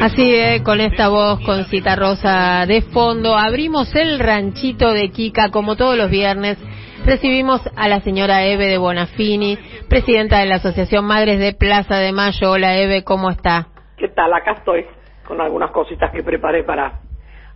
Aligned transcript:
Así 0.00 0.34
es, 0.34 0.62
con 0.62 0.80
esta 0.80 1.08
voz, 1.08 1.40
con 1.44 1.64
Cita 1.64 1.96
Rosa 1.96 2.64
de 2.66 2.80
fondo, 2.80 3.36
abrimos 3.36 3.94
el 3.94 4.18
ranchito 4.18 4.92
de 4.92 5.10
Kika 5.10 5.50
como 5.50 5.76
todos 5.76 5.96
los 5.98 6.10
viernes. 6.10 6.58
Recibimos 7.04 7.60
a 7.76 7.88
la 7.88 8.00
señora 8.00 8.44
Eve 8.44 8.66
de 8.66 8.78
Bonafini, 8.78 9.58
presidenta 9.88 10.38
de 10.38 10.46
la 10.46 10.54
Asociación 10.56 11.04
Madres 11.04 11.38
de 11.38 11.52
Plaza 11.52 11.96
de 11.98 12.12
Mayo. 12.12 12.52
Hola 12.52 12.78
Eve, 12.78 13.04
¿cómo 13.04 13.28
está? 13.28 13.66
¿Qué 13.98 14.08
tal? 14.08 14.32
Acá 14.32 14.52
estoy 14.52 14.86
con 15.26 15.40
algunas 15.40 15.70
cositas 15.70 16.10
que 16.12 16.22
preparé 16.22 16.64
para 16.64 17.00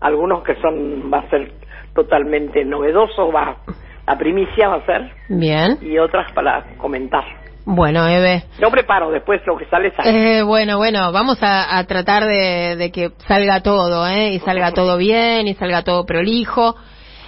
algunos 0.01 0.43
que 0.43 0.57
son, 0.57 1.11
va 1.13 1.21
a 1.21 1.31
ser 1.31 1.53
totalmente 1.95 2.65
novedoso, 2.65 3.33
va, 3.33 3.57
la 4.07 4.19
primicia 4.19 4.69
va 4.69 4.77
a 4.77 4.87
ser. 4.87 5.11
Bien. 5.29 5.79
Y 5.81 5.99
otras 5.99 6.31
para 6.33 6.65
comentar. 6.77 7.25
Bueno, 7.71 8.09
Eve. 8.09 8.45
Yo 8.59 8.71
preparo, 8.71 9.11
después 9.11 9.43
lo 9.45 9.59
que 9.59 9.67
sale 9.67 9.95
sale. 9.95 10.39
Eh, 10.39 10.43
bueno, 10.43 10.79
bueno, 10.79 11.13
vamos 11.13 11.37
a, 11.43 11.85
tratar 11.85 12.25
de, 12.25 12.77
de, 12.77 12.91
que 12.91 13.11
salga 13.27 13.63
todo, 13.63 14.09
¿eh? 14.09 14.31
Y 14.31 14.39
salga 14.39 14.73
todo 14.73 14.97
bien, 14.97 15.47
y 15.47 15.53
salga 15.53 15.85
todo 15.85 16.07
prolijo. 16.07 16.77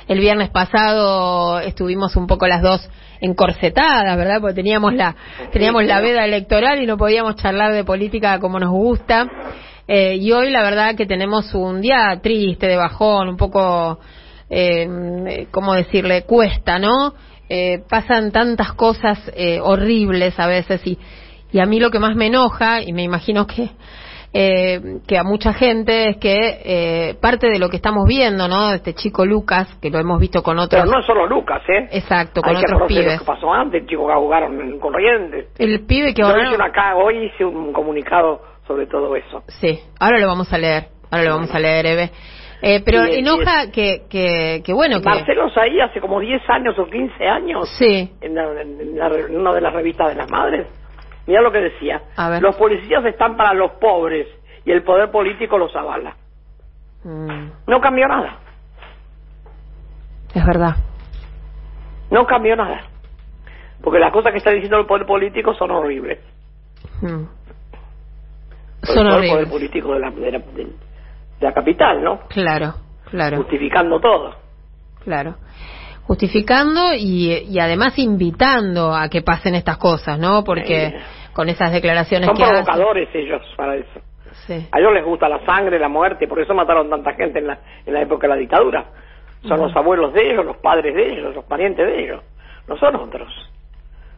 El 0.09 0.19
viernes 0.19 0.49
pasado 0.49 1.61
estuvimos 1.61 2.17
un 2.17 2.27
poco 2.27 2.47
las 2.47 2.63
dos 2.63 2.89
encorsetadas, 3.21 4.17
¿verdad? 4.17 4.41
Porque 4.41 4.55
teníamos 4.55 4.95
la 4.95 5.15
teníamos 5.53 5.85
la 5.85 6.01
veda 6.01 6.25
electoral 6.25 6.83
y 6.83 6.87
no 6.87 6.97
podíamos 6.97 7.37
charlar 7.37 7.75
de 7.75 7.85
política 7.85 8.39
como 8.39 8.59
nos 8.59 8.71
gusta. 8.71 9.27
Eh, 9.87 10.17
y 10.17 10.33
hoy 10.33 10.49
la 10.49 10.63
verdad 10.63 10.95
que 10.95 11.05
tenemos 11.05 11.53
un 11.53 11.83
día 11.83 12.19
triste, 12.23 12.67
de 12.67 12.77
bajón, 12.79 13.29
un 13.29 13.37
poco, 13.37 13.99
eh, 14.49 15.49
¿cómo 15.51 15.75
decirle? 15.75 16.23
Cuesta, 16.23 16.79
¿no? 16.79 17.13
Eh, 17.53 17.83
pasan 17.89 18.31
tantas 18.31 18.73
cosas 18.75 19.19
eh, 19.35 19.59
horribles 19.61 20.39
a 20.39 20.47
veces 20.47 20.87
y, 20.87 20.97
y 21.51 21.59
a 21.59 21.67
mí 21.67 21.81
lo 21.81 21.91
que 21.91 21.99
más 21.99 22.15
me 22.15 22.29
enoja, 22.29 22.81
y 22.81 22.93
me 22.93 23.03
imagino 23.03 23.47
que 23.47 23.71
eh, 24.33 25.01
que 25.09 25.19
a 25.19 25.25
mucha 25.25 25.53
gente 25.53 26.11
es 26.11 26.17
que 26.19 26.61
eh, 26.65 27.15
parte 27.21 27.49
de 27.49 27.59
lo 27.59 27.69
que 27.69 27.77
estamos 27.77 28.07
viendo, 28.07 28.47
¿no? 28.47 28.73
Este 28.73 28.95
chico 28.95 29.27
Lucas, 29.27 29.77
que 29.83 29.91
lo 29.91 29.99
hemos 29.99 30.21
visto 30.21 30.43
con 30.43 30.59
otros. 30.61 30.83
Pero 30.83 30.93
no 30.93 31.01
es 31.01 31.07
solo 31.07 31.27
Lucas, 31.27 31.63
¿eh? 31.69 31.89
Exacto, 31.91 32.41
con 32.41 32.55
Hay 32.55 32.63
otros 32.63 32.83
que 32.83 32.95
pibes. 32.95 33.13
lo 33.15 33.19
que 33.19 33.25
pasó 33.25 33.53
antes, 33.53 33.83
el 33.83 33.89
chico 33.89 34.07
que 34.07 34.13
ahogaron 34.13 34.61
en 34.61 34.79
Corrientes. 34.79 35.49
El 35.59 35.85
pibe 35.85 36.15
que 36.15 36.23
Yo 36.23 36.29
acá, 36.29 36.95
hoy 36.95 37.27
hice 37.27 37.45
un 37.45 37.73
comunicado 37.73 38.41
sobre 38.69 38.87
todo 38.87 39.17
eso. 39.17 39.43
Sí, 39.49 39.81
ahora 39.99 40.21
lo 40.21 40.29
vamos 40.29 40.53
a 40.53 40.59
leer. 40.59 40.87
Ahora 41.11 41.25
lo 41.25 41.35
vamos 41.35 41.53
a 41.53 41.59
leer, 41.59 41.87
Eve. 41.87 42.11
Eh, 42.63 42.83
pero 42.85 43.07
Y- 43.07 43.15
y 43.17 43.19
enoja 43.21 43.71
que, 43.73 44.03
que, 44.11 44.63
que, 44.65 44.73
bueno, 44.73 45.01
que. 45.01 45.09
Marcelo 45.09 45.49
Saí 45.51 45.81
hace 45.81 46.01
como 46.01 46.21
10 46.21 46.43
años 46.51 46.79
o 46.79 46.85
15 46.87 47.27
años, 47.27 47.69
Sí, 47.79 48.13
en, 48.21 48.35
la- 48.35 48.61
en 48.61 48.99
la- 48.99 49.07
en 49.09 49.37
una 49.41 49.53
de 49.55 49.61
las 49.63 49.73
revistas 49.73 50.09
de 50.09 50.15
las 50.17 50.31
madres, 50.31 50.67
mira 51.27 51.41
lo 51.41 51.51
que 51.51 51.59
decía. 51.61 52.03
A 52.17 52.29
ver. 52.29 52.43
Los 52.43 52.57
policías 52.57 53.05
están 53.07 53.37
para 53.37 53.55
los 53.55 53.73
pobres 53.73 54.27
y 54.65 54.73
el 54.73 54.83
poder 54.83 55.11
político 55.11 55.57
los 55.57 55.75
avala. 55.75 56.17
Mm, 57.05 57.49
No 57.67 57.81
cambió 57.81 58.07
nada. 58.07 58.37
es 60.35 60.45
verdad. 60.47 60.77
No 62.11 62.27
cambió 62.27 62.55
nada. 62.57 62.83
Porque 63.83 63.99
las 63.99 64.13
cosas 64.13 64.33
que 64.33 64.39
está 64.39 64.51
diciendo 64.51 64.79
el 64.79 64.87
poder 64.87 65.07
político 65.07 65.55
son 65.55 65.71
horribles. 65.71 66.19
Mm. 67.01 67.25
Son 68.83 69.07
el 69.07 69.13
poder 69.13 69.25
horribles. 69.31 69.49
político 69.49 69.95
de 69.95 70.01
la, 70.01 70.11
de 70.11 70.33
la, 70.33 70.39
de- 70.39 70.90
de 71.41 71.47
la 71.47 71.53
capital, 71.53 72.03
¿no? 72.05 72.21
Claro, 72.29 72.75
claro. 73.11 73.39
Justificando 73.39 73.99
todo. 74.01 74.35
Claro. 75.05 75.37
Justificando 76.05 76.93
y, 76.95 77.33
y 77.49 77.59
además 77.61 77.99
invitando 77.99 78.95
a 78.95 79.09
que 79.09 79.23
pasen 79.23 79.55
estas 79.55 79.79
cosas, 79.79 80.19
¿no? 80.19 80.43
Porque 80.45 80.99
con 81.33 81.49
esas 81.49 81.73
declaraciones 81.73 82.27
Son 82.27 82.37
que 82.37 82.43
hacen- 82.43 82.65
provocadores 82.65 83.09
ellos 83.15 83.43
para 83.57 83.77
eso. 83.77 84.01
Sí. 84.47 84.69
A 84.73 84.79
ellos 84.79 84.93
les 84.95 85.05
gusta 85.05 85.29
la 85.29 85.45
sangre, 85.45 85.79
la 85.79 85.89
muerte, 85.89 86.27
por 86.27 86.41
eso 86.41 86.55
mataron 86.55 86.91
tanta 86.91 87.13
gente 87.15 87.39
en 87.39 87.47
la, 87.47 87.59
en 87.87 87.95
la 87.95 88.03
época 88.03 88.27
de 88.27 88.35
la 88.35 88.41
dictadura. 88.41 88.85
Son 89.43 89.59
los 89.59 89.75
abuelos 89.75 90.13
de 90.13 90.33
ellos, 90.33 90.45
los 90.45 90.57
padres 90.59 90.95
de 90.95 91.13
ellos, 91.15 91.35
los 91.35 91.45
parientes 91.45 91.87
de 91.87 92.05
ellos. 92.05 92.23
No 92.69 92.77
son 92.77 92.95
otros. 92.97 93.33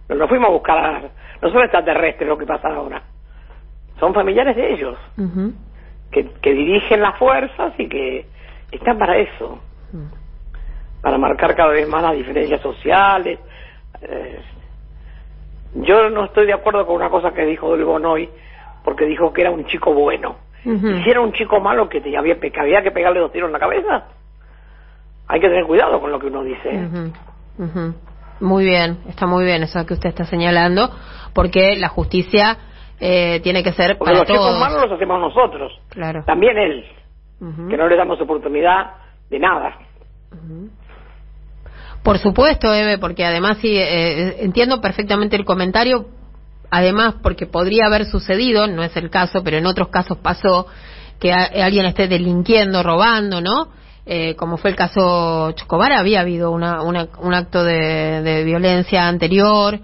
No 0.09 0.17
nos 0.17 0.29
fuimos 0.29 0.49
a 0.49 0.53
buscar 0.53 0.79
a... 0.79 1.01
No 1.41 1.51
son 1.51 1.63
extraterrestres 1.63 2.29
lo 2.29 2.37
que 2.37 2.45
pasa 2.47 2.69
ahora. 2.75 3.03
Son 4.01 4.13
familiares 4.13 4.57
de 4.57 4.73
ellos, 4.73 4.99
Ujú. 5.17 5.53
Que, 6.13 6.31
que 6.41 6.53
dirigen 6.53 7.01
las 7.01 7.19
fuerzas 7.19 7.73
y 7.79 7.89
que 7.89 8.27
están 8.71 8.99
para 8.99 9.17
eso. 9.19 9.59
Para 11.01 11.19
marcar 11.19 11.57
cada 11.57 11.71
vez 11.71 11.89
más 11.89 12.03
las 12.03 12.15
diferencias 12.15 12.61
sociales. 12.61 13.41
Eh, 14.03 14.41
yo 15.75 16.11
no 16.11 16.27
estoy 16.27 16.47
de 16.47 16.53
acuerdo 16.53 16.87
con 16.87 16.97
una 16.97 17.11
cosa 17.11 17.33
que 17.33 17.45
dijo 17.45 17.77
Del 17.77 17.85
hoy, 17.85 18.29
porque 18.85 19.07
dijo 19.07 19.33
que 19.33 19.41
era 19.41 19.51
un 19.51 19.65
chico 19.67 19.93
bueno. 19.95 20.37
Y 20.65 21.03
si 21.03 21.11
era 21.11 21.21
un 21.21 21.33
chico 21.33 21.59
malo 21.61 21.89
que 21.89 22.01
te 22.01 22.17
había, 22.17 22.39
que 22.39 22.53
había 22.61 22.83
que 22.83 22.93
pegarle 22.93 23.19
dos 23.19 23.33
tiros 23.33 23.49
en 23.49 23.53
la 23.53 23.59
cabeza, 23.59 24.05
hay 25.27 25.41
que 25.41 25.49
tener 25.49 25.65
cuidado 25.65 26.01
con 26.01 26.13
lo 26.13 26.21
que 26.21 26.27
uno 26.27 26.45
dice. 26.45 26.89
Ujú. 27.59 27.95
Muy 28.39 28.65
bien, 28.65 28.99
está 29.09 29.27
muy 29.27 29.45
bien 29.45 29.65
eso 29.65 29.85
que 29.87 29.95
usted 29.95 30.11
está 30.11 30.25
señalando, 30.25 30.91
porque 31.35 31.75
la 31.77 31.89
justicia 31.89 32.59
eh, 33.05 33.41
tiene 33.43 33.65
que 33.65 33.73
ser 33.73 33.99
Porque 33.99 34.13
para 34.15 34.19
los 34.21 34.29
todos. 34.29 34.61
malos 34.61 34.83
los 34.83 34.93
hacemos 34.93 35.19
nosotros. 35.21 35.73
Claro. 35.89 36.23
También 36.25 36.57
él, 36.57 36.85
que 37.69 37.77
no 37.77 37.89
le 37.89 37.97
damos 37.97 38.21
oportunidad 38.21 38.93
de 39.29 39.39
nada. 39.41 39.77
Por 42.05 42.19
supuesto, 42.19 42.73
Eve, 42.73 42.99
porque 42.99 43.25
además 43.25 43.59
sí, 43.61 43.77
eh, 43.77 44.37
entiendo 44.45 44.81
perfectamente 44.81 45.37
el 45.37 45.45
comentario, 45.45 46.07
además 46.71 47.15
porque 47.23 47.47
podría 47.47 47.87
haber 47.87 48.07
sucedido, 48.07 48.67
no 48.67 48.83
es 48.83 48.97
el 48.97 49.11
caso, 49.11 49.43
pero 49.45 49.57
en 49.59 49.67
otros 49.67 49.89
casos 49.89 50.19
pasó 50.19 50.67
que 51.21 51.33
a- 51.33 51.51
alguien 51.65 51.87
esté 51.87 52.09
delinquiendo, 52.09 52.83
robando, 52.83 53.41
¿no? 53.41 53.69
Eh, 54.05 54.35
como 54.35 54.57
fue 54.57 54.71
el 54.71 54.77
caso 54.77 55.53
Chocobar, 55.53 55.93
había 55.93 56.21
habido 56.21 56.51
una, 56.51 56.83
una- 56.83 57.07
un 57.21 57.35
acto 57.35 57.63
de, 57.63 58.21
de 58.23 58.43
violencia 58.45 59.07
anterior 59.07 59.79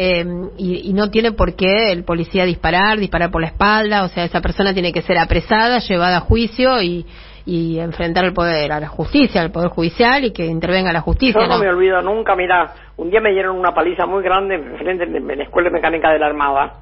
eh, 0.00 0.24
y, 0.56 0.88
y 0.90 0.92
no 0.92 1.10
tiene 1.10 1.32
por 1.32 1.56
qué 1.56 1.90
el 1.90 2.04
policía 2.04 2.44
disparar, 2.44 2.98
disparar 2.98 3.32
por 3.32 3.40
la 3.40 3.48
espalda, 3.48 4.04
o 4.04 4.08
sea, 4.08 4.24
esa 4.24 4.40
persona 4.40 4.72
tiene 4.72 4.92
que 4.92 5.02
ser 5.02 5.18
apresada, 5.18 5.80
llevada 5.80 6.18
a 6.18 6.20
juicio 6.20 6.80
y, 6.80 7.04
y 7.44 7.80
enfrentar 7.80 8.24
al 8.24 8.32
poder, 8.32 8.70
a 8.70 8.78
la 8.78 8.86
justicia, 8.86 9.40
al 9.40 9.50
poder 9.50 9.70
judicial 9.70 10.24
y 10.24 10.30
que 10.32 10.46
intervenga 10.46 10.92
la 10.92 11.00
justicia. 11.00 11.40
Yo 11.40 11.48
no 11.48 11.54
¿no? 11.56 11.64
me 11.64 11.68
olvido 11.68 12.00
nunca, 12.02 12.36
mira, 12.36 12.74
un 12.96 13.10
día 13.10 13.20
me 13.20 13.32
dieron 13.32 13.58
una 13.58 13.72
paliza 13.74 14.06
muy 14.06 14.22
grande 14.22 14.58
frente 14.78 15.04
de 15.06 15.36
la 15.36 15.42
Escuela 15.42 15.68
de 15.68 15.74
Mecánica 15.74 16.10
de 16.12 16.18
la 16.20 16.26
Armada 16.26 16.74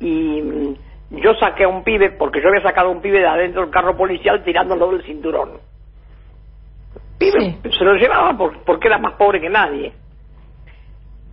y 0.00 0.42
mm, 0.42 0.74
yo 1.22 1.34
saqué 1.38 1.64
a 1.64 1.68
un 1.68 1.84
pibe, 1.84 2.10
porque 2.18 2.40
yo 2.42 2.48
había 2.48 2.62
sacado 2.62 2.88
a 2.88 2.92
un 2.92 3.00
pibe 3.00 3.20
de 3.20 3.26
adentro 3.28 3.62
del 3.62 3.70
carro 3.70 3.96
policial 3.96 4.42
tirándolo 4.42 4.90
del 4.90 5.04
cinturón. 5.04 5.50
Pibe, 7.18 7.58
Sí. 7.62 7.70
se 7.78 7.84
lo 7.84 7.94
llevaba 7.94 8.36
por- 8.36 8.64
porque 8.64 8.88
era 8.88 8.98
más 8.98 9.14
pobre 9.14 9.40
que 9.40 9.48
nadie. 9.50 9.92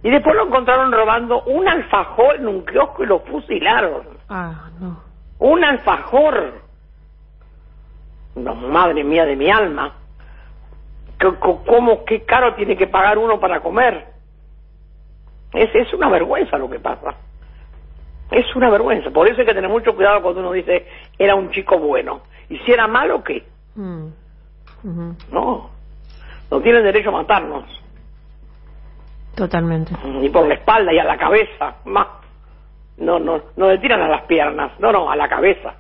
Y 0.04 0.10
después 0.12 0.36
lo 0.36 0.46
encontraron 0.48 0.92
robando 0.92 1.42
un 1.44 1.68
alfajor 1.68 2.36
en 2.36 2.48
un 2.48 2.66
kiosco 2.66 3.04
y 3.04 3.08
lo 3.08 3.20
fusilaron. 3.22 4.04
Ah, 4.30 4.70
no. 4.80 5.02
Un 5.40 5.64
alfajor. 5.64 6.62
No, 8.36 8.56
madre 8.56 9.04
mía 9.04 9.26
de 9.26 9.36
mi 9.36 9.50
alma. 9.50 9.94
¿Qué- 11.20 11.36
co- 11.40 11.64
¿Cómo, 11.66 12.06
qué 12.06 12.24
caro 12.24 12.54
tiene 12.56 12.78
que 12.78 12.88
pagar 12.88 13.18
uno 13.18 13.40
para 13.40 13.60
comer? 13.62 14.06
Es, 15.54 15.74
es 15.74 15.92
una 15.94 16.10
vergüenza 16.10 16.58
lo 16.58 16.70
que 16.70 16.80
pasa. 16.80 17.16
Es 18.30 18.56
una 18.56 18.70
vergüenza. 18.70 19.10
Por 19.10 19.28
eso 19.28 19.40
hay 19.42 19.48
que 19.48 19.54
tener 19.54 19.70
mucho 19.70 19.96
cuidado 19.96 20.22
cuando 20.22 20.42
uno 20.42 20.52
dice 20.52 20.86
era 21.18 21.34
un 21.36 21.50
chico 21.52 21.80
bueno. 21.80 22.22
Y 22.50 22.58
si 22.60 22.72
era 22.72 22.88
malo, 22.88 23.24
¿qué? 23.24 23.46
Mm. 23.76 24.08
No. 25.32 25.70
No 26.52 26.62
tienen 26.62 26.84
derecho 26.84 27.10
a 27.10 27.14
matarnos. 27.14 27.64
Totalmente. 29.38 29.94
Y 30.24 30.30
por 30.30 30.48
la 30.48 30.56
espalda 30.56 30.92
y 30.92 30.98
a 30.98 31.04
la 31.04 31.16
cabeza. 31.16 31.76
Más. 31.86 32.08
No, 32.98 33.20
no, 33.20 33.40
no 33.56 33.70
le 33.70 33.78
tiran 33.78 34.02
a 34.02 34.08
las 34.08 34.24
piernas. 34.24 34.72
No, 34.80 34.92
no, 34.92 35.12
a 35.12 35.16
la 35.16 35.30
cabeza. 35.30 35.76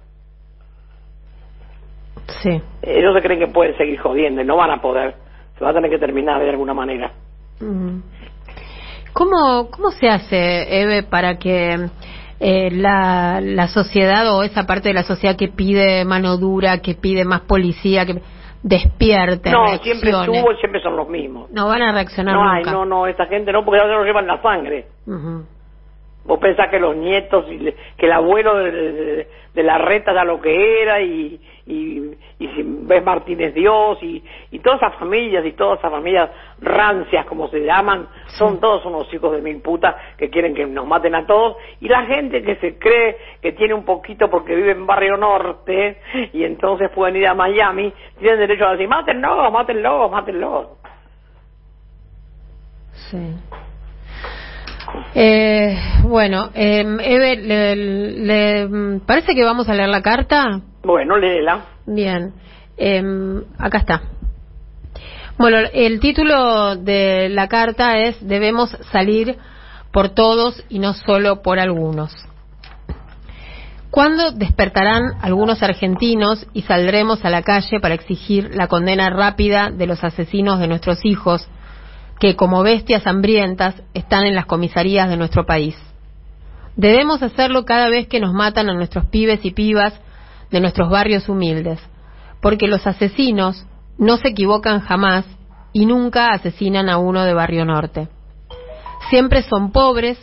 Sí. 2.44 2.62
Ellos 2.83 3.15
se 3.15 3.21
creen 3.24 3.39
que 3.39 3.48
pueden 3.48 3.75
seguir 3.75 4.00
jodiendo 4.00 4.44
y 4.44 4.45
no 4.45 4.57
van 4.57 4.69
a 4.69 4.80
poder. 4.80 5.15
Se 5.57 5.63
va 5.63 5.71
a 5.71 5.74
tener 5.74 5.89
que 5.89 5.98
terminar 5.98 6.39
de 6.39 6.51
alguna 6.51 6.75
manera. 6.75 7.12
¿Cómo, 9.13 9.71
¿Cómo 9.71 9.89
se 9.89 10.07
hace, 10.07 10.81
Eve, 10.81 11.01
para 11.01 11.39
que 11.39 11.89
eh, 12.39 12.69
la, 12.69 13.42
la 13.42 13.68
sociedad 13.69 14.31
o 14.36 14.44
esa 14.44 14.68
parte 14.68 14.89
de 14.89 14.94
la 14.94 15.03
sociedad 15.03 15.36
que 15.36 15.48
pide 15.48 16.06
mano 16.06 16.38
dura, 16.38 16.77
que 16.77 16.94
pide 16.94 17.25
más 17.25 17.42
policía, 17.42 18.06
que 18.06 18.21
despierte, 18.63 19.51
no, 19.51 19.68
siempre 19.80 20.09
estuvo 20.12 20.51
y 20.51 20.56
siempre 20.57 20.81
son 20.81 20.95
los 20.95 21.07
mismos. 21.09 21.50
No 21.51 21.68
van 21.68 21.81
a 21.81 21.92
reaccionar 21.92 22.33
No 22.36 22.54
nunca. 22.56 22.71
no, 22.71 22.86
no, 22.86 23.07
esta 23.07 23.25
gente 23.27 23.51
no, 23.51 23.63
porque 23.63 23.80
ya 23.80 23.86
se 23.88 23.94
lo 23.94 24.04
llevan 24.04 24.27
la 24.27 24.42
sangre. 24.42 24.88
Ujú. 25.06 25.45
Vos 26.27 26.38
pensás 26.39 26.69
que 26.69 26.79
los 26.79 26.95
nietos, 26.95 27.45
y 27.50 27.57
le- 27.57 27.75
que 27.97 28.06
el 28.06 28.12
abuelo 28.12 28.57
de, 28.57 28.71
de- 28.71 29.27
de 29.56 29.63
la 29.63 29.79
reta 29.79 30.12
era 30.12 30.24
lo 30.24 30.39
que 30.39 30.83
era 30.83 31.01
y, 31.01 31.41
y, 31.65 32.12
y 32.38 32.47
si 32.50 32.62
ves 32.63 33.03
Martínez 33.03 33.56
Dios 33.56 33.97
y, 34.03 34.24
y 34.51 34.59
todas 34.59 34.79
esas 34.83 34.95
familias 35.00 35.44
y 35.45 35.53
todas 35.53 35.79
esas 35.79 35.89
familias 35.89 36.29
rancias 36.62 37.25
como 37.25 37.47
se 37.47 37.62
llaman, 37.65 38.07
son 38.38 38.59
todos 38.59 38.85
unos 38.85 39.12
hijos 39.12 39.31
de 39.31 39.41
mil 39.41 39.59
putas 39.62 39.95
que 40.15 40.29
quieren 40.29 40.53
que 40.53 40.68
nos 40.68 40.85
maten 40.85 41.15
a 41.15 41.25
todos 41.25 41.57
y 41.81 41.88
la 41.88 42.03
gente 42.06 42.44
que 42.44 42.57
se 42.57 42.77
cree 42.77 43.18
que 43.41 43.53
tiene 43.53 43.74
un 43.74 43.83
poquito 43.83 44.29
porque 44.29 44.53
vive 44.56 44.74
en 44.74 44.85
Barrio 44.85 45.18
Norte 45.18 46.01
y 46.33 46.44
entonces 46.44 46.91
pueden 46.91 47.15
ir 47.15 47.27
a 47.27 47.33
Miami, 47.33 47.91
tienen 48.19 48.38
derecho 48.39 48.68
a 48.68 48.74
decir, 48.74 48.88
mátenlo, 48.88 49.50
mátenlo, 49.50 50.07
mátenlo. 50.09 50.77
Sí. 53.09 53.18
Eh, 55.16 55.78
bueno, 56.04 56.50
eh, 56.54 56.86
Eve, 57.01 57.36
le, 57.38 57.75
le- 57.75 59.00
parece 59.06 59.34
que 59.36 59.44
vamos 59.44 59.68
a 59.69 59.74
leer 59.74 59.89
la 59.89 60.01
carta? 60.01 60.62
Bueno, 60.84 61.18
léela. 61.18 61.66
Bien, 61.86 62.34
Em, 62.80 63.44
acá 63.57 63.80
está. 63.80 64.01
Bueno, 65.39 65.57
el 65.74 66.00
título 66.00 66.75
de 66.75 67.28
la 67.30 67.48
carta 67.48 67.98
es 67.98 68.16
Debemos 68.28 68.69
salir 68.92 69.38
por 69.92 70.10
todos 70.10 70.63
y 70.69 70.78
no 70.80 70.94
solo 70.94 71.42
por 71.42 71.60
algunos. 71.60 72.13
¿Cuándo 73.89 74.31
despertarán 74.31 75.13
algunos 75.22 75.63
argentinos 75.63 76.45
y 76.54 76.62
saldremos 76.63 77.24
a 77.25 77.30
la 77.31 77.42
calle 77.42 77.80
para 77.80 77.95
exigir 77.95 78.51
la 78.54 78.68
condena 78.68 79.10
rápida 79.10 79.72
de 79.72 79.88
los 79.88 80.04
asesinos 80.04 80.60
de 80.60 80.68
nuestros 80.68 81.04
hijos 81.04 81.48
que, 82.19 82.35
como 82.35 82.63
bestias 82.63 83.05
hambrientas, 83.05 83.75
están 83.93 84.25
en 84.25 84.35
las 84.35 84.45
comisarías 84.45 85.09
de 85.09 85.17
nuestro 85.17 85.45
país? 85.45 85.75
Debemos 86.75 87.23
hacerlo 87.23 87.65
cada 87.65 87.89
vez 87.89 88.07
que 88.07 88.19
nos 88.19 88.33
matan 88.33 88.69
a 88.69 88.73
nuestros 88.73 89.05
pibes 89.05 89.43
y 89.45 89.51
pibas 89.51 89.99
de 90.51 90.59
nuestros 90.61 90.89
barrios 90.89 91.27
humildes, 91.29 91.79
porque 92.41 92.67
los 92.67 92.85
asesinos 92.85 93.65
no 93.97 94.17
se 94.17 94.29
equivocan 94.29 94.81
jamás 94.81 95.25
y 95.73 95.85
nunca 95.85 96.29
asesinan 96.29 96.89
a 96.89 96.97
uno 96.97 97.23
de 97.23 97.33
Barrio 97.33 97.65
Norte. 97.65 98.09
Siempre 99.09 99.43
son 99.43 99.71
pobres 99.71 100.17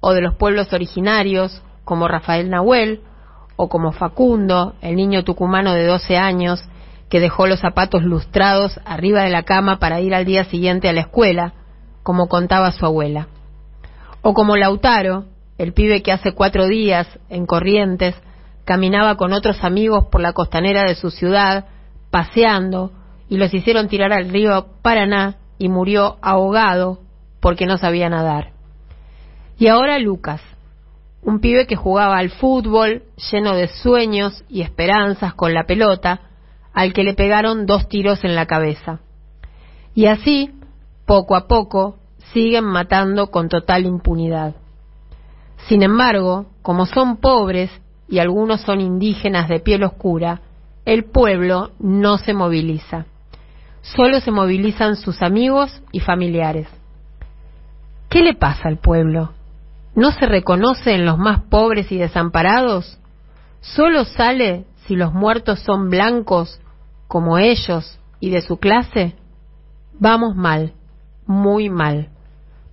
o 0.00 0.12
de 0.12 0.22
los 0.22 0.34
pueblos 0.34 0.72
originarios, 0.72 1.62
como 1.84 2.08
Rafael 2.08 2.50
Nahuel, 2.50 3.02
o 3.56 3.68
como 3.68 3.92
Facundo, 3.92 4.74
el 4.80 4.96
niño 4.96 5.22
tucumano 5.22 5.74
de 5.74 5.84
12 5.84 6.16
años, 6.16 6.64
que 7.10 7.20
dejó 7.20 7.46
los 7.46 7.60
zapatos 7.60 8.04
lustrados 8.04 8.80
arriba 8.84 9.24
de 9.24 9.30
la 9.30 9.42
cama 9.42 9.80
para 9.80 10.00
ir 10.00 10.14
al 10.14 10.24
día 10.24 10.44
siguiente 10.44 10.88
a 10.88 10.92
la 10.92 11.00
escuela, 11.00 11.54
como 12.04 12.28
contaba 12.28 12.72
su 12.72 12.86
abuela. 12.86 13.26
O 14.22 14.32
como 14.32 14.56
Lautaro, 14.56 15.24
el 15.58 15.72
pibe 15.72 16.02
que 16.02 16.12
hace 16.12 16.32
cuatro 16.32 16.68
días, 16.68 17.06
en 17.28 17.46
Corrientes, 17.46 18.14
caminaba 18.64 19.16
con 19.16 19.32
otros 19.32 19.62
amigos 19.64 20.06
por 20.10 20.20
la 20.20 20.32
costanera 20.32 20.84
de 20.84 20.94
su 20.94 21.10
ciudad, 21.10 21.66
paseando, 22.10 22.92
y 23.28 23.36
los 23.38 23.52
hicieron 23.52 23.88
tirar 23.88 24.12
al 24.12 24.30
río 24.30 24.68
Paraná 24.80 25.36
y 25.58 25.68
murió 25.68 26.16
ahogado 26.22 27.00
porque 27.40 27.66
no 27.66 27.76
sabía 27.76 28.08
nadar. 28.08 28.52
Y 29.58 29.66
ahora 29.66 29.98
Lucas, 29.98 30.40
un 31.22 31.40
pibe 31.40 31.66
que 31.66 31.76
jugaba 31.76 32.18
al 32.18 32.30
fútbol 32.30 33.02
lleno 33.30 33.54
de 33.54 33.66
sueños 33.68 34.44
y 34.48 34.62
esperanzas 34.62 35.34
con 35.34 35.52
la 35.52 35.64
pelota, 35.64 36.29
al 36.72 36.92
que 36.92 37.04
le 37.04 37.14
pegaron 37.14 37.66
dos 37.66 37.88
tiros 37.88 38.24
en 38.24 38.34
la 38.34 38.46
cabeza. 38.46 39.00
Y 39.94 40.06
así, 40.06 40.50
poco 41.06 41.36
a 41.36 41.46
poco, 41.46 41.98
siguen 42.32 42.64
matando 42.64 43.30
con 43.30 43.48
total 43.48 43.86
impunidad. 43.86 44.54
Sin 45.68 45.82
embargo, 45.82 46.46
como 46.62 46.86
son 46.86 47.18
pobres 47.18 47.70
y 48.08 48.18
algunos 48.18 48.60
son 48.62 48.80
indígenas 48.80 49.48
de 49.48 49.60
piel 49.60 49.84
oscura, 49.84 50.40
el 50.84 51.04
pueblo 51.04 51.70
no 51.78 52.18
se 52.18 52.34
moviliza. 52.34 53.06
Solo 53.82 54.20
se 54.20 54.30
movilizan 54.30 54.96
sus 54.96 55.22
amigos 55.22 55.82
y 55.92 56.00
familiares. 56.00 56.68
¿Qué 58.08 58.22
le 58.22 58.34
pasa 58.34 58.68
al 58.68 58.78
pueblo? 58.78 59.32
¿No 59.94 60.12
se 60.12 60.26
reconoce 60.26 60.94
en 60.94 61.06
los 61.06 61.18
más 61.18 61.42
pobres 61.44 61.90
y 61.92 61.98
desamparados? 61.98 62.98
¿Solo 63.60 64.04
sale 64.04 64.64
si 64.90 64.96
los 64.96 65.14
muertos 65.14 65.60
son 65.60 65.88
blancos 65.88 66.60
como 67.06 67.38
ellos 67.38 68.00
y 68.18 68.30
de 68.30 68.40
su 68.40 68.58
clase? 68.58 69.14
Vamos 70.00 70.34
mal, 70.34 70.72
muy 71.26 71.70
mal. 71.70 72.08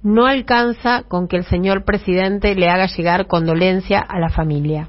No 0.02 0.26
alcanza 0.26 1.04
con 1.08 1.28
que 1.28 1.38
el 1.38 1.44
señor 1.44 1.86
presidente 1.86 2.56
le 2.56 2.70
haga 2.70 2.88
llegar 2.88 3.28
condolencia 3.28 4.00
a 4.00 4.18
la 4.18 4.30
familia. 4.30 4.88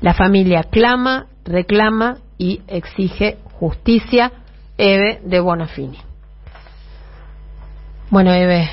La 0.00 0.14
familia 0.14 0.62
clama, 0.62 1.26
reclama 1.44 2.18
y 2.38 2.60
exige 2.68 3.38
justicia. 3.58 4.30
Eve 4.78 5.20
de 5.24 5.40
Bonafini. 5.40 5.98
Bueno, 8.10 8.32
Eve, 8.32 8.70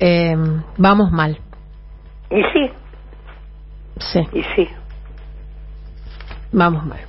eh, 0.00 0.34
vamos 0.78 1.12
mal. 1.12 1.38
Y 2.30 2.42
sí, 2.52 2.72
Sí, 4.00 4.20
y 4.32 4.42
sí. 4.56 4.68
Vamos 6.52 6.84
mal. 6.86 7.00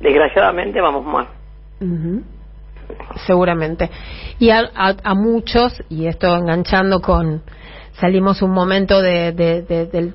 Desgraciadamente 0.00 0.80
vamos 0.80 1.04
mal. 1.04 1.26
Ujú. 1.80 2.22
Seguramente. 3.26 3.90
Y 4.38 4.50
a, 4.50 4.60
a- 4.74 4.96
a 5.02 5.14
muchos, 5.14 5.82
y 5.88 6.06
esto 6.06 6.34
enganchando 6.36 7.00
con, 7.00 7.42
salimos 7.92 8.42
un 8.42 8.50
momento 8.52 9.00
de, 9.00 9.32
de- 9.32 9.62
de- 9.62 9.86
del, 9.86 10.14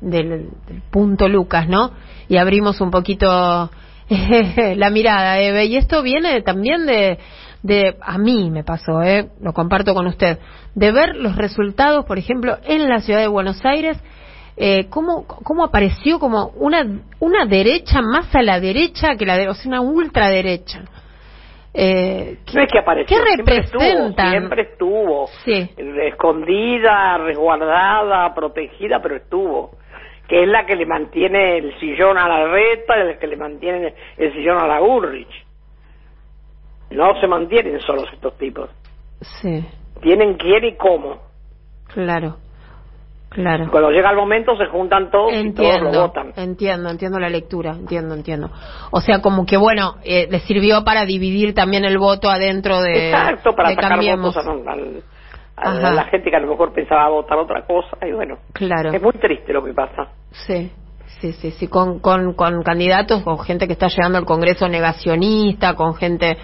del- 0.00 0.48
del 0.66 0.82
punto 0.90 1.28
Lucas, 1.28 1.68
¿no? 1.68 1.92
Y 2.28 2.36
abrimos 2.36 2.80
un 2.80 2.90
poquito 2.90 3.28
la 4.08 4.90
mirada, 4.90 5.38
Eve. 5.40 5.64
Y 5.66 5.76
esto 5.76 6.02
viene 6.02 6.42
también 6.42 6.86
de, 6.86 7.18
de, 7.62 7.96
a 8.00 8.18
mí 8.18 8.50
me 8.50 8.64
pasó, 8.64 9.02
¿eh? 9.02 9.28
Lo 9.40 9.52
comparto 9.52 9.94
con 9.94 10.06
usted, 10.06 10.38
de 10.74 10.92
ver 10.92 11.16
los 11.16 11.36
resultados, 11.36 12.04
por 12.04 12.18
ejemplo, 12.18 12.58
en 12.64 12.88
la 12.88 13.00
ciudad 13.00 13.20
de 13.20 13.28
Buenos 13.28 13.64
Aires, 13.64 13.98
eh, 14.64 14.86
cómo, 14.88 15.26
cómo 15.26 15.64
apareció 15.64 16.20
como 16.20 16.52
una, 16.54 16.84
una 17.18 17.46
derecha 17.46 18.00
más 18.00 18.32
a 18.32 18.42
la 18.42 18.60
derecha 18.60 19.16
que 19.16 19.26
la 19.26 19.36
de, 19.36 19.48
o 19.48 19.54
sea, 19.54 19.68
una 19.68 19.80
ultraderecha. 19.80 20.84
Eh, 21.74 22.38
No 22.54 22.62
es 22.62 22.70
que 22.70 22.78
apareció, 22.78 23.16
¿Qué 23.16 23.24
siempre 23.32 23.56
estuvo, 23.56 23.80
representan? 23.82 24.30
siempre 24.30 24.62
estuvo. 24.62 25.26
Sí. 25.44 25.70
Escondida, 26.06 27.18
resguardada, 27.18 28.32
protegida, 28.34 29.00
pero 29.02 29.16
estuvo. 29.16 29.72
Que 30.28 30.44
es 30.44 30.48
la 30.48 30.64
que 30.64 30.76
le 30.76 30.86
mantiene 30.86 31.58
el 31.58 31.78
sillón 31.80 32.16
a 32.16 32.28
la 32.28 32.46
reta, 32.46 32.96
la 32.96 33.18
que 33.18 33.26
le 33.26 33.36
mantiene 33.36 33.94
el 34.16 34.32
sillón 34.32 34.58
a 34.62 34.66
la 34.68 34.80
Ulrich. 34.80 35.44
No 36.90 37.18
se 37.20 37.26
mantienen 37.26 37.80
solos 37.80 38.08
estos 38.12 38.36
tipos. 38.38 38.70
Sí, 39.40 39.64
Tienen 40.02 40.34
quién 40.34 40.64
y 40.64 40.76
cómo. 40.76 41.20
claro, 41.92 42.36
claro. 43.32 43.68
Cuando 43.70 43.90
llega 43.90 44.10
el 44.10 44.16
momento 44.16 44.56
se 44.56 44.66
juntan 44.66 45.10
todos 45.10 45.32
y 45.32 45.52
todos 45.52 45.80
lo 45.82 45.90
votan. 45.90 46.32
entiendo, 46.36 46.90
entiendo 46.90 47.18
la 47.18 47.28
lectura, 47.28 47.70
entiendo, 47.72 48.14
entiendo. 48.14 48.50
O 48.90 49.00
sea, 49.00 49.20
como 49.20 49.44
que 49.46 49.56
bueno, 49.56 49.96
eh, 50.04 50.28
le 50.30 50.40
sirvió 50.40 50.84
para 50.84 51.04
dividir 51.04 51.54
también 51.54 51.84
el 51.84 51.98
voto 51.98 52.30
adentro 52.30 52.80
de, 52.80 53.10
Exacto, 53.10 53.54
para 53.54 53.70
de 53.70 53.74
sacar 53.74 53.90
Cambiemos. 53.90 54.34
votos 54.34 54.46
a, 55.56 55.92
la 55.92 56.04
gente 56.04 56.30
que 56.30 56.36
a 56.36 56.40
lo 56.40 56.48
mejor 56.48 56.72
pensaba 56.72 57.08
votar 57.08 57.38
otra 57.38 57.64
cosa. 57.66 57.96
Y 58.06 58.12
bueno, 58.12 58.38
Claro. 58.52 58.90
es 58.92 59.02
muy 59.02 59.12
triste 59.12 59.52
lo 59.52 59.62
que 59.62 59.72
pasa. 59.72 60.08
Sí, 60.30 60.72
sí, 61.20 61.32
sí, 61.32 61.50
sí, 61.52 61.68
con, 61.68 62.00
con, 62.00 62.34
con 62.34 62.62
candidatos, 62.62 63.22
con 63.22 63.38
gente 63.40 63.66
que 63.66 63.74
está 63.74 63.88
llegando 63.88 64.18
al 64.18 64.24
Congreso 64.24 64.68
negacionista, 64.68 65.74
con 65.74 65.94
gente 65.94 66.36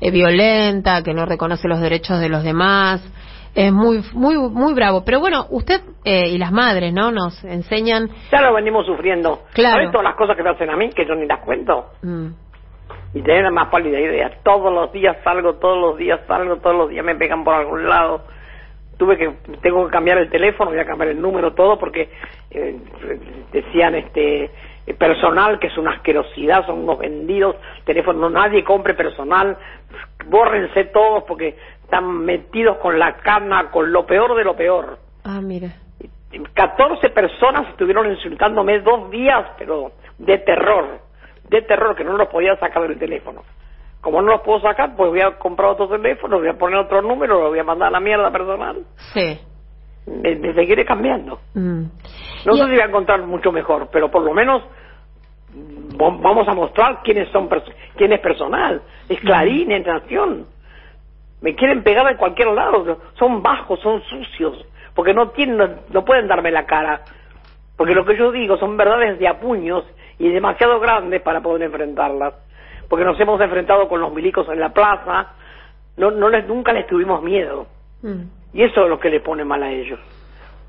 eh, 0.00 0.10
violenta, 0.10 1.02
que 1.02 1.14
no 1.14 1.24
reconoce 1.24 1.68
los 1.68 1.80
derechos 1.80 2.20
de 2.20 2.28
los 2.28 2.42
demás. 2.42 3.00
Es 3.58 3.72
muy, 3.72 4.04
muy, 4.12 4.36
muy 4.36 4.72
bravo. 4.72 5.02
Pero 5.04 5.18
bueno, 5.18 5.46
usted 5.50 5.80
eh, 6.04 6.28
y 6.28 6.38
las 6.38 6.52
madres, 6.52 6.92
¿no? 6.92 7.10
Nos 7.10 7.42
enseñan. 7.42 8.08
Ya 8.30 8.40
lo 8.40 8.54
venimos 8.54 8.86
sufriendo. 8.86 9.40
Claro. 9.52 9.78
¿Sabes 9.78 9.90
todas 9.90 10.04
las 10.04 10.14
cosas 10.14 10.36
que 10.36 10.44
me 10.44 10.50
hacen 10.50 10.70
a 10.70 10.76
mí 10.76 10.90
que 10.90 11.04
yo 11.04 11.16
ni 11.16 11.26
las 11.26 11.40
cuento? 11.40 11.86
mm, 12.02 12.28
Y 13.14 13.22
tener 13.22 13.42
la 13.42 13.50
más 13.50 13.68
pálida 13.68 13.98
idea. 13.98 14.30
Todos 14.44 14.72
los 14.72 14.92
días 14.92 15.16
salgo, 15.24 15.54
todos 15.54 15.76
los 15.76 15.98
días 15.98 16.20
salgo, 16.28 16.58
todos 16.58 16.76
los 16.76 16.88
días 16.90 17.04
me 17.04 17.16
pegan 17.16 17.42
por 17.42 17.54
algún 17.54 17.88
lado. 17.88 18.22
Tuve 18.96 19.18
que, 19.18 19.28
tengo 19.60 19.86
que 19.86 19.90
cambiar 19.90 20.18
el 20.18 20.30
teléfono, 20.30 20.70
voy 20.70 20.78
a 20.78 20.84
cambiar 20.84 21.10
el 21.10 21.20
número, 21.20 21.52
todo, 21.54 21.80
porque 21.80 22.10
eh, 22.52 22.76
decían 23.52 23.96
este 23.96 24.44
eh, 24.86 24.94
personal 24.96 25.58
que 25.58 25.66
es 25.66 25.76
una 25.76 25.94
asquerosidad, 25.96 26.64
son 26.64 26.84
unos 26.84 26.98
vendidos, 26.98 27.56
teléfono, 27.84 28.30
nadie 28.30 28.62
compre 28.62 28.94
personal, 28.94 29.56
bórrense 30.28 30.84
todos 30.84 31.24
porque 31.26 31.56
están 31.88 32.18
metidos 32.26 32.76
con 32.78 32.98
la 32.98 33.16
cana, 33.16 33.70
con 33.70 33.90
lo 33.90 34.04
peor 34.04 34.36
de 34.36 34.44
lo 34.44 34.54
peor. 34.54 34.98
Ah, 35.24 35.40
mira. 35.40 35.68
14 36.52 37.08
personas 37.08 37.66
estuvieron 37.70 38.10
insultándome 38.10 38.80
dos 38.80 39.10
días, 39.10 39.46
pero 39.58 39.92
de 40.18 40.36
terror, 40.38 40.98
de 41.48 41.62
terror, 41.62 41.96
que 41.96 42.04
no 42.04 42.14
los 42.18 42.28
podía 42.28 42.54
sacar 42.56 42.86
del 42.86 42.98
teléfono. 42.98 43.42
Como 44.02 44.20
no 44.20 44.32
los 44.32 44.42
puedo 44.42 44.60
sacar, 44.60 44.94
pues 44.96 45.08
voy 45.10 45.22
a 45.22 45.38
comprar 45.38 45.70
otro 45.70 45.88
teléfono, 45.88 46.38
voy 46.38 46.48
a 46.48 46.58
poner 46.58 46.78
otro 46.78 47.00
número, 47.00 47.40
lo 47.40 47.48
voy 47.48 47.58
a 47.58 47.64
mandar 47.64 47.88
a 47.88 47.92
la 47.92 48.00
mierda 48.00 48.30
personal. 48.30 48.76
Sí. 49.14 49.40
me, 50.06 50.36
me 50.36 50.52
seguiré 50.52 50.84
cambiando. 50.84 51.40
Mm. 51.54 51.84
No 52.44 52.52
sé 52.54 52.64
si 52.64 52.70
voy 52.70 52.80
a 52.80 52.84
encontrar 52.84 53.22
mucho 53.22 53.50
mejor, 53.50 53.88
pero 53.90 54.10
por 54.10 54.22
lo 54.22 54.34
menos 54.34 54.62
mm, 55.54 55.96
va- 56.00 56.18
vamos 56.20 56.46
a 56.46 56.52
mostrar 56.54 57.00
quiénes 57.02 57.30
son 57.30 57.48
quién 57.96 58.12
es 58.12 58.20
personal. 58.20 58.82
Es 59.08 59.18
Clarín, 59.20 59.72
es 59.72 59.86
Nación. 59.86 60.44
Me 61.40 61.54
quieren 61.54 61.82
pegar 61.82 62.06
de 62.06 62.16
cualquier 62.16 62.48
lado. 62.48 62.98
Son 63.18 63.42
bajos, 63.42 63.80
son 63.80 64.02
sucios, 64.02 64.64
porque 64.94 65.14
no 65.14 65.30
tienen, 65.30 65.56
no, 65.56 65.68
no 65.90 66.04
pueden 66.04 66.26
darme 66.26 66.50
la 66.50 66.66
cara. 66.66 67.02
Porque 67.76 67.94
lo 67.94 68.04
que 68.04 68.16
yo 68.16 68.32
digo 68.32 68.56
son 68.56 68.76
verdades 68.76 69.18
de 69.18 69.28
a 69.28 69.38
puños 69.38 69.84
y 70.18 70.28
demasiado 70.30 70.80
grandes 70.80 71.22
para 71.22 71.40
poder 71.40 71.62
enfrentarlas. 71.62 72.34
Porque 72.88 73.04
nos 73.04 73.18
hemos 73.20 73.40
enfrentado 73.40 73.88
con 73.88 74.00
los 74.00 74.12
milicos 74.12 74.48
en 74.48 74.58
la 74.58 74.70
plaza, 74.70 75.32
no, 75.96 76.10
no 76.10 76.28
les, 76.28 76.46
nunca 76.48 76.72
les 76.72 76.86
tuvimos 76.86 77.22
miedo. 77.22 77.66
Mm. 78.02 78.22
Y 78.54 78.62
eso 78.62 78.82
es 78.82 78.88
lo 78.88 78.98
que 78.98 79.10
le 79.10 79.20
pone 79.20 79.44
mal 79.44 79.62
a 79.62 79.70
ellos. 79.70 80.00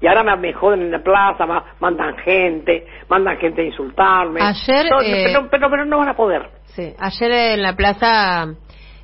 Y 0.01 0.07
ahora 0.07 0.35
me, 0.35 0.53
joden 0.53 0.81
en 0.81 0.91
la 0.91 0.99
plaza, 0.99 1.45
ma- 1.45 1.63
mandan 1.79 2.15
gente, 2.17 2.85
mandan 3.09 3.37
gente 3.37 3.61
a 3.61 3.65
insultarme. 3.65 4.39
Ayer, 4.41 4.85
No, 4.89 5.01
eh, 5.01 5.23
pero, 5.25 5.47
pero, 5.49 5.69
pero 5.69 5.85
no 5.85 5.97
van 5.97 6.09
a 6.09 6.15
poder. 6.15 6.49
Sí, 6.65 6.93
ayer 6.97 7.31
en 7.31 7.61
la 7.61 7.73
plaza 7.75 8.53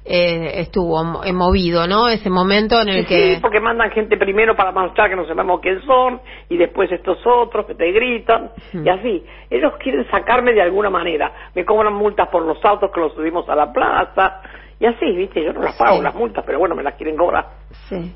eh, 0.08 0.62
estuvo 0.62 1.24
eh, 1.24 1.34
movido, 1.34 1.88
¿no? 1.88 2.08
Ese 2.10 2.30
momento 2.30 2.80
en 2.80 2.90
el 2.90 3.02
Sí, 3.02 3.06
que... 3.08 3.34
sí, 3.36 3.40
porque 3.42 3.60
mandan 3.60 3.90
gente 3.92 4.18
primero 4.18 4.56
para 4.56 4.72
mostrar 4.72 5.10
que 5.10 5.16
no 5.16 5.26
sabemos 5.26 5.60
quién 5.62 5.82
son, 5.82 6.22
y 6.48 6.58
después 6.58 6.92
estos 6.92 7.18
otros 7.26 7.66
que 7.66 7.74
te 7.76 7.92
gritan, 7.92 8.52
Hmm. 8.72 8.86
y 8.86 8.90
así. 8.90 9.26
Ellos 9.50 9.74
quieren 9.80 10.06
sacarme 10.12 10.54
de 10.54 10.62
alguna 10.62 10.90
manera. 10.92 11.32
Me 11.56 11.66
cobran 11.66 11.94
multas 11.94 12.28
por 12.30 12.44
los 12.46 12.64
autos 12.64 12.92
que 12.94 13.00
los 13.00 13.14
subimos 13.16 13.50
a 13.50 13.56
la 13.56 13.74
plaza, 13.74 14.42
y 14.80 14.86
así, 14.86 15.06
¿viste? 15.16 15.44
Yo 15.44 15.54
no 15.54 15.62
las 15.62 15.76
pago 15.76 15.98
Sí. 15.98 16.04
las 16.04 16.14
multas, 16.14 16.44
pero 16.46 16.60
bueno, 16.60 16.76
me 16.76 16.84
las 16.84 16.94
quieren 16.96 17.18
cobrar. 17.18 17.46
Sí. 17.90 18.14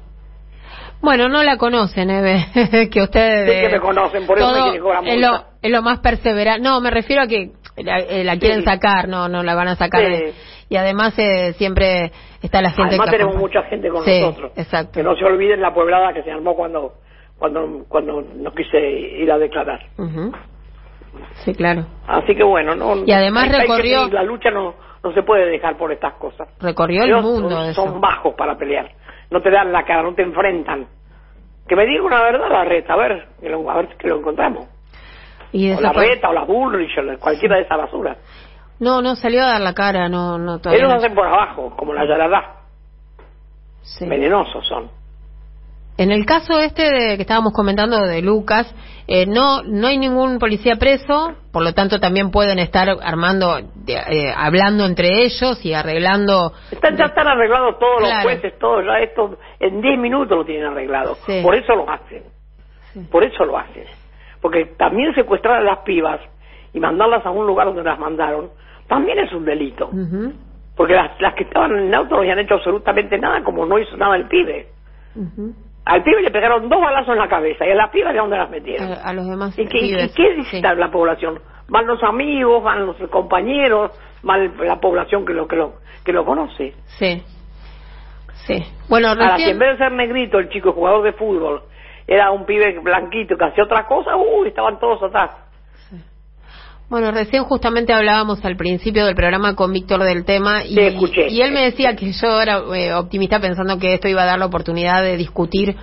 Bueno, 1.01 1.29
no 1.29 1.41
la 1.43 1.58
conocen, 1.58 2.10
Eve, 2.10 2.46
que 2.91 3.01
ustedes... 3.01 3.50
Sí 3.55 3.62
que 3.67 3.69
me 3.74 3.79
conocen, 3.79 4.27
por 4.27 4.38
eso 4.38 4.51
me 4.51 4.62
quieren 4.63 4.81
cobrar 4.81 5.08
es 5.08 5.19
lo, 5.22 5.29
multa. 5.29 5.46
es 5.62 5.72
lo 5.72 5.81
más 5.81 6.00
perseverante. 6.00 6.62
No, 6.62 6.81
me 6.81 6.91
refiero 6.91 7.22
a 7.24 7.27
que 7.27 7.51
la, 7.77 8.00
eh, 8.00 8.24
la 8.25 8.38
quieren 8.38 8.60
Sí. 8.60 8.65
sacar, 8.65 9.08
no, 9.08 9.29
no 9.29 9.41
la 9.41 9.55
van 9.55 9.69
a 9.69 9.75
sacar. 9.77 10.01
Sí. 10.05 10.12
de- 10.12 10.34
Y 10.69 10.75
además 10.77 11.17
eh, 11.17 11.53
siempre 11.53 12.11
está 12.41 12.61
la 12.61 12.69
gente 12.69 12.89
Además 12.89 13.07
que 13.07 13.11
tenemos 13.17 13.35
acompaña. 13.35 13.59
mucha 13.61 13.69
gente 13.69 13.89
con 13.89 14.03
Sí, 14.03 14.21
nosotros. 14.21 14.51
exacto. 14.55 14.91
Que 14.93 15.03
no 15.03 15.15
se 15.15 15.25
olviden 15.25 15.61
la 15.61 15.73
pueblada 15.73 16.13
que 16.13 16.23
se 16.23 16.31
armó 16.31 16.55
cuando 16.55 16.93
cuando 17.38 17.85
cuando 17.88 18.21
no 18.21 18.51
quise 18.53 18.79
ir 18.79 19.31
a 19.31 19.38
declarar. 19.38 19.79
Ujú. 19.97 20.31
Sí, 21.43 21.53
claro. 21.55 21.85
Así 22.07 22.35
que 22.35 22.43
bueno, 22.43 22.75
no. 22.75 23.03
Y 23.05 23.11
además 23.11 23.49
que 23.49 23.57
recorrió- 23.57 24.07
la 24.11 24.23
lucha 24.23 24.51
no 24.51 24.75
no 25.03 25.13
se 25.13 25.23
puede 25.23 25.45
dejar 25.45 25.77
por 25.77 25.91
estas 25.91 26.13
cosas. 26.15 26.47
Recorrió 26.59 27.03
el 27.03 27.21
mundo 27.21 27.49
son, 27.73 27.89
eso. 27.89 27.99
bajos 27.99 28.35
para 28.35 28.57
pelear. 28.57 28.91
No 29.31 29.41
te 29.41 29.49
dan 29.49 29.71
la 29.71 29.83
cara, 29.85 30.03
no 30.03 30.13
te 30.13 30.21
enfrentan. 30.23 30.88
Que 31.67 31.75
me 31.75 31.85
diga 31.85 32.03
una 32.03 32.21
verdad 32.21 32.49
la 32.49 32.65
reta, 32.65 32.93
a 32.93 32.97
ver, 32.97 33.27
que 33.39 33.47
lo, 33.49 33.69
a 33.71 33.77
ver 33.77 33.88
que 33.97 34.07
lo 34.07 34.17
encontramos. 34.17 34.67
Y 35.51 35.71
O 35.71 35.79
la 35.81 35.93
reta, 35.93 36.29
o 36.29 36.33
la 36.33 36.43
Bullrich, 36.43 36.97
o 36.97 37.19
cualquiera 37.19 37.55
de 37.55 37.61
esas 37.63 37.77
basuras. 37.77 38.17
No, 38.79 39.01
no 39.01 39.15
salió 39.15 39.43
a 39.43 39.48
dar 39.48 39.62
la 39.62 39.74
cara, 39.74 40.07
no, 40.09 40.38
no 40.38 40.59
todavía. 40.59 40.79
Ellos 40.86 40.91
no. 40.93 40.98
hacen 41.00 41.13
por 41.15 41.27
abajo, 41.27 41.74
como 41.77 41.93
la 41.93 42.05
Yarará. 42.07 42.55
Sí. 43.81 44.07
Venenosos 44.07 44.65
son. 44.67 44.89
En 45.98 46.12
el 46.13 46.25
caso 46.25 46.57
este 46.62 46.83
de, 46.83 47.15
que 47.17 47.24
estábamos 47.24 47.51
comentando 47.51 47.98
de 48.00 48.21
Lucas, 48.21 48.74
eh, 49.05 49.25
no 49.25 49.63
no 49.63 49.88
hay 49.88 49.98
ningún 49.98 50.39
policía 50.39 50.77
preso, 50.77 51.33
por 51.51 51.62
lo 51.62 51.74
tanto 51.74 52.00
también 52.00 52.31
pueden 52.31 52.57
estar 52.57 52.88
armando, 53.03 53.59
de- 53.75 53.95
eh, 53.95 54.33
hablando 54.33 54.86
entre 54.86 55.24
ellos 55.25 55.59
y 55.65 55.74
arreglando. 55.74 56.53
Están, 56.71 56.95
ya 56.95 57.05
están 57.05 57.27
arreglados 57.27 57.77
todos 57.79 58.01
los 58.01 58.13
jueces, 58.24 58.57
todos, 58.59 58.86
ya 58.86 59.00
esto 59.00 59.38
en 59.59 59.81
10 59.81 60.00
minutos 60.00 60.38
lo 60.38 60.45
tienen 60.45 60.67
arreglado. 60.67 61.15
Sí. 61.25 61.41
Por 61.43 61.55
eso 61.55 61.75
lo 61.75 61.89
hacen. 61.89 62.24
Sí. 62.93 63.01
Por 63.12 63.25
eso 63.25 63.43
lo 63.43 63.57
hacen. 63.57 63.83
Porque 64.41 64.67
también 64.77 65.13
secuestrar 65.15 65.57
a 65.57 65.62
las 65.62 65.79
pibas 65.79 66.21
y 66.71 66.79
mandarlas 66.79 67.25
a 67.25 67.29
un 67.31 67.45
lugar 67.45 67.67
donde 67.67 67.83
las 67.83 68.00
mandaron, 68.00 68.51
también 68.89 69.19
es 69.19 69.31
un 69.31 69.46
delito. 69.46 69.89
Porque 70.75 70.93
las, 70.93 71.12
las 71.22 71.34
que 71.36 71.43
estaban 71.43 71.72
en 71.72 71.88
el 71.88 71.93
auto 71.93 72.15
no 72.15 72.22
habían 72.22 72.39
hecho 72.39 72.55
absolutamente 72.55 73.17
nada, 73.17 73.41
como 73.43 73.65
no 73.65 73.79
hizo 73.79 73.96
nada 73.96 74.15
el 74.17 74.27
pibe. 74.27 74.67
Al 75.86 76.03
pibe 76.03 76.22
le 76.22 76.31
pegaron 76.31 76.67
dos 76.67 76.81
balazos 76.81 77.13
en 77.13 77.19
la 77.19 77.29
cabeza 77.29 77.65
y 77.65 77.72
a 77.72 77.75
las 77.75 77.89
pibas 77.89 78.13
de 78.13 78.19
dónde 78.19 78.38
las 78.38 78.50
metieron. 78.50 78.91
A, 78.91 78.96
a 78.96 79.13
los 79.13 79.29
demás. 79.29 79.58
¿Y 79.58 79.65
qué, 79.67 79.77
y 79.77 79.89
pibes, 79.89 80.13
qué 80.15 80.34
dice 80.36 80.58
sí. 80.58 80.62
la 80.62 80.91
población? 80.91 81.39
Van 81.67 81.86
los 81.86 82.03
amigos, 82.03 82.63
van 82.63 82.86
los 82.86 82.98
compañeros, 83.10 83.91
van 84.24 84.51
la 84.65 84.79
población 84.79 85.25
que 85.25 85.34
lo, 85.34 85.48
que 85.48 85.55
lo, 85.55 85.75
que 86.03 86.12
lo 86.12 86.25
conoce. 86.25 86.74
Sí. 86.98 87.24
Sí. 88.48 88.63
Bueno, 88.89 89.10
Ahora, 89.10 89.38
si 89.38 89.43
recién. 89.43 89.50
en 89.51 89.60
vez 89.60 89.69
de 89.72 89.77
ser 89.77 89.91
negrito 89.91 90.39
el 90.39 90.50
chico 90.50 90.72
jugador 90.72 91.03
de 91.03 91.13
fútbol 91.13 91.62
era 92.08 92.31
un 92.31 92.46
pibe 92.46 92.79
blanquito 92.79 93.38
que 93.38 93.46
hacía 93.46 93.65
otra 93.65 93.86
cosa, 93.86 94.15
uy, 94.15 94.48
estaban 94.48 94.79
todos 94.79 95.03
atrás. 95.03 95.29
Bueno, 96.89 97.12
recién 97.12 97.43
justamente 97.43 97.93
hablábamos 97.93 98.43
al 98.43 98.55
principio 98.58 99.05
del 99.05 99.13
programa 99.13 99.55
con 99.55 99.72
Víctor 99.72 100.03
del 100.03 100.25
tema 100.25 100.63
y, 100.65 100.74
Sí, 100.74 100.79
escuché. 100.79 101.29
y 101.29 101.41
él 101.41 101.51
me 101.51 101.62
decía 101.62 101.96
que 101.96 102.12
yo 102.12 102.41
era 102.41 102.62
eh, 102.75 102.93
optimista 102.93 103.39
pensando 103.39 103.77
que 103.77 103.93
esto 103.93 104.08
iba 104.08 104.24
a 104.24 104.25
dar 104.25 104.39
la 104.39 104.48
oportunidad 104.48 105.03
de 105.03 105.15
discutir, 105.15 105.75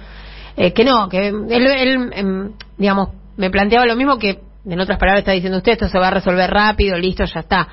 eh, 0.57 0.73
que 0.73 0.85
no, 0.85 1.09
que 1.09 1.29
él, 1.29 1.47
él, 1.49 2.11
em, 2.13 2.53
digamos, 2.77 3.11
me 3.37 3.51
planteaba 3.51 3.87
lo 3.87 3.95
mismo 3.95 4.19
que 4.19 4.41
en 4.69 4.81
otras 4.81 4.99
palabras 4.99 5.21
está 5.21 5.31
diciendo 5.31 5.59
usted, 5.59 5.73
esto 5.73 5.89
se 5.89 5.99
va 5.99 6.09
a 6.09 6.11
resolver 6.11 6.51
rápido, 6.51 6.99
listo, 6.99 7.25
ya 7.25 7.39
está. 7.41 7.69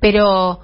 Pero 0.00 0.60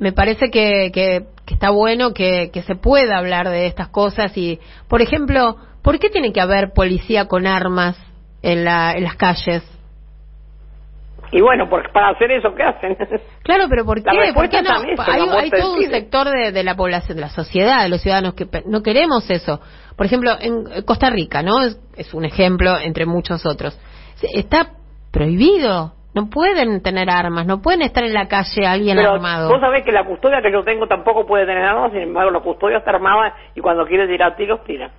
me 0.00 0.10
parece 0.12 0.50
que, 0.50 0.90
que, 0.92 1.26
que 1.46 1.54
está 1.54 1.70
bueno 1.70 2.12
que, 2.12 2.50
que 2.52 2.62
se 2.62 2.74
pueda 2.74 3.18
hablar 3.18 3.48
de 3.48 3.66
estas 3.66 3.86
cosas 3.88 4.36
y, 4.36 4.58
por 4.88 5.00
ejemplo, 5.00 5.56
¿por 5.80 6.00
qué 6.00 6.10
tiene 6.10 6.32
que 6.32 6.40
haber 6.40 6.72
policía 6.72 7.26
con 7.28 7.46
armas 7.46 7.96
en, 8.42 8.64
la, 8.64 8.94
en 8.94 9.04
las 9.04 9.14
calles? 9.14 9.62
Y 11.32 11.40
bueno, 11.40 11.68
porque 11.68 11.88
para 11.92 12.10
hacer 12.10 12.30
eso, 12.30 12.54
¿qué 12.54 12.62
hacen? 12.62 12.96
Claro, 13.42 13.64
pero 13.68 13.84
¿por 13.84 13.96
qué? 13.98 14.04
¿Por 14.04 14.16
respuesta 14.18 14.58
qué 14.58 14.68
no? 14.68 14.74
está 14.74 15.16
en 15.16 15.24
eso, 15.24 15.38
hay, 15.38 15.50
todo 15.50 15.74
un 15.74 15.82
sector 15.90 16.28
de, 16.30 16.52
de 16.52 16.62
la 16.62 16.76
población, 16.76 17.16
de 17.16 17.22
la 17.22 17.30
sociedad, 17.30 17.82
de 17.82 17.88
los 17.88 18.00
ciudadanos 18.02 18.34
que 18.34 18.46
no 18.66 18.82
queremos 18.82 19.28
eso. 19.30 19.60
Por 19.96 20.06
ejemplo, 20.06 20.32
en 20.40 20.82
Costa 20.84 21.10
Rica, 21.10 21.42
¿no? 21.42 21.62
Es, 21.62 21.80
es 21.96 22.12
un 22.14 22.24
ejemplo 22.24 22.76
entre 22.78 23.06
muchos 23.06 23.44
otros. 23.46 23.78
Está 24.34 24.68
prohibido. 25.10 25.94
No 26.14 26.28
pueden 26.28 26.82
tener 26.82 27.08
armas, 27.08 27.46
no 27.46 27.62
pueden 27.62 27.80
estar 27.80 28.04
en 28.04 28.12
la 28.12 28.28
calle 28.28 28.66
alguien 28.66 28.98
Pero 28.98 29.14
armado. 29.14 29.48
vos 29.48 29.60
sabés 29.60 29.82
que 29.82 29.92
la 29.92 30.04
custodia 30.04 30.42
que 30.42 30.52
yo 30.52 30.62
tengo 30.62 30.86
tampoco 30.86 31.24
puede 31.26 31.46
tener 31.46 31.64
armas, 31.64 31.90
sin 31.92 32.02
embargo 32.02 32.30
la 32.30 32.40
custodia 32.40 32.78
está 32.78 32.90
armada 32.90 33.34
y 33.54 33.60
cuando 33.62 33.86
quiere 33.86 34.06
tirar 34.06 34.36
tiros, 34.36 34.62
tira. 34.64 34.90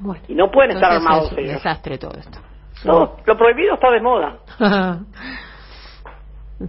Bueno, 0.00 0.22
Y 0.28 0.34
no 0.34 0.50
pueden 0.50 0.72
estar 0.72 0.92
armados 0.92 1.28
es 1.28 1.32
un 1.32 1.38
ellos. 1.38 1.52
desastre 1.54 1.96
todo 1.96 2.12
esto. 2.18 2.38
No, 2.84 3.16
lo 3.24 3.36
prohibido 3.38 3.72
está 3.74 3.90
de 3.90 4.00
moda. 4.02 4.36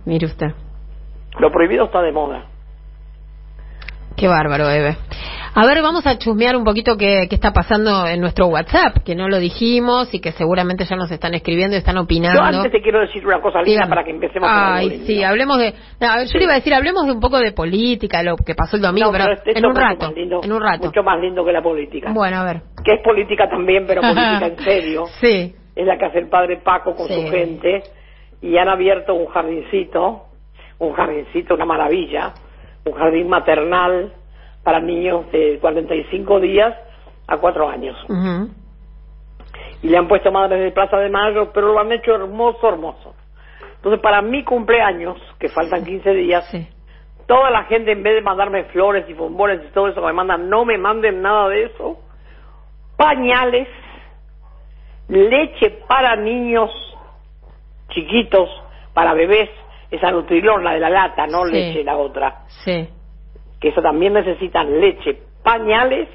Mire 0.06 0.25
usted. 0.25 0.48
Lo 1.39 1.51
prohibido 1.51 1.86
está 1.86 2.01
de 2.01 2.12
moda. 2.12 2.46
Qué 4.15 4.27
bárbaro, 4.30 4.70
Eve. 4.70 4.96
A 5.58 5.65
ver, 5.65 5.82
vamos 5.82 6.06
a 6.08 6.18
chusmear 6.18 6.56
un 6.56 6.63
poquito 6.63 6.98
qué, 6.98 7.27
qué 7.30 7.36
está 7.36 7.51
pasando 7.51 8.08
en 8.08 8.20
nuestro 8.20 8.48
WhatsApp, 8.48 9.04
que 9.06 9.15
no 9.15 9.27
lo 9.30 9.39
dijimos 9.39 10.13
y 10.13 10.20
que 10.20 10.32
seguramente 10.34 10.86
ya 10.86 10.96
nos 10.98 11.12
están 11.12 11.34
escribiendo 11.34 11.75
y 11.75 11.80
están 11.80 11.98
opinando. 11.98 12.39
Yo 12.39 12.46
antes 12.46 12.72
te 12.72 12.82
quiero 12.82 13.00
decir 13.01 13.25
una 13.25 13.42
cosa 13.42 13.60
linda 13.62 13.72
Dígame. 13.84 13.89
para 13.89 14.04
que 14.04 14.12
empecemos 14.12 14.50
Ay, 14.51 15.04
sí, 15.06 15.24
hablemos 15.24 15.58
de... 15.58 15.74
no, 16.00 16.08
a 16.10 16.18
ver, 16.18 16.27
yo 16.27 16.38
le 16.38 16.44
iba 16.44 16.54
a 16.54 16.56
decir, 16.58 16.74
hablemos 16.74 17.06
de 17.06 17.12
un 17.13 17.20
poco 17.22 17.39
de 17.39 17.51
política, 17.54 18.22
lo 18.24 18.36
que 18.38 18.54
pasó 18.56 18.75
el 18.77 18.82
domingo, 18.82 19.08
No, 19.08 19.18
pero, 19.18 19.32
esto 19.34 19.50
es 19.50 19.56
en 19.58 19.65
un 19.65 19.75
rato, 19.75 20.12
lindo, 20.13 20.42
en 20.44 20.51
un 20.51 20.62
rato. 20.62 20.86
Mucho 20.88 21.04
más 21.04 21.20
lindo 21.22 21.46
que 21.46 21.51
la 21.54 21.62
política. 21.62 22.12
Bueno, 22.13 22.38
a 22.38 22.44
ver. 22.46 22.62
Que 22.84 22.94
es 22.96 23.01
política 23.01 23.50
también, 23.50 23.86
pero 23.88 24.01
política 24.01 24.46
en 24.48 24.60
serio. 24.60 25.06
Sí, 25.22 25.56
Es 25.75 25.86
la 25.86 25.98
que 25.98 26.06
hace 26.06 26.20
el 26.20 26.27
padre 26.30 26.58
Paco 26.63 26.96
con 26.96 27.08
Sí. 27.08 27.13
su 27.15 27.27
gente. 27.32 27.84
Y 28.46 28.58
han 28.58 28.70
abierto 28.70 29.16
un 29.16 29.25
jardincito, 29.28 30.28
un 30.78 30.94
jardincito, 30.94 31.56
una 31.56 31.66
maravilla, 31.66 32.34
un 32.86 32.94
jardín 32.94 33.28
maternal 33.28 34.14
para 34.64 34.80
niños 34.80 35.32
de 35.32 35.58
45 35.60 36.40
días 36.40 36.75
a 37.28 37.38
4 37.38 37.70
años. 37.70 37.98
y 39.82 39.88
le 39.88 39.98
han 39.98 40.08
puesto 40.08 40.32
madres 40.32 40.64
de 40.64 40.72
Plaza 40.72 40.98
de 40.98 41.10
Mayo, 41.10 41.52
pero 41.54 41.74
lo 41.74 41.80
han 41.80 41.92
hecho 41.92 42.16
hermoso, 42.16 42.68
hermoso. 42.68 43.16
Entonces, 43.75 44.02
para 44.02 44.22
mi 44.22 44.44
cumpleaños, 44.44 45.18
que 45.40 45.50
faltan 45.50 45.84
15 45.84 46.12
días, 46.12 46.48
sí. 46.50 46.68
toda 47.28 47.52
la 47.52 47.64
gente, 47.66 47.92
en 47.92 48.02
vez 48.02 48.16
de 48.16 48.22
mandarme 48.22 48.64
flores 48.66 49.06
y 49.08 49.14
bombones 49.14 49.62
y 49.64 49.74
todo 49.74 49.88
eso 49.88 50.02
que 50.02 50.08
me 50.08 50.14
mandan, 50.14 50.50
no 50.50 50.66
me 50.66 50.78
manden 50.78 51.22
nada 51.22 51.50
de 51.50 51.66
eso. 51.66 52.00
Pañales, 52.98 53.68
leche 55.08 55.70
para 55.88 56.16
niños 56.16 56.72
chiquitos, 57.89 58.50
para 58.94 59.13
bebés, 59.13 59.50
esa 59.92 60.12
Nutrilón, 60.12 60.63
la 60.63 60.74
de 60.74 60.80
la 60.80 60.89
lata, 60.89 61.27
no 61.27 61.46
Sí. 61.46 61.51
leche 61.54 61.84
la 61.84 61.98
otra, 61.98 62.44
Sí, 62.48 62.89
que 63.60 63.70
eso 63.70 63.82
también 63.82 64.13
necesitan 64.13 64.80
leche, 64.80 65.20
pañales 65.44 66.10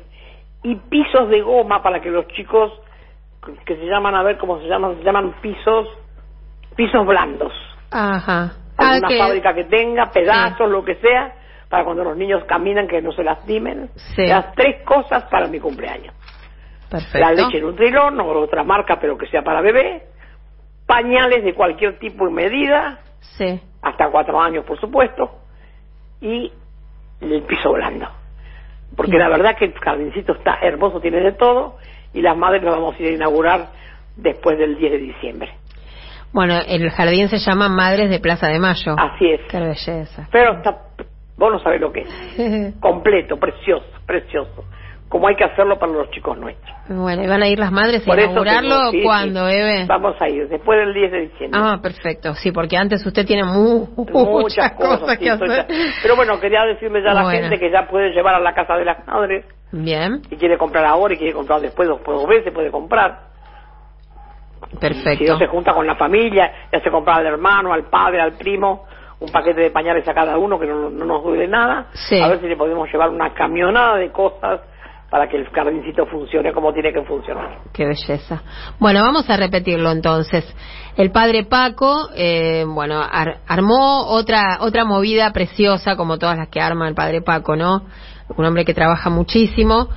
y 0.62 0.74
pisos 0.74 1.28
de 1.28 1.40
goma 1.40 1.82
para 1.82 2.00
que 2.00 2.10
los 2.10 2.26
chicos 2.28 2.72
que 3.64 3.76
se 3.76 3.86
llaman, 3.86 4.14
a 4.14 4.22
ver 4.22 4.36
cómo 4.36 4.58
se 4.60 4.66
llaman, 4.68 4.96
se 4.98 5.04
llaman 5.04 5.34
pisos, 5.40 5.88
pisos 6.76 7.06
blandos. 7.06 7.52
ajá. 7.90 8.52
Ah, 8.82 8.92
Alguna 8.92 9.08
que- 9.08 9.18
fábrica 9.18 9.54
que 9.54 9.64
tenga, 9.64 10.10
pedazos, 10.10 10.70
lo 10.70 10.82
que 10.82 10.94
sea, 10.96 11.34
para 11.68 11.84
cuando 11.84 12.02
los 12.02 12.16
niños 12.16 12.42
caminan 12.44 12.88
que 12.88 13.02
no 13.02 13.12
se 13.12 13.22
lastimen. 13.22 13.90
Sí. 14.16 14.26
Las 14.26 14.54
tres 14.54 14.82
cosas 14.86 15.24
para 15.24 15.46
mi 15.48 15.60
cumpleaños. 15.60 16.14
Perfecto. 16.90 17.18
La 17.18 17.32
leche 17.32 17.60
Nutrilón 17.60 18.18
o 18.20 18.26
otra 18.40 18.64
marca, 18.64 18.98
pero 18.98 19.18
que 19.18 19.26
sea 19.26 19.42
para 19.42 19.60
bebé. 19.60 20.02
Pañales 20.90 21.44
de 21.44 21.54
cualquier 21.54 22.00
tipo 22.00 22.28
y 22.28 22.32
medida, 22.32 22.98
Sí. 23.38 23.60
hasta 23.80 24.10
cuatro 24.10 24.40
años, 24.40 24.64
por 24.64 24.76
supuesto. 24.80 25.30
Y 26.20 26.50
el 27.20 27.42
piso 27.44 27.72
blando. 27.72 28.08
Porque 28.96 29.16
la 29.16 29.28
verdad 29.28 29.56
que 29.56 29.66
el 29.66 29.74
jardincito 29.74 30.32
está 30.32 30.58
hermoso, 30.60 31.00
tiene 31.00 31.20
de 31.20 31.30
todo. 31.30 31.76
Y 32.12 32.22
las 32.22 32.36
madres 32.36 32.64
lo 32.64 32.72
vamos 32.72 32.96
a 32.96 33.02
ir 33.04 33.10
a 33.12 33.14
inaugurar 33.14 33.68
después 34.16 34.58
del 34.58 34.76
10 34.78 34.90
de 34.90 34.98
diciembre. 34.98 35.54
Bueno, 36.32 36.58
el 36.66 36.90
jardín 36.90 37.28
se 37.28 37.38
llama 37.38 37.68
Madres 37.68 38.10
de 38.10 38.18
Plaza 38.18 38.48
de 38.48 38.58
Mayo. 38.58 38.96
Así 38.98 39.30
es. 39.30 39.42
Qué 39.48 39.60
belleza. 39.60 40.28
Pero 40.32 40.54
está, 40.54 40.76
vos 41.36 41.52
no 41.52 41.60
sabés 41.60 41.80
lo 41.80 41.92
que 41.92 42.00
es. 42.00 42.74
Completo, 42.80 43.36
precioso, 43.36 43.86
precioso. 44.06 44.64
Como 45.10 45.26
hay 45.26 45.34
que 45.34 45.42
hacerlo 45.42 45.76
para 45.76 45.90
los 45.90 46.08
chicos 46.12 46.38
nuestros. 46.38 46.72
bueno, 46.88 47.22
¿y 47.24 47.26
van 47.26 47.42
a 47.42 47.48
ir 47.48 47.58
las 47.58 47.72
madres 47.72 48.06
a 48.06 48.14
inaugurarlo 48.14 48.90
sí, 48.92 49.02
cuándo, 49.02 49.48
sí. 49.48 49.56
Eve? 49.56 49.84
Vamos 49.88 50.14
a 50.22 50.28
ir, 50.28 50.48
después 50.48 50.78
del 50.78 50.94
10 50.94 51.10
de 51.10 51.20
diciembre. 51.22 51.60
Ah, 51.62 51.78
perfecto. 51.82 52.34
Sí, 52.36 52.52
porque 52.52 52.76
antes 52.76 53.04
usted 53.04 53.26
tiene 53.26 53.42
mu- 53.42 53.88
muchas, 54.12 54.70
cosas, 54.78 55.10
sí, 55.18 55.24
que 55.24 55.28
estoy 55.30 55.48
hacer. 55.50 55.66
ya- 55.68 55.84
Pero 56.02 56.14
bueno, 56.14 56.38
quería 56.38 56.64
decirle 56.64 57.02
ya 57.02 57.10
a 57.10 57.14
la 57.14 57.22
Bueno. 57.24 57.40
gente 57.40 57.58
que 57.58 57.72
ya 57.72 57.88
puede 57.88 58.10
llevar 58.12 58.36
a 58.36 58.40
la 58.40 58.54
casa 58.54 58.76
de 58.76 58.84
las 58.84 59.04
madres 59.06 59.44
Bien, 59.72 60.22
y 60.30 60.36
quiere 60.36 60.56
comprar 60.56 60.84
ahora 60.84 61.12
y 61.14 61.16
quiere 61.16 61.32
comprar 61.32 61.60
después, 61.60 61.88
dos, 61.88 62.00
dos 62.06 62.26
veces 62.28 62.52
puede 62.54 62.70
comprar. 62.70 63.30
Si 64.70 64.76
perfecto. 64.76 65.32
no 65.32 65.38
se 65.38 65.46
junta 65.48 65.72
con 65.72 65.86
la 65.88 65.96
familia, 65.96 66.52
ya 66.72 66.80
se 66.80 66.90
compra 66.90 67.16
al 67.16 67.26
hermano, 67.26 67.72
al 67.72 67.84
padre, 67.90 68.20
al 68.20 68.34
primo, 68.34 68.84
un 69.18 69.30
paquete 69.32 69.60
de 69.60 69.70
pañales 69.70 70.06
a 70.06 70.14
cada 70.14 70.38
uno 70.38 70.58
que 70.58 70.66
no, 70.66 70.88
no 70.88 71.04
nos 71.04 71.22
duele 71.24 71.48
nada. 71.48 71.86
Sí. 71.94 72.20
A 72.22 72.28
ver 72.28 72.40
si 72.40 72.46
le 72.46 72.56
podemos 72.56 72.88
llevar 72.92 73.10
una 73.10 73.34
camionada 73.34 73.96
de 73.96 74.10
cosas 74.12 74.60
para 75.10 75.28
que 75.28 75.36
el 75.36 75.48
jardincito 75.50 76.06
funcione 76.06 76.52
como 76.52 76.72
tiene 76.72 76.92
que 76.92 77.02
funcionar. 77.02 77.58
Qué 77.72 77.84
belleza. 77.84 78.42
Bueno, 78.78 79.02
vamos 79.02 79.28
a 79.28 79.36
repetirlo 79.36 79.90
entonces. 79.90 80.44
El 80.96 81.10
padre 81.10 81.44
Paco, 81.44 82.08
eh, 82.14 82.64
bueno, 82.66 83.00
ar- 83.02 83.38
armó 83.48 84.06
otra 84.06 84.58
otra 84.60 84.84
movida 84.84 85.32
preciosa, 85.32 85.96
como 85.96 86.18
todas 86.18 86.36
las 86.38 86.48
que 86.48 86.60
arma 86.60 86.88
el 86.88 86.94
padre 86.94 87.22
Paco, 87.22 87.56
¿no? 87.56 87.86
Un 88.36 88.44
hombre 88.44 88.64
que 88.64 88.74
trabaja 88.74 89.10
muchísimo. 89.10 89.88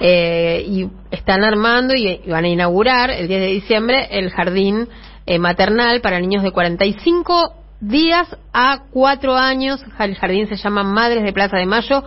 eh, 0.00 0.64
y 0.66 0.88
están 1.10 1.44
armando 1.44 1.94
y, 1.94 2.22
van 2.28 2.44
a 2.44 2.48
inaugurar 2.48 3.10
el 3.10 3.28
10 3.28 3.40
de 3.40 3.46
diciembre 3.48 4.08
el 4.10 4.30
jardín 4.30 4.88
eh, 5.26 5.38
maternal 5.38 6.00
para 6.00 6.18
niños 6.18 6.42
de 6.42 6.50
45 6.50 7.54
días 7.80 8.36
a 8.52 8.84
4 8.90 9.34
años. 9.36 9.84
El 10.00 10.16
jardín 10.16 10.48
se 10.48 10.56
llama 10.56 10.82
Madres 10.82 11.22
de 11.22 11.32
Plaza 11.32 11.58
de 11.58 11.66
Mayo. 11.66 12.02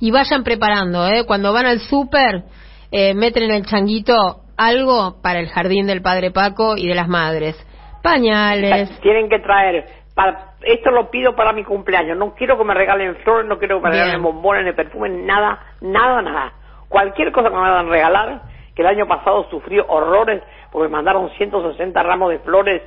Y 0.00 0.10
vayan 0.10 0.42
preparando, 0.44 1.06
¿eh? 1.06 1.24
Cuando 1.26 1.52
van 1.52 1.66
al 1.66 1.78
súper, 1.80 2.44
eh, 2.90 3.14
meten 3.14 3.44
en 3.44 3.50
el 3.52 3.66
changuito 3.66 4.40
algo 4.56 5.20
para 5.22 5.40
el 5.40 5.48
jardín 5.48 5.86
del 5.86 6.02
padre 6.02 6.30
Paco 6.30 6.76
y 6.76 6.88
de 6.88 6.94
las 6.94 7.08
madres. 7.08 7.56
Pañales. 8.02 8.98
Tienen 9.00 9.28
que 9.28 9.38
traer, 9.38 9.86
para, 10.14 10.54
esto 10.62 10.90
lo 10.90 11.10
pido 11.10 11.36
para 11.36 11.52
mi 11.52 11.64
cumpleaños, 11.64 12.16
no 12.16 12.34
quiero 12.34 12.58
que 12.58 12.64
me 12.64 12.74
regalen 12.74 13.16
flores, 13.16 13.46
no 13.46 13.58
quiero 13.58 13.78
que 13.78 13.84
me 13.84 13.90
Bien. 13.90 14.02
regalen 14.04 14.22
bombones, 14.22 14.64
ni 14.64 14.72
perfumes, 14.72 15.12
nada, 15.24 15.58
nada, 15.80 16.22
nada. 16.22 16.52
Cualquier 16.88 17.30
cosa 17.30 17.48
que 17.48 17.54
me 17.54 17.60
van 17.60 17.86
a 17.86 17.90
regalar, 17.90 18.42
que 18.74 18.82
el 18.82 18.88
año 18.88 19.06
pasado 19.06 19.48
sufrí 19.50 19.78
horrores 19.86 20.42
porque 20.72 20.88
me 20.88 20.96
mandaron 20.96 21.30
160 21.36 22.02
ramos 22.02 22.30
de 22.30 22.38
flores, 22.40 22.82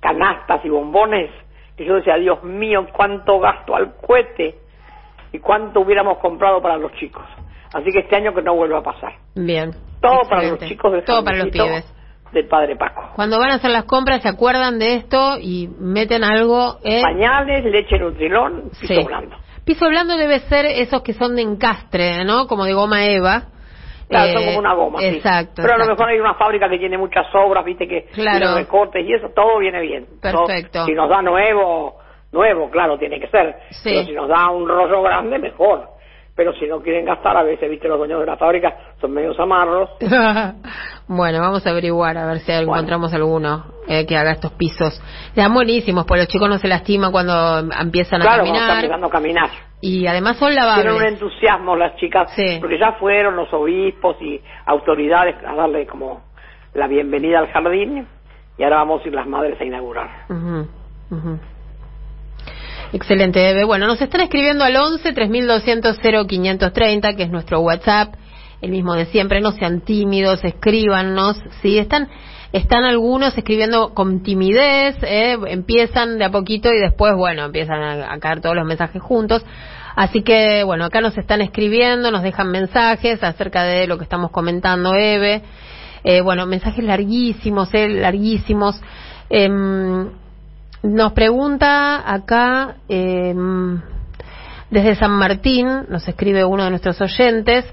canastas 0.00 0.64
y 0.64 0.68
bombones, 0.68 1.30
que 1.76 1.84
yo 1.84 1.96
decía, 1.96 2.16
Dios 2.16 2.42
mío, 2.42 2.86
cuánto 2.92 3.38
gasto 3.40 3.74
al 3.74 3.96
cohete 3.96 4.63
y 5.34 5.40
cuánto 5.40 5.80
hubiéramos 5.80 6.18
comprado 6.18 6.62
para 6.62 6.76
los 6.78 6.92
chicos. 6.92 7.24
Así 7.74 7.90
que 7.90 8.00
este 8.00 8.16
año 8.16 8.32
que 8.32 8.40
no 8.42 8.54
vuelva 8.54 8.78
a 8.78 8.82
pasar. 8.82 9.14
Bien. 9.34 9.72
Todo 10.00 10.22
para 10.28 10.44
los 10.44 10.58
chicos 10.60 10.92
del 10.92 11.04
Todo 11.04 11.24
para 11.24 11.38
los 11.38 11.48
pibes. 11.48 11.92
del 12.32 12.46
Padre 12.46 12.76
Paco. 12.76 13.10
Cuando 13.16 13.38
van 13.38 13.50
a 13.50 13.54
hacer 13.54 13.70
las 13.70 13.84
compras, 13.84 14.22
se 14.22 14.28
acuerdan 14.28 14.78
de 14.78 14.94
esto 14.94 15.38
y 15.40 15.68
meten 15.80 16.22
algo. 16.24 16.78
¿eh? 16.84 17.00
Pañales, 17.02 17.64
leche 17.64 17.98
Nutrilón, 17.98 18.70
piso 18.80 18.94
Sí. 18.94 19.04
blando. 19.04 19.36
Piso 19.64 19.88
blando 19.88 20.16
debe 20.16 20.40
ser 20.40 20.66
esos 20.66 21.02
que 21.02 21.14
son 21.14 21.34
de 21.36 21.42
encastre, 21.42 22.24
¿no? 22.24 22.46
Como 22.46 22.64
de 22.64 22.74
goma 22.74 23.06
eva. 23.06 23.44
Claro, 24.08 24.28
Eh, 24.30 24.32
son 24.34 24.44
como 24.44 24.58
una 24.58 24.74
goma. 24.74 25.00
sí. 25.00 25.06
Exacto. 25.06 25.62
Pero 25.62 25.74
a 25.74 25.78
lo 25.78 25.86
mejor 25.86 26.08
hay 26.10 26.20
una 26.20 26.34
fábrica 26.34 26.68
que 26.68 26.78
tiene 26.78 26.98
muchas 26.98 27.26
obras, 27.34 27.64
viste, 27.64 27.88
que 27.88 28.04
Claro. 28.12 28.38
tiene 28.38 28.54
recortes 28.54 29.04
y 29.04 29.12
eso, 29.14 29.28
todo 29.34 29.58
viene 29.58 29.80
bien. 29.80 30.06
Perfecto. 30.20 30.70
Todo- 30.80 30.86
si 30.86 30.92
nos 30.92 31.08
da 31.08 31.22
nuevo, 31.22 31.96
nuevo, 32.34 32.68
claro, 32.70 32.98
tiene 32.98 33.18
que 33.18 33.28
ser. 33.28 33.56
Sí. 33.70 33.90
Pero 33.90 34.04
si 34.04 34.12
nos 34.12 34.28
da 34.28 34.50
un 34.50 34.68
rollo 34.68 35.00
grande, 35.02 35.38
mejor. 35.38 35.88
Pero 36.36 36.52
si 36.54 36.66
no 36.66 36.80
quieren 36.82 37.04
gastar, 37.04 37.36
a 37.36 37.44
veces, 37.44 37.70
viste, 37.70 37.86
los 37.86 37.96
dueños 37.96 38.18
de 38.18 38.26
la 38.26 38.36
fábrica 38.36 38.74
son 39.00 39.12
medios 39.12 39.38
amarros. 39.38 39.88
bueno, 41.06 41.40
vamos 41.40 41.64
a 41.64 41.70
averiguar 41.70 42.18
a 42.18 42.26
ver 42.26 42.40
si 42.40 42.50
Bueno. 42.52 42.72
encontramos 42.72 43.14
alguno 43.14 43.64
eh, 43.86 44.04
que 44.04 44.16
haga 44.16 44.32
estos 44.32 44.50
pisos. 44.52 45.00
Están 45.28 45.54
buenísimos, 45.54 46.04
porque 46.04 46.22
los 46.22 46.28
chicos 46.28 46.48
no 46.48 46.58
se 46.58 46.66
lastiman 46.66 47.12
cuando 47.12 47.60
empiezan 47.80 48.20
a 48.20 48.24
claro, 48.24 48.42
cuando 48.42 48.54
están 48.58 48.68
caminar. 48.68 48.84
empezando 48.84 49.06
a 49.06 49.10
caminar. 49.10 49.50
Y 49.80 50.06
además 50.08 50.36
son 50.38 50.48
Tienen 50.50 50.64
un 50.68 50.76
lavables. 50.78 51.12
entusiasmo 51.12 51.76
las 51.76 51.94
chicas, 51.96 52.32
Sí. 52.34 52.56
porque 52.60 52.78
ya 52.80 52.92
fueron 52.94 53.36
los 53.36 53.52
obispos 53.52 54.16
y 54.20 54.40
autoridades 54.66 55.36
a 55.46 55.54
darle 55.54 55.86
como 55.86 56.22
la 56.72 56.88
bienvenida 56.88 57.38
al 57.38 57.48
jardín 57.52 58.08
y 58.58 58.62
ahora 58.64 58.78
vamos 58.78 59.04
a 59.04 59.08
ir 59.08 59.14
las 59.14 59.26
madres 59.28 59.60
a 59.60 59.64
inaugurar. 59.64 60.08
Ujú, 60.28 60.66
ujú. 61.12 61.38
Excelente, 62.94 63.50
Eve. 63.50 63.64
Bueno, 63.64 63.88
nos 63.88 64.00
están 64.00 64.20
escribiendo 64.20 64.62
al 64.62 64.76
11 64.76 65.12
3200 65.12 65.98
0530, 65.98 67.14
que 67.16 67.24
es 67.24 67.30
nuestro 67.30 67.58
WhatsApp, 67.58 68.14
el 68.62 68.70
mismo 68.70 68.94
de 68.94 69.06
siempre. 69.06 69.40
No 69.40 69.50
sean 69.50 69.80
tímidos, 69.80 70.44
escríbanos. 70.44 71.36
Sí, 71.60 71.76
están, 71.76 72.08
están 72.52 72.84
algunos 72.84 73.36
escribiendo 73.36 73.94
con 73.94 74.22
timidez, 74.22 74.96
¿eh? 75.02 75.36
empiezan 75.48 76.18
de 76.18 76.24
a 76.26 76.30
poquito 76.30 76.72
y 76.72 76.78
después, 76.78 77.16
bueno, 77.16 77.46
empiezan 77.46 77.82
a, 77.82 78.12
a 78.12 78.18
caer 78.20 78.40
todos 78.40 78.54
los 78.54 78.64
mensajes 78.64 79.02
juntos. 79.02 79.44
Así 79.96 80.22
que, 80.22 80.62
bueno, 80.62 80.84
acá 80.84 81.00
nos 81.00 81.18
están 81.18 81.40
escribiendo, 81.40 82.12
nos 82.12 82.22
dejan 82.22 82.52
mensajes 82.52 83.24
acerca 83.24 83.64
de 83.64 83.88
lo 83.88 83.98
que 83.98 84.04
estamos 84.04 84.30
comentando, 84.30 84.94
Eve. 84.94 85.42
Eh, 86.04 86.20
bueno, 86.20 86.46
mensajes 86.46 86.84
larguísimos, 86.84 87.74
eh, 87.74 87.88
larguísimos. 87.88 88.80
Nos 90.84 91.14
pregunta 91.14 92.12
acá, 92.12 92.74
eh, 92.90 93.34
desde 94.68 94.94
San 94.96 95.12
Martín, 95.12 95.66
nos 95.88 96.06
escribe 96.06 96.44
uno 96.44 96.64
de 96.64 96.68
nuestros 96.68 97.00
oyentes, 97.00 97.64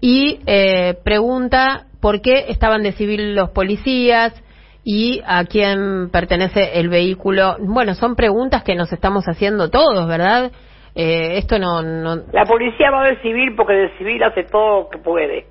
y 0.00 0.40
eh, 0.44 0.98
pregunta 1.04 1.84
por 2.00 2.20
qué 2.22 2.46
estaban 2.48 2.82
de 2.82 2.90
civil 2.90 3.36
los 3.36 3.50
policías 3.50 4.34
y 4.82 5.22
a 5.24 5.44
quién 5.44 6.10
pertenece 6.10 6.80
el 6.80 6.88
vehículo. 6.88 7.54
Bueno, 7.60 7.94
son 7.94 8.16
preguntas 8.16 8.64
que 8.64 8.74
nos 8.74 8.92
estamos 8.92 9.26
haciendo 9.28 9.70
todos, 9.70 10.08
¿verdad? 10.08 10.50
Eh, 10.96 11.38
esto 11.38 11.60
no, 11.60 11.82
no. 11.82 12.16
La 12.32 12.46
policía 12.46 12.90
va 12.90 13.04
del 13.04 13.22
civil 13.22 13.54
porque 13.56 13.74
del 13.74 13.96
civil 13.96 14.20
hace 14.24 14.42
todo 14.42 14.80
lo 14.80 14.88
que 14.88 14.98
puede. 14.98 15.46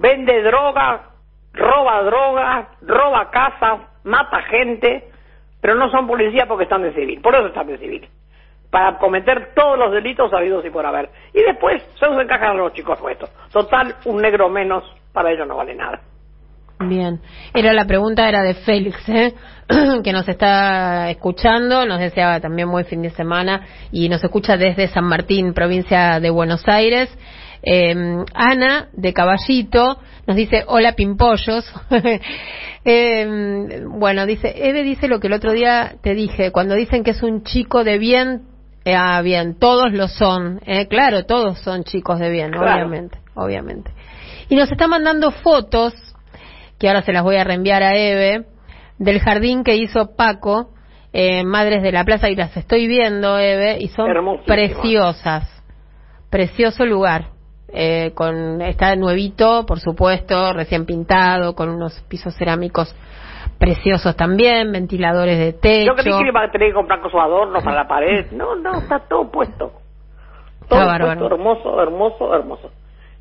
Vende 0.00 0.42
droga, 0.42 1.10
roba 1.52 2.02
droga, 2.02 2.70
roba 2.82 3.30
casas, 3.30 3.80
mata 4.02 4.42
gente, 4.50 5.12
pero 5.60 5.74
no 5.74 5.90
son 5.90 6.06
policías 6.06 6.46
porque 6.46 6.64
están 6.64 6.82
de 6.82 6.92
civil. 6.92 7.20
Por 7.20 7.34
eso 7.34 7.46
están 7.46 7.66
de 7.66 7.78
civil. 7.78 8.08
Para 8.70 8.98
cometer 8.98 9.52
todos 9.54 9.78
los 9.78 9.92
delitos 9.92 10.32
habidos 10.32 10.64
y 10.64 10.70
por 10.70 10.84
haber. 10.84 11.10
Y 11.32 11.42
después 11.42 11.82
se 11.98 12.06
los 12.06 12.20
encajan 12.20 12.56
los 12.56 12.72
chicos 12.72 12.98
puestos. 13.00 13.30
Total, 13.52 13.94
un 14.04 14.20
negro 14.20 14.48
menos 14.48 14.84
para 15.12 15.32
ellos 15.32 15.46
no 15.46 15.56
vale 15.56 15.74
nada. 15.74 16.00
Bien, 16.78 17.20
era 17.54 17.72
la 17.72 17.86
pregunta 17.86 18.28
era 18.28 18.42
de 18.42 18.52
Félix, 18.52 19.08
¿eh? 19.08 19.32
que 20.04 20.12
nos 20.12 20.28
está 20.28 21.10
escuchando, 21.10 21.86
nos 21.86 21.98
deseaba 21.98 22.38
también 22.38 22.70
buen 22.70 22.84
fin 22.84 23.00
de 23.00 23.10
semana 23.10 23.66
y 23.90 24.10
nos 24.10 24.22
escucha 24.22 24.58
desde 24.58 24.88
San 24.88 25.04
Martín, 25.04 25.54
provincia 25.54 26.20
de 26.20 26.28
Buenos 26.28 26.68
Aires. 26.68 27.08
Eh, 27.62 27.94
Ana 28.34 28.88
de 28.92 29.12
Caballito 29.12 29.98
nos 30.26 30.36
dice 30.36 30.64
hola 30.66 30.92
pimpollos. 30.92 31.64
eh, 32.84 33.82
bueno, 33.88 34.26
dice 34.26 34.52
Eve 34.68 34.82
dice 34.82 35.08
lo 35.08 35.20
que 35.20 35.26
el 35.28 35.32
otro 35.32 35.52
día 35.52 35.96
te 36.02 36.14
dije 36.14 36.52
cuando 36.52 36.74
dicen 36.74 37.04
que 37.04 37.10
es 37.12 37.22
un 37.22 37.42
chico 37.44 37.84
de 37.84 37.98
bien. 37.98 38.42
eh, 38.84 38.94
ah, 38.94 39.20
bien, 39.22 39.58
todos 39.58 39.92
lo 39.92 40.06
son, 40.06 40.60
eh, 40.64 40.86
claro, 40.86 41.24
todos 41.24 41.58
son 41.60 41.82
chicos 41.82 42.20
de 42.20 42.30
bien, 42.30 42.52
Claro. 42.52 42.72
obviamente, 42.86 43.18
obviamente. 43.34 43.90
Y 44.48 44.54
nos 44.54 44.70
está 44.70 44.86
mandando 44.86 45.32
fotos 45.32 45.92
que 46.78 46.86
ahora 46.88 47.02
se 47.02 47.12
las 47.12 47.24
voy 47.24 47.34
a 47.36 47.42
reenviar 47.42 47.82
a 47.82 47.96
Eve, 47.96 48.44
del 48.98 49.18
jardín 49.18 49.64
que 49.64 49.74
hizo 49.74 50.14
Paco, 50.14 50.70
eh, 51.12 51.42
Madres 51.42 51.82
de 51.82 51.90
la 51.90 52.04
Plaza, 52.04 52.30
y 52.30 52.36
las 52.36 52.56
estoy 52.56 52.86
viendo, 52.86 53.38
Eve, 53.40 53.78
y 53.80 53.88
son 53.88 54.06
preciosas. 54.46 55.48
Precioso 56.30 56.84
lugar. 56.86 57.30
Eh, 57.68 58.12
con 58.14 58.62
Está 58.62 58.94
nuevito, 58.96 59.66
por 59.66 59.80
supuesto, 59.80 60.52
recién 60.52 60.86
pintado, 60.86 61.54
con 61.54 61.68
unos 61.68 62.00
pisos 62.08 62.34
cerámicos 62.36 62.94
preciosos 63.58 64.14
también, 64.16 64.70
ventiladores 64.72 65.38
de 65.38 65.52
techo. 65.54 65.86
Yo 65.86 65.94
creí 65.96 66.12
que 66.22 66.28
iba 66.28 66.42
a 66.44 66.50
tener 66.50 66.68
que 66.68 66.74
comprar 66.74 67.00
cosas 67.00 67.20
adornos 67.22 67.62
para 67.64 67.76
la 67.76 67.88
pared. 67.88 68.30
No, 68.32 68.54
no, 68.56 68.78
está 68.78 69.00
todo 69.08 69.30
puesto. 69.30 69.72
Está 70.62 70.76
Todo 70.76 70.86
bárbaro. 70.86 71.20
puesto, 71.20 71.34
hermoso, 71.34 71.82
hermoso, 71.82 72.34
hermoso. 72.34 72.70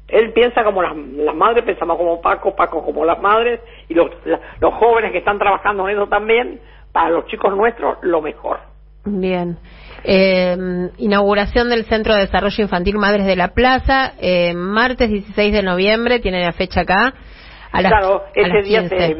Él 0.07 0.33
piensa 0.33 0.63
como 0.63 0.81
las, 0.83 0.95
las 0.95 1.35
madres, 1.35 1.63
pensamos 1.65 1.97
como 1.97 2.21
Paco, 2.21 2.55
Paco 2.55 2.83
como 2.83 3.05
las 3.05 3.19
madres, 3.21 3.59
y 3.89 3.93
los, 3.95 4.09
la- 4.25 4.39
los 4.59 4.73
jóvenes 4.75 5.11
que 5.11 5.17
están 5.19 5.39
trabajando 5.39 5.87
en 5.89 5.95
eso 5.97 6.07
también, 6.07 6.59
para 6.91 7.09
los 7.09 7.25
chicos 7.25 7.55
nuestros, 7.55 7.97
lo 8.03 8.21
mejor. 8.21 8.59
Bien. 9.05 9.57
Eh, 10.07 10.55
inauguración 10.97 11.69
del 11.69 11.85
Centro 11.85 12.13
de 12.13 12.21
Desarrollo 12.21 12.61
Infantil 12.63 12.97
Madres 12.97 13.25
de 13.25 13.35
la 13.35 13.49
Plaza, 13.49 14.13
eh, 14.19 14.53
martes 14.53 15.09
16 15.09 15.51
de 15.53 15.63
noviembre, 15.63 16.19
tiene 16.19 16.43
la 16.43 16.51
fecha 16.53 16.81
acá. 16.81 17.13
A 17.71 17.81
las, 17.81 17.91
claro, 17.91 18.21
a 18.23 18.29
ese 18.39 18.49
las 18.49 18.65
día 18.65 18.79
15. 18.81 18.97
se 18.97 19.15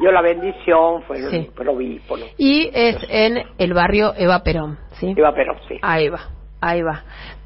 dio 0.00 0.12
la 0.12 0.22
bendición, 0.22 1.02
fue 1.02 1.18
Sí. 1.18 1.50
el 1.60 1.68
obispo, 1.68 2.16
¿no? 2.16 2.24
Y 2.38 2.70
es 2.72 2.96
en 3.10 3.38
el 3.58 3.74
barrio 3.74 4.14
Eva 4.16 4.42
Perón, 4.42 4.78
¿sí? 4.92 5.14
Eva 5.16 5.32
Perón, 5.34 5.56
sí. 5.68 5.78
Ahí 5.82 6.08
va, 6.08 6.20
ahí 6.60 6.82
va. 6.82 7.04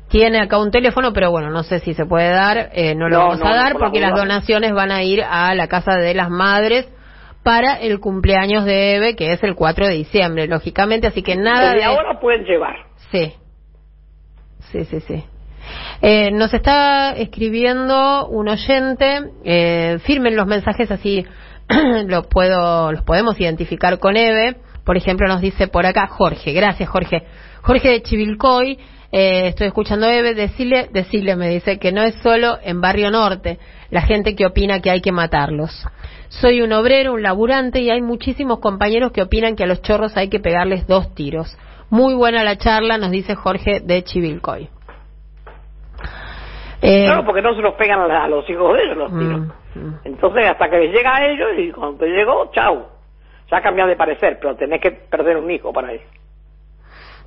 Tiene 0.08 0.40
acá 0.40 0.58
un 0.58 0.70
teléfono, 0.70 1.12
pero 1.12 1.30
bueno, 1.32 1.50
no 1.50 1.64
sé 1.64 1.80
si 1.80 1.92
se 1.94 2.06
puede 2.06 2.30
dar, 2.30 2.70
eh, 2.72 2.94
no 2.94 3.08
lo 3.08 3.16
No, 3.16 3.22
vamos 3.24 3.40
no, 3.40 3.46
a 3.48 3.54
dar 3.56 3.72
por 3.72 3.80
la 3.80 3.86
porque 3.86 4.00
las 4.00 4.14
donaciones 4.14 4.72
van 4.72 4.92
a 4.92 5.02
ir 5.02 5.22
a 5.28 5.52
la 5.54 5.66
Casa 5.66 5.96
de 5.96 6.14
las 6.14 6.30
Madres 6.30 6.88
para 7.44 7.74
el 7.74 8.00
cumpleaños 8.00 8.64
de 8.64 8.96
Eve, 8.96 9.14
que 9.14 9.32
es 9.32 9.42
el 9.44 9.54
4 9.54 9.86
de 9.86 9.94
diciembre, 9.94 10.48
lógicamente, 10.48 11.06
así 11.06 11.22
que 11.22 11.36
nada 11.36 11.74
Desde 11.74 11.76
de... 11.76 11.84
ahora 11.84 12.18
pueden 12.18 12.44
llevar. 12.44 12.74
Sí, 13.12 13.32
sí, 14.72 14.84
sí, 14.86 15.00
sí. 15.00 15.24
Eh, 16.02 16.30
nos 16.32 16.52
está 16.52 17.12
escribiendo 17.12 18.26
un 18.26 18.48
oyente, 18.48 19.30
eh, 19.44 19.98
firmen 20.04 20.36
los 20.36 20.46
mensajes 20.46 20.90
así 20.90 21.24
lo 22.06 22.24
puedo, 22.24 22.92
los 22.92 23.02
podemos 23.02 23.38
identificar 23.40 23.98
con 23.98 24.16
Eve. 24.16 24.56
Por 24.84 24.96
ejemplo, 24.96 25.26
nos 25.28 25.40
dice 25.40 25.68
por 25.68 25.86
acá 25.86 26.06
Jorge, 26.08 26.52
gracias 26.52 26.88
Jorge. 26.88 27.24
Jorge 27.62 27.88
de 27.88 28.02
Chivilcoy, 28.02 28.78
eh, 29.16 29.46
estoy 29.46 29.68
escuchando 29.68 30.06
a 30.06 30.12
Eve, 30.12 30.34
decirle, 30.34 30.88
decirle, 30.90 31.36
me 31.36 31.48
dice 31.48 31.78
que 31.78 31.92
no 31.92 32.02
es 32.02 32.16
solo 32.16 32.58
en 32.64 32.80
Barrio 32.80 33.12
Norte 33.12 33.60
la 33.90 34.00
gente 34.00 34.34
que 34.34 34.44
opina 34.44 34.80
que 34.80 34.90
hay 34.90 35.02
que 35.02 35.12
matarlos. 35.12 35.86
Soy 36.30 36.62
un 36.62 36.72
obrero, 36.72 37.12
un 37.12 37.22
laburante 37.22 37.78
y 37.78 37.90
hay 37.90 38.02
muchísimos 38.02 38.58
compañeros 38.58 39.12
que 39.12 39.22
opinan 39.22 39.54
que 39.54 39.62
a 39.62 39.66
los 39.68 39.82
chorros 39.82 40.16
hay 40.16 40.30
que 40.30 40.40
pegarles 40.40 40.88
dos 40.88 41.14
tiros. 41.14 41.56
Muy 41.90 42.14
buena 42.14 42.42
la 42.42 42.56
charla, 42.56 42.98
nos 42.98 43.12
dice 43.12 43.36
Jorge 43.36 43.78
de 43.78 44.02
Chivilcoy. 44.02 44.68
Eh, 46.82 47.04
Claro, 47.04 47.24
porque 47.24 47.40
no 47.40 47.54
se 47.54 47.62
los 47.62 47.74
pegan 47.74 48.00
a, 48.00 48.26
los 48.26 48.50
hijos 48.50 48.76
de 48.76 48.82
ellos 48.82 48.96
los 48.96 49.16
tiros. 49.16 49.40
mm, 49.76 49.78
mm. 49.78 50.00
Entonces, 50.06 50.44
hasta 50.44 50.68
que 50.68 50.78
les 50.78 50.92
llega 50.92 51.14
a 51.14 51.24
ellos 51.24 51.50
y 51.56 51.70
cuando 51.70 51.98
te 51.98 52.06
llegó, 52.06 52.50
chau. 52.52 52.86
Ya 53.48 53.62
cambiado 53.62 53.90
de 53.90 53.96
parecer, 53.96 54.38
pero 54.40 54.56
tenés 54.56 54.80
que 54.80 54.90
perder 54.90 55.36
un 55.36 55.48
hijo 55.52 55.72
para 55.72 55.92
eso. 55.92 56.04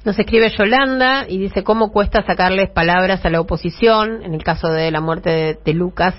Nos 0.03 0.17
escribe 0.17 0.49
Yolanda 0.57 1.25
y 1.27 1.37
dice 1.37 1.63
cómo 1.63 1.91
cuesta 1.91 2.23
sacarles 2.23 2.69
palabras 2.69 3.25
a 3.25 3.29
la 3.29 3.41
oposición, 3.41 4.23
en 4.23 4.33
el 4.33 4.43
caso 4.43 4.69
de 4.69 4.89
la 4.91 5.01
muerte 5.01 5.57
de, 5.63 5.73
Lucas, 5.73 6.15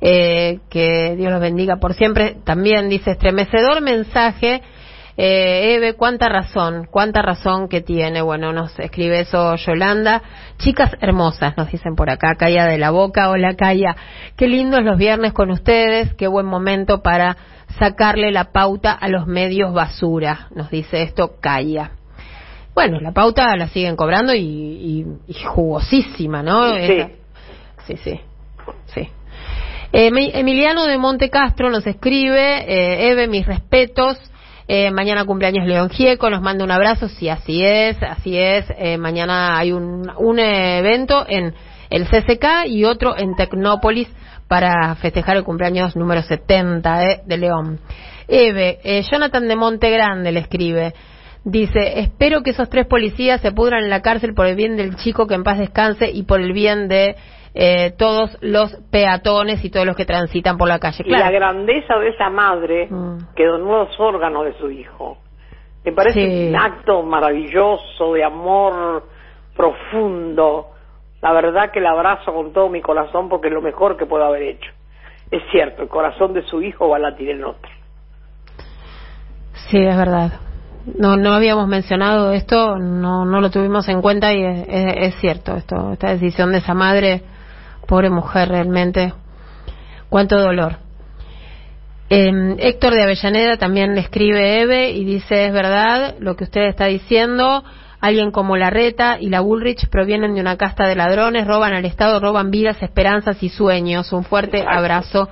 eh, 0.00 0.60
que 0.70 1.14
Dios 1.16 1.30
los 1.30 1.40
bendiga 1.40 1.76
por 1.76 1.94
siempre. 1.94 2.36
También 2.44 2.88
dice 2.88 3.10
estremecedor 3.10 3.82
mensaje, 3.82 4.62
eh, 5.18 5.74
Eve, 5.74 5.94
cuánta 5.94 6.28
razón, 6.28 6.86
cuánta 6.90 7.20
razón 7.20 7.68
que 7.68 7.80
tiene. 7.80 8.22
Bueno, 8.22 8.52
nos 8.52 8.78
escribe 8.78 9.20
eso 9.20 9.56
Yolanda. 9.56 10.22
Chicas 10.58 10.92
hermosas, 11.00 11.56
nos 11.56 11.70
dicen 11.70 11.94
por 11.94 12.10
acá, 12.10 12.36
Calla 12.36 12.66
de 12.66 12.78
la 12.78 12.90
Boca, 12.90 13.28
hola 13.28 13.54
Calla. 13.54 13.96
Qué 14.36 14.46
lindos 14.46 14.82
los 14.82 14.98
viernes 14.98 15.32
con 15.32 15.50
ustedes, 15.50 16.14
qué 16.14 16.26
buen 16.26 16.46
momento 16.46 17.02
para 17.02 17.36
sacarle 17.78 18.30
la 18.30 18.52
pauta 18.52 18.92
a 18.92 19.08
los 19.08 19.26
medios 19.26 19.74
basura, 19.74 20.48
nos 20.54 20.70
dice 20.70 21.02
esto 21.02 21.32
Calla. 21.40 21.95
Bueno, 22.76 23.00
la 23.00 23.10
pauta 23.12 23.56
la 23.56 23.66
siguen 23.68 23.96
cobrando 23.96 24.32
y, 24.34 24.40
y- 24.44 25.06
y 25.28 25.34
jugosísima, 25.44 26.42
¿no? 26.44 26.68
Sí. 26.86 27.04
Sí, 27.86 27.96
sí, 27.96 28.20
sí. 28.94 29.08
Eh, 29.92 30.10
Mi- 30.10 30.30
Emiliano 30.34 30.84
de 30.84 30.98
Monte 30.98 31.30
Castro 31.30 31.70
nos 31.70 31.86
escribe, 31.86 32.64
eh, 32.68 33.08
Eve, 33.10 33.28
mis 33.28 33.46
respetos. 33.46 34.18
Eh, 34.68 34.90
mañana 34.90 35.24
cumpleaños 35.24 35.66
León 35.66 35.88
Gieco, 35.90 36.28
nos 36.28 36.42
manda 36.42 36.64
un 36.64 36.70
abrazo, 36.72 37.08
sí, 37.08 37.28
así 37.28 37.64
es, 37.64 37.96
así 38.02 38.36
es. 38.36 38.66
Eh, 38.76 38.98
mañana 38.98 39.56
hay 39.56 39.72
un, 39.72 40.10
un 40.18 40.38
evento 40.40 41.24
en 41.28 41.54
el 41.88 42.06
CCK 42.08 42.66
y 42.66 42.84
otro 42.84 43.16
en 43.16 43.36
Tecnópolis 43.36 44.08
para 44.48 44.94
festejar 44.96 45.36
el 45.36 45.44
cumpleaños 45.44 45.94
número 45.96 46.20
70 46.22 47.04
eh, 47.04 47.20
de 47.24 47.36
León. 47.38 47.78
Eve, 48.28 48.80
eh, 48.82 49.02
Jonathan 49.10 49.46
de 49.48 49.54
Monte 49.56 49.88
Grande 49.88 50.32
le 50.32 50.40
escribe, 50.40 50.92
Dice, 51.48 52.00
espero 52.00 52.42
que 52.42 52.50
esos 52.50 52.68
tres 52.68 52.86
policías 52.86 53.40
se 53.40 53.52
pudran 53.52 53.84
en 53.84 53.88
la 53.88 54.02
cárcel 54.02 54.34
por 54.34 54.46
el 54.46 54.56
bien 54.56 54.76
del 54.76 54.96
chico 54.96 55.28
que 55.28 55.34
en 55.34 55.44
paz 55.44 55.58
descanse 55.58 56.10
y 56.12 56.24
por 56.24 56.40
el 56.40 56.52
bien 56.52 56.88
de 56.88 57.14
eh, 57.54 57.92
todos 57.96 58.36
los 58.40 58.74
peatones 58.90 59.64
y 59.64 59.70
todos 59.70 59.86
los 59.86 59.94
que 59.94 60.04
transitan 60.04 60.58
por 60.58 60.66
la 60.66 60.80
calle. 60.80 61.04
Y 61.06 61.10
la 61.10 61.30
grandeza 61.30 61.94
de 62.00 62.08
esa 62.08 62.28
madre 62.30 62.88
Mm. 62.90 63.32
que 63.36 63.46
donó 63.46 63.84
los 63.84 64.00
órganos 64.00 64.44
de 64.44 64.54
su 64.58 64.72
hijo. 64.72 65.18
Me 65.84 65.92
parece 65.92 66.20
Sí. 66.20 66.48
un 66.48 66.56
acto 66.56 67.04
maravilloso 67.04 68.14
de 68.14 68.24
amor 68.24 69.04
profundo. 69.56 70.66
La 71.22 71.32
verdad 71.32 71.70
que 71.70 71.80
la 71.80 71.92
abrazo 71.92 72.34
con 72.34 72.52
todo 72.52 72.68
mi 72.68 72.80
corazón 72.82 73.28
porque 73.28 73.46
es 73.48 73.54
lo 73.54 73.62
mejor 73.62 73.96
que 73.96 74.04
puedo 74.04 74.24
haber 74.24 74.42
hecho. 74.42 74.72
Es 75.30 75.42
cierto, 75.52 75.82
el 75.82 75.88
corazón 75.88 76.34
de 76.34 76.42
su 76.42 76.60
hijo 76.60 76.88
va 76.88 76.96
a 76.96 76.98
latir 76.98 77.30
en 77.30 77.44
otro. 77.44 77.70
Sí, 79.70 79.78
es 79.78 79.96
verdad. 79.96 80.32
No, 80.98 81.16
no 81.16 81.34
habíamos 81.34 81.66
mencionado 81.66 82.32
esto, 82.32 82.76
no, 82.78 83.24
no 83.24 83.40
lo 83.40 83.50
tuvimos 83.50 83.88
en 83.88 84.00
cuenta 84.00 84.32
y 84.32 84.42
es, 84.44 84.66
es- 84.68 84.94
es 85.08 85.14
cierto 85.20 85.56
esto, 85.56 85.92
esta 85.92 86.10
decisión 86.10 86.52
de 86.52 86.58
esa 86.58 86.74
madre, 86.74 87.22
pobre 87.88 88.08
mujer 88.08 88.48
realmente, 88.48 89.12
cuánto 90.08 90.38
dolor. 90.40 90.76
Eh, 92.08 92.54
Héctor 92.58 92.94
de 92.94 93.02
Avellaneda 93.02 93.56
también 93.56 93.96
le 93.96 94.00
escribe 94.02 94.60
Eve 94.60 94.90
y 94.90 95.04
dice 95.04 95.46
es 95.46 95.52
verdad 95.52 96.14
lo 96.20 96.36
que 96.36 96.44
usted 96.44 96.62
está 96.66 96.84
diciendo. 96.86 97.64
Alguien 97.98 98.30
como 98.30 98.56
Larreta 98.56 99.16
y 99.18 99.28
la 99.28 99.40
Bullrich 99.40 99.88
provienen 99.88 100.34
de 100.34 100.40
una 100.40 100.56
casta 100.56 100.86
de 100.86 100.94
ladrones, 100.94 101.46
roban 101.48 101.72
al 101.72 101.84
Estado, 101.84 102.20
roban 102.20 102.52
vidas, 102.52 102.80
esperanzas 102.80 103.42
y 103.42 103.48
sueños. 103.48 104.12
Un 104.12 104.22
fuerte 104.22 104.64
abrazo, 104.68 105.28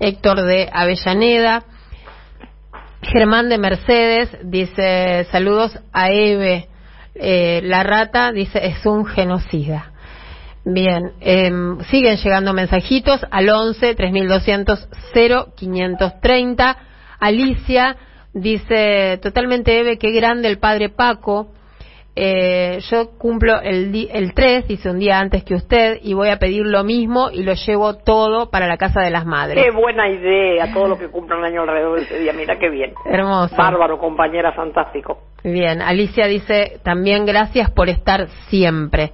Héctor 0.00 0.42
de 0.44 0.70
Avellaneda. 0.72 1.64
Germán 3.04 3.48
de 3.48 3.58
Mercedes 3.58 4.30
dice 4.42 5.26
saludos 5.30 5.78
a 5.92 6.10
Eve. 6.10 6.68
Eh, 7.14 7.60
la 7.64 7.82
rata 7.82 8.32
dice 8.32 8.66
es 8.66 8.84
un 8.86 9.04
genocida. 9.04 9.92
Bien, 10.64 11.12
eh, 11.20 11.52
siguen 11.90 12.16
llegando 12.16 12.54
mensajitos 12.54 13.20
al 13.30 13.48
11 13.50 13.94
3200 13.94 14.88
0530. 15.56 16.76
Alicia 17.20 17.96
dice 18.32 19.18
totalmente 19.22 19.78
Eve, 19.78 19.98
qué 19.98 20.10
grande 20.10 20.48
el 20.48 20.58
padre 20.58 20.88
Paco. 20.88 21.52
Eh, 22.16 22.78
yo 22.90 23.18
cumplo 23.18 23.60
el, 23.60 24.08
el 24.12 24.34
3, 24.34 24.68
dice 24.68 24.88
un 24.88 25.00
día 25.00 25.18
antes 25.18 25.42
que 25.42 25.54
usted, 25.54 25.98
y 26.00 26.14
voy 26.14 26.28
a 26.28 26.38
pedir 26.38 26.64
lo 26.64 26.84
mismo 26.84 27.30
y 27.30 27.42
lo 27.42 27.54
llevo 27.54 27.96
todo 27.96 28.50
para 28.50 28.68
la 28.68 28.76
casa 28.76 29.00
de 29.00 29.10
las 29.10 29.26
madres. 29.26 29.62
Qué 29.62 29.72
buena 29.72 30.08
idea, 30.08 30.72
todo 30.72 30.86
lo 30.86 30.98
que 30.98 31.08
cumplan 31.08 31.40
el 31.40 31.46
año 31.46 31.62
alrededor 31.62 31.98
de 31.98 32.04
ese 32.04 32.18
día. 32.20 32.32
Mira 32.32 32.56
qué 32.58 32.70
bien. 32.70 32.92
Hermoso. 33.04 33.56
Bárbaro, 33.56 33.98
compañera, 33.98 34.52
fantástico. 34.52 35.18
Bien, 35.42 35.82
Alicia 35.82 36.26
dice 36.26 36.78
también 36.84 37.26
gracias 37.26 37.70
por 37.70 37.88
estar 37.88 38.28
siempre. 38.48 39.12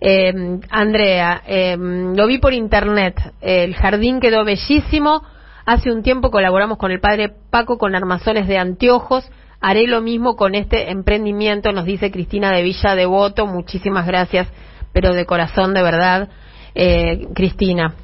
Eh, 0.00 0.32
Andrea, 0.70 1.42
eh, 1.44 1.76
lo 1.76 2.26
vi 2.28 2.38
por 2.38 2.52
internet, 2.52 3.20
el 3.40 3.74
jardín 3.74 4.20
quedó 4.20 4.44
bellísimo. 4.44 5.22
Hace 5.66 5.90
un 5.90 6.02
tiempo 6.02 6.30
colaboramos 6.30 6.78
con 6.78 6.92
el 6.92 7.00
padre 7.00 7.32
Paco 7.50 7.78
con 7.78 7.96
armazones 7.96 8.46
de 8.46 8.58
anteojos. 8.58 9.28
Haré 9.60 9.86
lo 9.86 10.00
mismo 10.00 10.36
con 10.36 10.54
este 10.54 10.90
emprendimiento, 10.90 11.72
nos 11.72 11.84
dice 11.84 12.10
Cristina 12.10 12.52
de 12.52 12.62
Villa 12.62 12.94
Devoto. 12.94 13.46
Muchísimas 13.46 14.06
gracias, 14.06 14.48
pero 14.92 15.14
de 15.14 15.26
corazón, 15.26 15.74
de 15.74 15.82
verdad, 15.82 16.28
eh, 16.74 17.26
Cristina. 17.34 17.94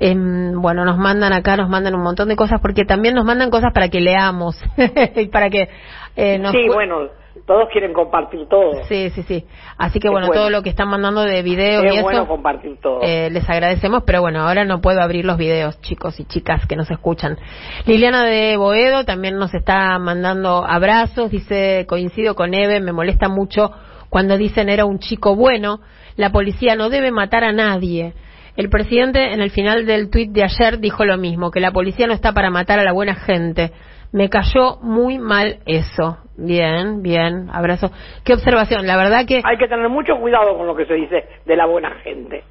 Em, 0.00 0.60
bueno, 0.60 0.84
nos 0.84 0.96
mandan 0.96 1.32
acá, 1.32 1.56
nos 1.56 1.68
mandan 1.68 1.94
un 1.94 2.02
montón 2.02 2.28
de 2.28 2.34
cosas 2.34 2.60
porque 2.60 2.84
también 2.84 3.14
nos 3.14 3.24
mandan 3.24 3.50
cosas 3.50 3.72
para 3.72 3.88
que 3.88 4.00
leamos 4.00 4.56
y 5.16 5.26
para 5.26 5.50
que 5.50 5.68
eh, 6.16 6.38
nos 6.38 6.52
sí, 6.52 6.66
bueno, 6.68 7.08
todos 7.46 7.68
quieren 7.70 7.92
compartir 7.92 8.46
todo. 8.48 8.84
Sí, 8.84 9.10
sí, 9.10 9.22
sí. 9.22 9.44
Así 9.78 9.98
que 9.98 10.08
bueno, 10.08 10.28
bueno. 10.28 10.40
todo 10.40 10.50
lo 10.50 10.62
que 10.62 10.70
están 10.70 10.88
mandando 10.88 11.22
de 11.22 11.42
videos 11.42 11.84
y 11.84 11.88
es 11.88 11.94
eso, 11.94 12.02
bueno 12.02 12.28
compartir 12.28 12.78
todo. 12.80 13.00
eh, 13.02 13.30
les 13.30 13.48
agradecemos, 13.48 14.02
pero 14.04 14.20
bueno, 14.20 14.40
ahora 14.40 14.64
no 14.64 14.80
puedo 14.80 15.00
abrir 15.00 15.24
los 15.24 15.36
videos, 15.36 15.80
chicos 15.80 16.18
y 16.20 16.24
chicas 16.24 16.66
que 16.66 16.76
nos 16.76 16.90
escuchan. 16.90 17.38
Liliana 17.86 18.24
de 18.24 18.56
Boedo 18.56 19.04
también 19.04 19.36
nos 19.36 19.54
está 19.54 19.98
mandando 19.98 20.64
abrazos, 20.66 21.30
dice, 21.30 21.86
coincido 21.88 22.34
con 22.34 22.54
Eve, 22.54 22.80
me 22.80 22.92
molesta 22.92 23.28
mucho 23.28 23.72
cuando 24.10 24.36
dicen 24.36 24.68
era 24.68 24.84
un 24.84 24.98
chico 24.98 25.36
bueno, 25.36 25.80
la 26.16 26.30
policía 26.30 26.74
no 26.74 26.90
debe 26.90 27.10
matar 27.12 27.44
a 27.44 27.52
nadie. 27.52 28.14
El 28.56 28.68
presidente 28.68 29.32
en 29.32 29.40
el 29.40 29.50
final 29.50 29.86
del 29.86 30.10
tuit 30.10 30.32
de 30.32 30.42
ayer 30.42 30.80
dijo 30.80 31.04
lo 31.04 31.16
mismo, 31.16 31.50
que 31.50 31.60
la 31.60 31.70
policía 31.70 32.06
no 32.06 32.12
está 32.12 32.32
para 32.32 32.50
matar 32.50 32.78
a 32.78 32.84
la 32.84 32.92
buena 32.92 33.14
gente. 33.14 33.72
Me 34.12 34.28
cayó 34.28 34.76
muy 34.82 35.18
mal 35.18 35.58
eso. 35.66 36.18
Bien, 36.36 37.02
bien, 37.02 37.48
abrazo. 37.52 37.90
Qué 38.24 38.34
observación, 38.34 38.86
la 38.86 38.96
verdad 38.96 39.26
que... 39.26 39.40
Hay 39.44 39.56
que 39.56 39.68
tener 39.68 39.88
mucho 39.88 40.16
cuidado 40.16 40.56
con 40.56 40.66
lo 40.66 40.74
que 40.74 40.86
se 40.86 40.94
dice 40.94 41.28
de 41.44 41.56
la 41.56 41.66
buena 41.66 41.90
gente. 42.02 42.44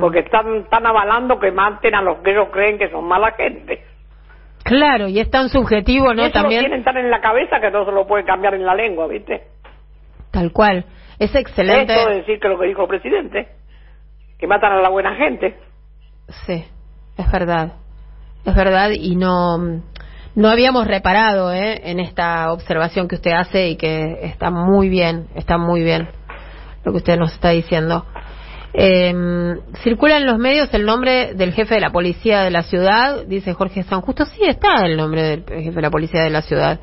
Porque 0.00 0.20
están, 0.20 0.56
están 0.56 0.86
avalando 0.86 1.38
que 1.38 1.50
maten 1.50 1.94
a 1.94 2.00
los 2.00 2.18
que 2.20 2.30
ellos 2.30 2.48
creen 2.50 2.78
que 2.78 2.90
son 2.90 3.06
mala 3.06 3.32
gente. 3.32 3.82
Claro, 4.64 5.06
y 5.06 5.20
es 5.20 5.30
tan 5.30 5.50
subjetivo, 5.50 6.14
¿no? 6.14 6.22
eso 6.22 6.32
También, 6.32 6.62
lo 6.62 6.68
tienen 6.68 6.84
tan 6.84 6.96
en 6.96 7.10
la 7.10 7.20
cabeza 7.20 7.60
que 7.60 7.70
no 7.70 7.84
se 7.84 7.92
lo 7.92 8.06
puede 8.06 8.24
cambiar 8.24 8.54
en 8.54 8.64
la 8.64 8.74
lengua, 8.74 9.06
¿viste? 9.06 9.42
tal 10.36 10.52
cual. 10.52 10.84
Es 11.18 11.34
excelente. 11.34 11.94
Esto 11.94 12.10
de 12.10 12.16
decir 12.16 12.38
que 12.38 12.48
lo 12.48 12.58
que 12.58 12.66
dijo 12.66 12.82
el 12.82 12.88
presidente, 12.88 13.48
que 14.38 14.46
matan 14.46 14.72
a 14.72 14.82
la 14.82 14.90
buena 14.90 15.14
gente. 15.14 15.56
Sí, 16.46 16.62
es 17.16 17.32
verdad. 17.32 17.72
Es 18.44 18.54
verdad 18.54 18.90
y 18.90 19.16
no 19.16 19.82
no 20.36 20.48
habíamos 20.48 20.86
reparado 20.86 21.52
¿eh? 21.52 21.80
en 21.90 21.98
esta 21.98 22.52
observación 22.52 23.08
que 23.08 23.16
usted 23.16 23.32
hace 23.32 23.70
y 23.70 23.76
que 23.76 24.20
está 24.22 24.50
muy 24.50 24.88
bien, 24.88 25.26
está 25.34 25.58
muy 25.58 25.82
bien 25.82 26.08
lo 26.84 26.92
que 26.92 26.98
usted 26.98 27.16
nos 27.18 27.32
está 27.32 27.50
diciendo. 27.50 28.06
Eh, 28.74 29.12
circula 29.82 30.18
en 30.18 30.26
los 30.26 30.38
medios 30.38 30.68
el 30.74 30.84
nombre 30.84 31.32
del 31.34 31.52
jefe 31.54 31.74
de 31.76 31.80
la 31.80 31.90
policía 31.90 32.42
de 32.42 32.50
la 32.50 32.62
ciudad, 32.62 33.24
dice 33.26 33.54
Jorge 33.54 33.82
San 33.84 34.02
Justo. 34.02 34.26
Sí, 34.26 34.42
está 34.46 34.84
el 34.84 34.96
nombre 34.98 35.22
del 35.22 35.44
jefe 35.46 35.72
de 35.76 35.82
la 35.82 35.90
policía 35.90 36.22
de 36.22 36.30
la 36.30 36.42
ciudad. 36.42 36.78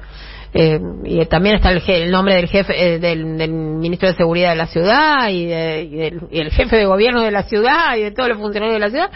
Eh, 0.55 0.79
y 1.03 1.23
también 1.25 1.55
está 1.55 1.69
el, 1.71 1.81
el 1.87 2.11
nombre 2.11 2.35
del 2.35 2.47
jefe 2.47 2.95
eh, 2.95 2.99
del, 2.99 3.25
ministro 3.25 4.07
de 4.07 4.15
seguridad 4.15 4.49
de 4.51 4.55
la 4.55 4.67
ciudad 4.67 5.29
y, 5.29 5.45
de- 5.45 5.83
y 5.83 5.95
del 5.97 6.21
y 6.31 6.39
el 6.41 6.51
jefe 6.51 6.75
de 6.75 6.85
gobierno 6.85 7.21
de 7.21 7.31
la 7.31 7.43
ciudad 7.43 7.95
y 7.97 8.01
de 8.01 8.11
todos 8.11 8.29
los 8.29 8.37
funcionarios 8.37 8.75
de 8.75 8.79
la 8.79 8.89
ciudad 8.91 9.09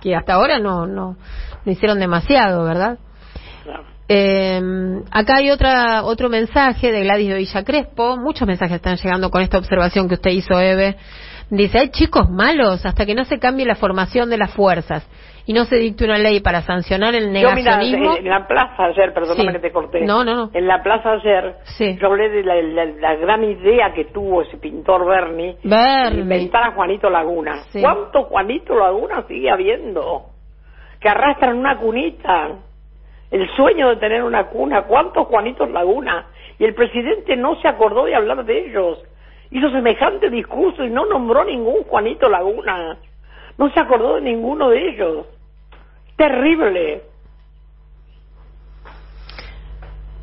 que 0.00 0.14
hasta 0.14 0.34
ahora 0.34 0.60
no 0.60 0.86
no, 0.86 1.16
no 1.64 1.72
hicieron 1.72 1.98
demasiado 1.98 2.64
verdad. 2.64 2.98
Eh, 4.08 4.60
acá 5.10 5.36
hay 5.38 5.50
otra 5.50 6.02
otro 6.04 6.28
mensaje 6.28 6.92
de 6.92 7.02
Gladys 7.04 7.28
de 7.30 7.34
Villa 7.38 7.64
Crespo 7.64 8.16
muchos 8.16 8.46
mensajes 8.46 8.76
están 8.76 8.96
llegando 8.96 9.30
con 9.30 9.40
esta 9.42 9.58
observación 9.58 10.08
que 10.08 10.14
usted 10.14 10.30
hizo 10.30 10.60
Eve 10.60 10.96
dice 11.50 11.78
hay 11.78 11.88
chicos 11.90 12.28
malos 12.28 12.84
hasta 12.84 13.06
que 13.06 13.14
no 13.14 13.24
se 13.24 13.38
cambie 13.38 13.64
la 13.64 13.76
formación 13.76 14.28
de 14.28 14.36
las 14.38 14.52
fuerzas 14.52 15.08
y 15.46 15.52
no 15.52 15.64
se 15.66 15.76
dicte 15.76 16.04
una 16.06 16.16
ley 16.18 16.40
para 16.40 16.62
sancionar 16.62 17.14
el 17.14 17.24
Yo, 17.26 17.30
mira, 17.30 17.54
negacionismo 17.54 18.16
en 18.16 18.28
la 18.30 18.46
plaza 18.46 18.84
ayer, 18.84 19.12
perdóname 19.12 19.50
Sí. 19.50 19.52
que 19.52 19.58
te 19.58 19.72
corté. 19.72 20.00
No, 20.00 20.24
no, 20.24 20.34
no. 20.34 20.50
En 20.54 20.66
la 20.66 20.82
plaza 20.82 21.12
ayer, 21.12 21.56
Sí. 21.64 21.98
yo 22.00 22.06
hablé 22.06 22.30
de 22.30 22.42
la, 22.44 22.54
la- 22.62 22.84
la 22.98 23.14
gran 23.16 23.44
idea 23.44 23.92
que 23.94 24.06
tuvo 24.06 24.40
ese 24.40 24.56
pintor 24.56 25.06
Berni 25.06 25.52
de 25.62 25.68
Berni. 25.68 26.20
inventar 26.22 26.62
a 26.62 26.72
Juanito 26.72 27.10
Laguna. 27.10 27.56
Sí. 27.68 27.82
¿Cuánto 27.82 28.22
Juanito 28.22 28.74
Laguna 28.74 29.22
sigue 29.28 29.50
habiendo? 29.50 30.22
Que 30.98 31.10
arrastran 31.10 31.58
una 31.58 31.76
cunita. 31.78 32.48
El 33.34 33.50
sueño 33.56 33.88
de 33.88 33.96
tener 33.96 34.22
una 34.22 34.46
cuna. 34.46 34.82
¿Cuántos 34.82 35.26
Juanitos 35.26 35.68
Laguna? 35.70 36.26
Y 36.56 36.64
el 36.64 36.74
presidente 36.74 37.34
no 37.36 37.60
se 37.60 37.66
acordó 37.66 38.04
de 38.04 38.14
hablar 38.14 38.44
de 38.44 38.68
ellos. 38.68 39.02
Hizo 39.50 39.70
semejante 39.70 40.30
discurso 40.30 40.84
y 40.84 40.90
no 40.90 41.04
nombró 41.06 41.44
ningún 41.44 41.82
Juanito 41.82 42.28
Laguna. 42.28 42.96
No 43.58 43.70
se 43.72 43.80
acordó 43.80 44.14
de 44.14 44.20
ninguno 44.20 44.68
de 44.70 44.88
ellos. 44.88 45.26
Terrible. 46.16 47.02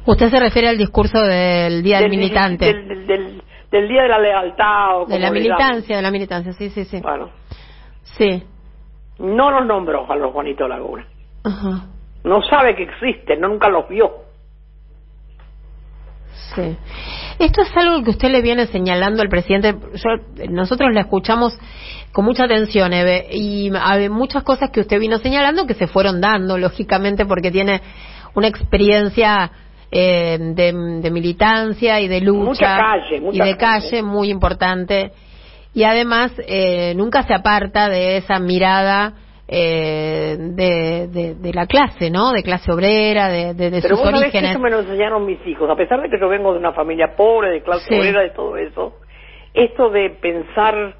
usted 0.05 0.29
se 0.29 0.39
refiere 0.39 0.69
al 0.69 0.77
discurso 0.77 1.19
del 1.21 1.83
día 1.83 1.99
del, 1.99 2.09
militante 2.09 2.65
Del, 2.65 2.87
del- 2.87 3.07
del- 3.07 3.43
del 3.71 3.87
Día 3.87 4.01
de 4.03 4.07
la 4.07 4.19
Lealtad. 4.19 5.01
O 5.01 5.05
de 5.05 5.19
la 5.19 5.31
militancia 5.31 5.95
de 5.97 6.01
la 6.01 6.11
militancia 6.11 6.53
sí 6.53 6.69
sí 6.69 6.85
sí 6.85 7.01
Bueno, 7.01 7.29
sí 8.03 8.43
no 9.19 9.51
los 9.51 9.65
nombró 9.65 10.09
a 10.11 10.15
los 10.15 10.31
Juanitos 10.31 10.67
Laguna. 10.69 11.05
Ajá. 11.43 11.87
No 12.23 12.41
sabe 12.43 12.75
que 12.75 12.83
existen, 12.83 13.39
no, 13.41 13.47
nunca 13.49 13.69
los 13.69 13.87
vio. 13.89 14.11
Sí. 16.55 16.77
Esto 17.39 17.61
es 17.61 17.75
algo 17.75 18.03
que 18.03 18.11
usted 18.11 18.29
le 18.29 18.41
viene 18.41 18.67
señalando 18.67 19.21
al 19.21 19.29
presidente. 19.29 19.75
Yo, 19.95 20.09
nosotros 20.49 20.93
la 20.93 21.01
escuchamos 21.01 21.57
con 22.11 22.25
mucha 22.25 22.43
atención, 22.43 22.93
Eve, 22.93 23.27
y 23.31 23.71
hay 23.81 24.09
muchas 24.09 24.43
cosas 24.43 24.69
que 24.69 24.81
usted 24.81 24.99
vino 24.99 25.17
señalando 25.17 25.65
que 25.65 25.73
se 25.73 25.87
fueron 25.87 26.19
dando, 26.21 26.57
lógicamente, 26.57 27.25
porque 27.25 27.51
tiene 27.51 27.81
una 28.35 28.47
experiencia 28.47 29.51
eh, 29.91 30.37
de, 30.39 30.73
de 31.01 31.11
militancia 31.11 31.99
y 32.01 32.07
de 32.07 32.21
lucha 32.21 32.43
Mucha 32.45 32.77
calle, 32.77 33.21
mucha 33.21 33.43
y 33.43 33.47
de 33.47 33.57
calle. 33.57 33.89
calle 33.89 34.03
muy 34.03 34.29
importante. 34.29 35.11
Y 35.73 35.83
además 35.83 36.33
eh, 36.47 36.93
nunca 36.95 37.23
se 37.23 37.33
aparta 37.33 37.87
de 37.89 38.17
esa 38.17 38.39
mirada 38.39 39.13
eh, 39.53 40.37
de, 40.39 41.07
de, 41.09 41.35
de 41.35 41.53
la 41.53 41.65
clase, 41.67 42.09
¿no? 42.09 42.31
De 42.31 42.41
clase 42.41 42.71
obrera, 42.71 43.27
de, 43.27 43.53
de, 43.53 43.69
de 43.69 43.81
Pero 43.81 43.97
sus 43.97 44.05
vos 44.05 44.09
sabés 44.15 44.31
que 44.31 44.37
orígenes. 44.37 44.51
eso 44.51 44.59
me 44.59 44.69
lo 44.69 44.79
enseñaron 44.79 45.25
mis 45.25 45.45
hijos. 45.45 45.69
A 45.69 45.75
pesar 45.75 46.01
de 46.01 46.09
que 46.09 46.17
yo 46.17 46.29
vengo 46.29 46.53
de 46.53 46.59
una 46.59 46.71
familia 46.71 47.15
pobre, 47.17 47.51
de 47.51 47.61
clase 47.61 47.85
Sí. 47.89 47.99
obrera, 47.99 48.21
de 48.21 48.29
todo 48.29 48.55
eso, 48.55 48.95
esto 49.53 49.89
de 49.89 50.09
pensar 50.11 50.95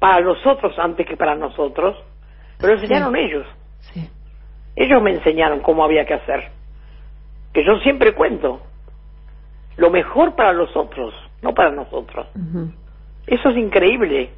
para 0.00 0.18
los 0.20 0.44
otros 0.44 0.76
antes 0.78 1.06
que 1.06 1.16
para 1.16 1.36
nosotros, 1.36 1.96
me 2.60 2.66
lo 2.68 2.74
enseñaron 2.74 3.14
ellos. 3.14 3.46
Sí. 3.92 4.10
Ellos 4.74 5.00
me 5.00 5.12
enseñaron 5.12 5.60
cómo 5.60 5.84
había 5.84 6.04
que 6.04 6.14
hacer. 6.14 6.48
Que 7.52 7.64
yo 7.64 7.78
siempre 7.78 8.12
cuento. 8.12 8.60
Lo 9.76 9.90
mejor 9.90 10.34
para 10.34 10.52
los 10.52 10.76
otros, 10.76 11.14
no 11.42 11.54
para 11.54 11.70
nosotros. 11.70 12.26
Eso 13.26 13.48
es 13.50 13.56
increíble. 13.56 14.30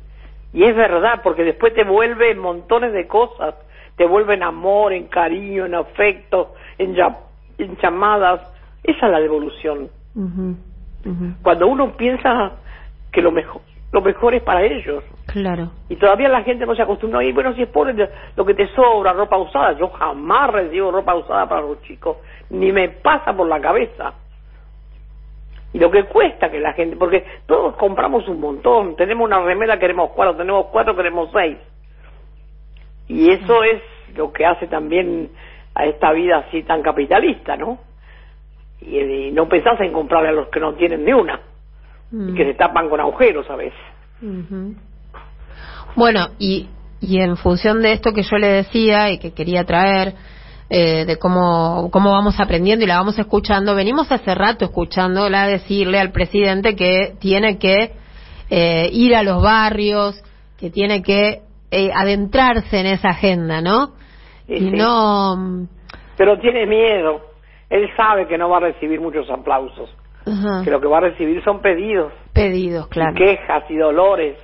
Y 0.52 0.64
es 0.64 0.74
verdad, 0.76 1.20
porque 1.22 1.44
después 1.44 1.72
te 1.74 1.84
vuelve 1.84 2.30
en 2.30 2.38
montones 2.38 2.92
de 2.92 3.06
cosas. 3.06 3.54
Te 3.96 4.06
vuelve 4.06 4.34
en 4.34 4.42
amor, 4.42 4.92
en 4.92 5.06
cariño, 5.06 5.66
en 5.66 5.74
afecto, 5.74 6.54
en, 6.78 6.94
ya- 6.94 7.18
en 7.58 7.76
llamadas. 7.78 8.40
Esa 8.84 9.06
es 9.06 9.12
la 9.12 9.20
devolución. 9.20 9.88
Cuando 11.42 11.66
uno 11.66 11.96
piensa 11.96 12.52
que 13.10 13.20
lo 13.22 13.30
mejor, 13.32 13.60
lo 13.92 14.00
mejor 14.00 14.34
es 14.34 14.42
para 14.42 14.62
ellos. 14.62 15.04
Claro. 15.26 15.70
Y 15.88 15.96
todavía 15.96 16.28
la 16.28 16.42
gente 16.42 16.64
no 16.66 16.74
se 16.74 16.82
acostumbra. 16.82 17.22
Y 17.24 17.32
bueno, 17.32 17.54
si 17.54 17.62
es 17.62 17.68
pobre, 17.68 17.94
lo 18.36 18.44
que 18.44 18.54
te 18.54 18.66
sobra, 18.68 19.12
ropa 19.12 19.36
usada. 19.38 19.72
Yo 19.78 19.88
jamás 19.90 20.50
recibo 20.50 20.90
ropa 20.90 21.14
usada 21.14 21.48
para 21.48 21.62
los 21.62 21.80
chicos. 21.82 22.16
Ni 22.50 22.72
me 22.72 22.88
pasa 22.88 23.34
por 23.36 23.46
la 23.48 23.60
cabeza. 23.60 24.12
Y 25.72 25.78
lo 25.78 25.90
que 25.90 26.04
cuesta 26.04 26.50
que 26.50 26.60
la 26.60 26.74
gente, 26.74 26.96
porque 26.96 27.24
todos 27.46 27.76
compramos 27.76 28.28
un 28.28 28.40
montón. 28.40 28.94
Tenemos 28.96 29.24
una 29.24 29.40
remera, 29.40 29.78
queremos 29.78 30.10
cuatro, 30.14 30.36
tenemos 30.36 30.66
cuatro, 30.66 30.94
queremos 30.94 31.30
seis. 31.32 31.56
Y 33.08 33.30
eso 33.30 33.62
es 33.64 33.80
lo 34.14 34.32
que 34.32 34.44
hace 34.44 34.66
también 34.66 35.30
a 35.74 35.86
esta 35.86 36.12
vida 36.12 36.44
así 36.46 36.62
tan 36.62 36.82
capitalista, 36.82 37.56
¿no? 37.56 37.78
Y, 38.80 38.98
y 38.98 39.32
no 39.32 39.48
pensás 39.48 39.80
en 39.80 39.92
comprarle 39.92 40.28
a 40.28 40.32
los 40.32 40.48
que 40.48 40.60
no 40.60 40.74
tienen 40.74 41.04
ni 41.04 41.12
una. 41.12 41.40
Y 42.14 42.34
que 42.34 42.44
se 42.44 42.54
tapan 42.54 42.90
con 42.90 43.00
agujeros 43.00 43.48
a 43.48 43.56
veces. 43.56 43.80
Bueno, 45.96 46.28
y, 46.38 46.68
y 47.00 47.20
en 47.20 47.38
función 47.38 47.80
de 47.80 47.92
esto 47.92 48.12
que 48.12 48.22
yo 48.22 48.36
le 48.36 48.48
decía 48.48 49.10
y 49.10 49.18
que 49.18 49.32
quería 49.32 49.64
traer, 49.64 50.12
eh, 50.74 51.04
de 51.04 51.18
cómo, 51.18 51.90
cómo 51.90 52.12
vamos 52.12 52.40
aprendiendo 52.40 52.82
y 52.82 52.88
la 52.88 52.96
vamos 52.96 53.18
escuchando, 53.18 53.74
venimos 53.74 54.10
hace 54.10 54.34
rato 54.34 54.64
escuchándola 54.64 55.46
decirle 55.46 56.00
al 56.00 56.12
presidente 56.12 56.74
que 56.74 57.12
tiene 57.20 57.58
que 57.58 57.92
eh, 58.48 58.88
ir 58.90 59.14
a 59.14 59.22
los 59.22 59.42
barrios, 59.42 60.24
que 60.58 60.70
tiene 60.70 61.02
que 61.02 61.42
eh, 61.70 61.90
adentrarse 61.94 62.80
en 62.80 62.86
esa 62.86 63.10
agenda, 63.10 63.60
¿no? 63.60 63.88
Sí, 64.46 64.54
y 64.54 64.58
sí. 64.60 64.70
no... 64.70 65.68
pero 66.16 66.40
tiene 66.40 66.64
miedo. 66.64 67.20
Él 67.68 67.90
sabe 67.94 68.26
que 68.26 68.38
no 68.38 68.48
va 68.48 68.56
a 68.56 68.60
recibir 68.60 68.98
muchos 68.98 69.28
aplausos, 69.28 69.94
que 70.24 70.70
lo 70.70 70.80
que 70.80 70.88
va 70.88 70.96
a 70.96 71.02
recibir 71.02 71.44
son 71.44 71.60
pedidos, 71.60 72.14
pedidos, 72.32 72.88
claro. 72.88 73.12
y 73.12 73.16
quejas 73.16 73.64
y 73.68 73.76
dolores 73.76 74.38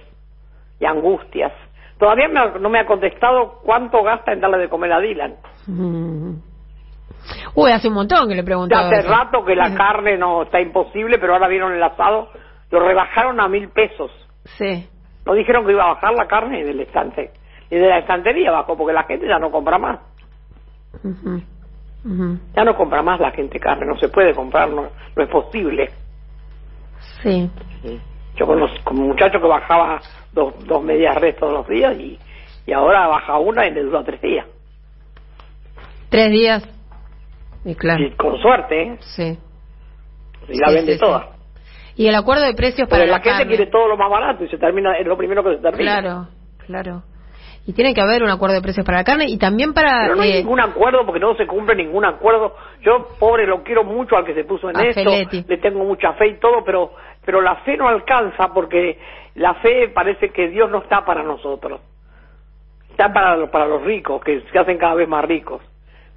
y 0.78 0.84
angustias. 0.84 1.52
Todavía 1.98 2.28
me 2.28 2.38
ha- 2.40 2.58
no 2.58 2.68
me 2.68 2.78
ha 2.78 2.86
contestado 2.86 3.60
cuánto 3.64 4.02
gasta 4.02 4.32
en 4.32 4.40
darle 4.40 4.58
de 4.58 4.68
comer 4.68 4.92
a 4.92 5.00
Dylan. 5.00 5.34
Mm. 5.66 6.34
Uy, 7.54 7.72
hace 7.72 7.88
un 7.88 7.94
montón 7.94 8.28
que 8.28 8.34
le 8.34 8.44
preguntaba. 8.44 8.86
hace 8.88 9.00
eso. 9.00 9.08
rato 9.08 9.44
que 9.44 9.54
la 9.56 9.74
carne 9.74 10.16
no 10.16 10.42
está 10.42 10.60
imposible, 10.60 11.18
pero 11.18 11.34
ahora 11.34 11.48
vieron 11.48 11.72
el 11.72 11.82
asado, 11.82 12.28
lo 12.70 12.80
rebajaron 12.80 13.40
a 13.40 13.48
mil 13.48 13.68
pesos. 13.70 14.10
Sí. 14.44 14.88
No 15.26 15.34
dijeron 15.34 15.66
que 15.66 15.72
iba 15.72 15.84
a 15.84 15.94
bajar 15.94 16.14
la 16.14 16.26
carne 16.26 16.64
del 16.64 16.80
estante. 16.80 17.32
Y 17.70 17.76
de 17.76 17.86
la 17.86 17.98
estantería 17.98 18.50
bajó, 18.50 18.76
porque 18.78 18.94
la 18.94 19.02
gente 19.04 19.26
ya 19.28 19.38
no 19.38 19.50
compra 19.50 19.76
más. 19.78 19.98
Ujú. 21.04 21.42
Ya 22.54 22.64
no 22.64 22.74
compra 22.76 23.02
más 23.02 23.20
la 23.20 23.30
gente 23.32 23.58
carne, 23.58 23.84
no 23.86 23.98
se 23.98 24.08
puede 24.08 24.34
comprar, 24.34 24.70
no, 24.70 24.88
no 25.16 25.22
es 25.22 25.28
posible. 25.28 25.90
Sí. 27.22 27.50
Yo 28.38 28.46
conozco 28.46 28.94
un 28.94 29.08
muchacho 29.08 29.40
que 29.40 29.46
bajaba 29.46 30.00
dos, 30.32 30.54
dos 30.66 30.82
medias 30.82 31.16
res 31.16 31.36
todos 31.36 31.52
los 31.52 31.68
días 31.68 31.96
y, 31.98 32.18
y 32.66 32.72
ahora 32.72 33.06
baja 33.08 33.38
una 33.38 33.66
y 33.66 33.72
le 33.72 33.82
dura 33.82 34.04
tres 34.04 34.20
días. 34.20 34.46
Tres 36.08 36.30
días. 36.30 36.62
Y 37.64 37.74
claro. 37.74 38.02
Y 38.04 38.10
con 38.12 38.38
suerte, 38.40 38.82
¿eh? 38.82 38.96
Sí. 39.00 39.38
Y 40.48 40.58
la 40.58 40.68
Sí, 40.68 40.74
vende 40.74 40.92
sí, 40.94 40.98
toda. 41.00 41.20
sí. 41.20 42.02
Y 42.02 42.06
el 42.06 42.14
acuerdo 42.14 42.44
de 42.44 42.54
precios 42.54 42.88
para 42.88 43.04
la, 43.04 43.12
la, 43.12 43.16
gente 43.20 43.30
carne. 43.30 43.46
quiere 43.48 43.66
todo 43.66 43.88
lo 43.88 43.96
más 43.96 44.08
barato 44.08 44.44
y 44.44 44.48
se 44.48 44.56
termina, 44.56 44.96
es 44.96 45.06
lo 45.06 45.16
primero 45.16 45.42
que 45.42 45.56
se 45.56 45.62
termina. 45.62 46.00
Claro, 46.00 46.28
claro. 46.64 47.02
Y 47.66 47.74
tiene 47.74 47.92
que 47.92 48.00
haber 48.00 48.22
un 48.22 48.30
acuerdo 48.30 48.54
de 48.54 48.62
precios 48.62 48.86
para 48.86 48.98
la 48.98 49.04
carne 49.04 49.26
y 49.28 49.36
también 49.36 49.74
para... 49.74 50.04
Pero 50.04 50.16
no 50.16 50.22
hay 50.22 50.32
eh, 50.32 50.38
ningún 50.38 50.60
acuerdo 50.60 51.04
porque 51.04 51.20
no 51.20 51.34
se 51.36 51.46
cumple 51.46 51.76
ningún 51.76 52.04
acuerdo. 52.04 52.56
Yo, 52.80 53.08
pobre, 53.18 53.46
lo 53.46 53.62
quiero 53.62 53.84
mucho 53.84 54.16
al 54.16 54.24
que 54.24 54.34
se 54.34 54.44
puso 54.44 54.70
en 54.70 54.76
A 54.78 54.84
esto. 54.84 55.02
Feletti. 55.02 55.44
Le 55.46 55.58
tengo 55.58 55.84
mucha 55.84 56.14
fe 56.14 56.28
y 56.28 56.34
todo, 56.38 56.64
pero, 56.64 56.92
pero 57.24 57.42
la 57.42 57.56
fe 57.56 57.76
no 57.76 57.88
alcanza 57.88 58.54
porque 58.54 58.98
la 59.34 59.54
fe 59.54 59.88
parece 59.88 60.30
que 60.30 60.48
Dios 60.48 60.70
no 60.70 60.78
está 60.78 61.04
para 61.04 61.22
nosotros. 61.22 61.80
está 62.90 63.12
para 63.12 63.36
los, 63.36 63.50
para 63.50 63.66
los 63.66 63.82
ricos, 63.82 64.22
que 64.24 64.40
se 64.50 64.58
hacen 64.58 64.78
cada 64.78 64.94
vez 64.94 65.08
más 65.08 65.24
ricos. 65.24 65.62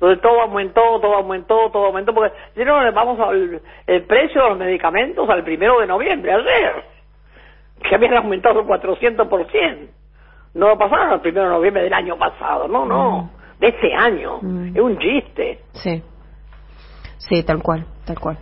Entonces 0.02 0.20
todo 0.20 0.42
aumentó, 0.42 0.82
todo 1.00 1.16
aumentó, 1.16 1.70
todo 1.72 1.86
aumentó, 1.86 2.12
porque 2.12 2.34
si 2.56 2.66
no, 2.66 2.92
vamos 2.92 3.20
al 3.20 3.62
el 3.86 4.04
precio 4.06 4.42
de 4.42 4.50
los 4.50 4.58
medicamentos 4.58 5.30
al 5.30 5.44
primero 5.44 5.80
de 5.80 5.86
noviembre, 5.86 6.34
ayer, 6.34 6.84
que 7.88 7.94
habían 7.94 8.16
aumentado 8.16 8.66
400%. 8.66 9.90
No 10.54 10.68
lo 10.70 10.78
pasaron 10.78 11.10
al 11.10 11.22
primero 11.22 11.46
de 11.48 11.54
noviembre 11.54 11.84
del 11.84 11.94
año 11.94 12.18
pasado, 12.18 12.68
no, 12.68 12.86
no, 12.86 13.30
de 13.60 13.68
este 13.68 13.94
año. 13.94 14.40
Mm. 14.42 14.76
Es 14.76 14.82
un 14.82 14.98
chiste. 15.00 15.60
Sí. 15.74 16.04
Sí, 17.18 17.44
tal 17.44 17.62
cual, 17.62 17.86
tal 18.06 18.20
cual. 18.20 18.38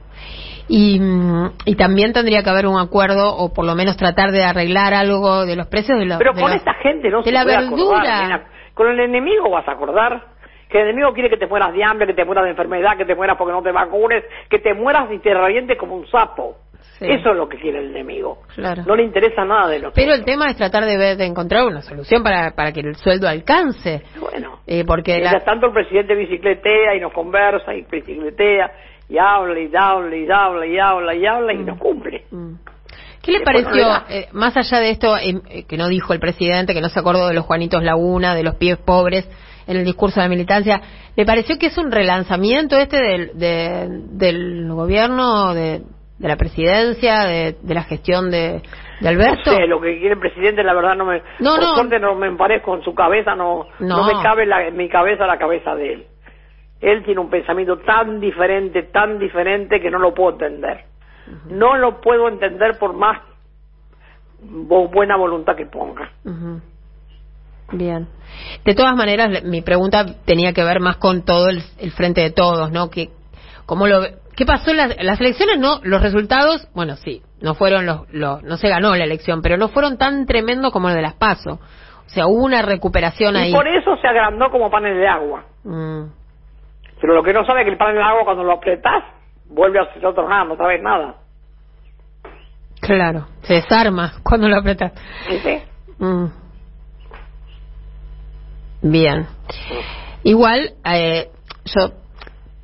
Y, 0.67 0.99
mm, 0.99 1.51
y 1.65 1.75
también 1.75 2.13
tendría 2.13 2.43
que 2.43 2.49
haber 2.49 2.65
un 2.67 2.79
acuerdo 2.79 3.35
o 3.35 3.53
por 3.53 3.65
lo 3.65 3.75
menos 3.75 3.97
tratar 3.97 4.31
de 4.31 4.43
arreglar 4.43 4.93
algo 4.93 5.45
de 5.45 5.55
los 5.55 5.67
precios 5.67 5.99
de, 5.99 6.05
los 6.05 6.17
Pero 6.17 6.33
de 6.33 6.41
con 6.41 6.49
los- 6.51 6.57
esta 6.59 6.73
gente 6.75 7.09
no 7.09 7.19
de 7.19 7.23
se 7.25 7.31
la 7.31 7.43
puede 7.43 7.57
verdura. 7.57 7.97
acordar. 8.17 8.45
Con 8.73 8.87
el 8.87 8.99
enemigo 9.01 9.49
vas 9.49 9.67
a 9.67 9.71
acordar. 9.71 10.39
Que 10.69 10.77
el 10.81 10.89
enemigo 10.89 11.11
quiere 11.13 11.31
que 11.31 11.37
te 11.37 11.47
mueras 11.47 11.73
de 11.73 11.83
hambre, 11.83 12.05
que 12.05 12.13
te 12.13 12.23
mueras 12.23 12.43
de 12.43 12.51
enfermedad, 12.51 12.95
que 12.95 13.03
te 13.05 13.15
mueras 13.15 13.37
porque 13.37 13.51
no 13.53 13.63
te 13.63 13.71
vacunes, 13.71 14.23
que 14.51 14.59
te 14.59 14.75
mueras 14.75 15.11
y 15.11 15.17
te 15.17 15.33
revientes 15.33 15.75
como 15.79 15.95
un 15.95 16.05
sapo. 16.07 16.57
Sí. 16.99 17.05
Eso 17.09 17.29
es 17.31 17.35
lo 17.37 17.47
que 17.47 17.57
quiere 17.57 17.79
el 17.79 17.91
enemigo. 17.91 18.39
Claro. 18.55 18.83
No 18.85 18.95
le 18.95 19.03
interesa 19.03 19.45
nada 19.45 19.69
de 19.69 19.79
lo 19.79 19.93
Pero 19.93 20.13
el 20.13 20.25
tema 20.25 20.49
es 20.49 20.57
tratar 20.57 20.83
de, 20.85 20.97
ver- 20.97 21.15
de 21.17 21.25
encontrar 21.25 21.65
una 21.65 21.81
solución 21.81 22.21
para, 22.23 22.51
para 22.55 22.73
que 22.73 22.81
el 22.81 22.95
sueldo 22.97 23.27
alcance. 23.27 24.03
Bueno, 24.19 24.59
Eh, 24.67 24.83
porque 24.85 25.13
la- 25.13 25.17
mientras 25.31 25.45
tanto 25.45 25.67
el 25.67 25.73
presidente 25.73 26.13
bicicletea 26.15 26.95
y 26.95 26.99
nos 26.99 27.13
conversa 27.13 27.73
y 27.73 27.83
bicicletea 27.89 28.71
y 29.07 29.17
habla 29.17 29.59
y 29.59 29.71
habla 29.75 30.15
y 30.15 30.27
habla 30.29 30.65
y 30.67 30.77
habla 30.77 31.15
y 31.15 31.25
habla 31.25 31.53
y 31.53 31.57
nos 31.59 31.77
cumple. 31.79 32.25
Mm. 32.31 32.53
¿Qué 33.21 33.31
le 33.33 33.39
no 33.39 33.45
pareció, 33.45 33.87
eh, 34.09 34.27
más 34.33 34.55
allá 34.57 34.79
de 34.79 34.89
esto, 34.91 35.15
eh, 35.17 35.41
eh, 35.49 35.63
que 35.63 35.77
no 35.77 35.87
dijo 35.87 36.13
el 36.13 36.19
presidente, 36.19 36.73
que 36.73 36.81
no 36.81 36.89
se 36.89 36.99
acordó 36.99 37.27
de 37.27 37.33
los 37.33 37.45
Juanitos 37.45 37.83
Laguna, 37.83 38.35
de 38.35 38.43
los 38.43 38.55
pies 38.55 38.77
pobres 38.77 39.29
en 39.67 39.77
el 39.77 39.85
discurso 39.85 40.19
de 40.19 40.25
la 40.25 40.29
militancia, 40.29 40.81
¿le 41.15 41.25
pareció 41.25 41.57
que 41.59 41.67
es 41.67 41.77
un 41.77 41.91
relanzamiento 41.91 42.77
este 42.77 42.97
del, 42.97 43.31
de- 43.37 43.87
del 44.11 44.67
gobierno, 44.71 45.53
de, 45.53 45.81
de 46.19 46.27
la 46.27 46.35
presidencia, 46.35 47.23
de, 47.23 47.55
de 47.61 47.73
la 47.73 47.83
gestión 47.83 48.29
de, 48.29 48.61
de 49.01 49.07
Alberto? 49.09 49.51
No 49.51 49.57
sé, 49.57 49.67
lo 49.67 49.79
que 49.81 49.97
quiere 49.99 50.13
el 50.13 50.19
presidente, 50.19 50.61
la 50.63 50.73
verdad 50.73 50.95
no 50.95 51.05
me... 51.05 51.21
No, 51.39 51.55
por 51.55 51.61
no. 51.63 51.75
suerte 51.75 51.99
no 51.99 52.13
me 52.15 52.27
emparezco 52.27 52.75
en 52.75 52.83
su 52.83 52.93
cabeza, 52.93 53.35
no, 53.35 53.65
no. 53.79 53.97
No. 53.97 54.03
me 54.05 54.21
cabe 54.21 54.45
la- 54.45 54.67
en 54.67 54.75
mi 54.77 54.87
cabeza 54.89 55.25
la 55.25 55.37
cabeza 55.39 55.73
de 55.75 55.93
él. 55.93 56.05
Él 56.81 57.03
tiene 57.03 57.19
un 57.21 57.29
pensamiento 57.29 57.77
tan 57.79 58.19
diferente, 58.19 58.83
tan 58.83 59.17
diferente 59.19 59.81
que 59.81 59.89
no 59.89 59.97
lo 59.99 60.13
puedo 60.13 60.31
entender. 60.31 60.85
No 61.49 61.77
lo 61.77 61.99
puedo 62.01 62.27
entender 62.27 62.77
por 62.79 62.93
más 62.93 63.21
bu- 64.43 64.89
buena 64.91 65.15
voluntad 65.17 65.55
que 65.55 65.65
ponga. 65.65 66.09
Bien. 67.71 68.07
De 68.65 68.73
todas 68.73 68.95
maneras, 68.95 69.43
mi 69.43 69.61
pregunta 69.61 70.05
tenía 70.25 70.53
que 70.53 70.63
ver 70.63 70.79
más 70.79 70.97
con 70.97 71.23
todo 71.23 71.49
el, 71.49 71.61
el 71.79 71.91
frente 71.91 72.21
de 72.21 72.31
todos, 72.31 72.71
¿no? 72.71 72.89
Que, 72.89 73.09
¿Cómo 73.69 73.85
lo 73.85 74.01
¿Qué 74.35 74.47
pasó 74.47 74.71
en 74.71 74.77
las, 74.77 74.95
las 75.03 75.21
elecciones? 75.21 75.59
No, 75.59 75.79
los 75.83 76.01
resultados, 76.01 76.67
bueno, 76.73 76.95
sí, 76.95 77.21
no 77.39 77.53
fueron 77.53 77.85
los, 77.85 78.11
los, 78.11 78.41
no 78.41 78.57
se 78.57 78.67
ganó 78.67 78.95
la 78.95 79.03
elección, 79.03 79.43
pero 79.43 79.57
no 79.57 79.67
fueron 79.67 79.99
tan 79.99 80.25
tremendos 80.25 80.71
como 80.71 80.87
los 80.87 80.95
de 80.95 81.03
las 81.03 81.13
PASO. 81.13 81.59
O 82.05 82.09
sea, 82.09 82.25
hubo 82.25 82.43
una 82.45 82.63
recuperación 82.63 83.35
Y 83.35 83.37
ahí. 83.37 83.53
por 83.53 83.67
eso 83.67 83.95
se 83.97 84.07
agrandó 84.07 84.49
como 84.49 84.71
panes 84.71 84.97
de 84.97 85.07
agua. 85.07 85.43
Mm, 85.63 86.03
Pero 86.99 87.13
lo 87.13 87.21
que 87.21 87.31
no 87.31 87.45
sabe 87.45 87.59
es 87.61 87.65
que 87.65 87.71
el 87.73 87.77
panel 87.77 87.97
de 87.97 88.01
agua 88.01 88.23
cuando 88.25 88.43
lo 88.43 88.53
apretás, 88.53 89.03
vuelve 89.49 89.79
a 89.79 89.93
ser 89.93 90.03
otro 90.03 90.27
nada, 90.27 90.51
otra 90.51 90.65
vez 90.65 90.81
nada. 90.81 91.15
claro, 92.81 93.27
se 93.43 93.53
desarma 93.53 94.13
cuando 94.23 94.47
lo 94.49 94.55
apretas. 94.57 94.93
¿Viste? 95.29 95.67
Mm. 95.99 96.25
Bien. 98.81 99.27
Igual, 100.23 100.71
eh, 100.85 101.29
yo 101.65 101.91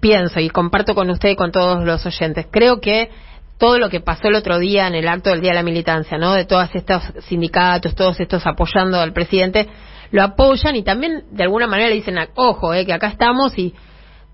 pienso 0.06 0.40
y 0.40 0.50
comparto 0.50 0.94
con 0.94 1.10
usted 1.10 1.30
y 1.30 1.36
con 1.36 1.52
todos 1.52 1.84
los 1.84 2.06
oyentes, 2.06 2.46
creo 2.52 2.80
que 2.80 3.10
todo 3.58 3.80
lo 3.80 3.90
que 3.90 4.02
pasó 4.02 4.28
el 4.28 4.36
otro 4.36 4.60
día 4.60 4.86
en 4.88 4.94
el 4.94 5.08
acto 5.08 5.32
del 5.32 5.42
Día 5.42 5.50
de 5.52 5.56
la 5.56 5.64
Militancia, 5.64 6.20
¿no? 6.20 6.34
De 6.36 6.46
todos 6.46 6.70
estos 6.76 7.02
sindicatos, 7.22 7.96
todos 7.96 8.20
estos 8.20 8.46
apoyando 8.46 9.00
al 9.00 9.14
presidente, 9.14 9.68
lo 10.12 10.22
apoyan 10.22 10.76
y 10.76 10.84
también 10.84 11.24
de 11.32 11.44
alguna 11.44 11.66
manera 11.66 11.90
le 11.90 11.96
dicen, 11.96 12.18
ojo, 12.36 12.72
eh, 12.76 12.86
que 12.86 12.94
acá 12.94 13.08
estamos 13.08 13.58
y, 13.58 13.74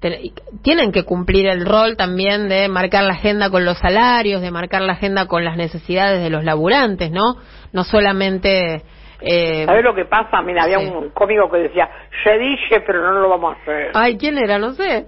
te- 0.01 0.19
y 0.21 0.33
tienen 0.61 0.91
que 0.91 1.03
cumplir 1.03 1.45
el 1.47 1.65
rol 1.65 1.95
también 1.95 2.49
de 2.49 2.67
marcar 2.67 3.03
la 3.05 3.13
agenda 3.13 3.49
con 3.49 3.63
los 3.63 3.77
salarios, 3.77 4.41
de 4.41 4.51
marcar 4.51 4.81
la 4.81 4.93
agenda 4.93 5.25
con 5.27 5.45
las 5.45 5.55
necesidades 5.55 6.21
de 6.21 6.29
los 6.29 6.43
laburantes, 6.43 7.11
¿no? 7.11 7.37
No 7.71 7.83
solamente... 7.85 8.83
Eh, 9.23 9.65
¿Sabes 9.67 9.83
lo 9.83 9.93
que 9.93 10.05
pasa? 10.05 10.41
Mira, 10.41 10.63
había 10.63 10.79
Sí. 10.79 10.87
un 10.87 11.11
cómico 11.11 11.49
que 11.51 11.59
decía, 11.59 11.87
se 12.23 12.39
dice, 12.39 12.81
pero 12.87 13.03
no 13.13 13.19
lo 13.21 13.29
vamos 13.29 13.55
a 13.55 13.61
hacer. 13.61 13.91
Ay, 13.93 14.17
¿quién 14.17 14.35
era? 14.39 14.57
No 14.57 14.71
sé. 14.73 15.05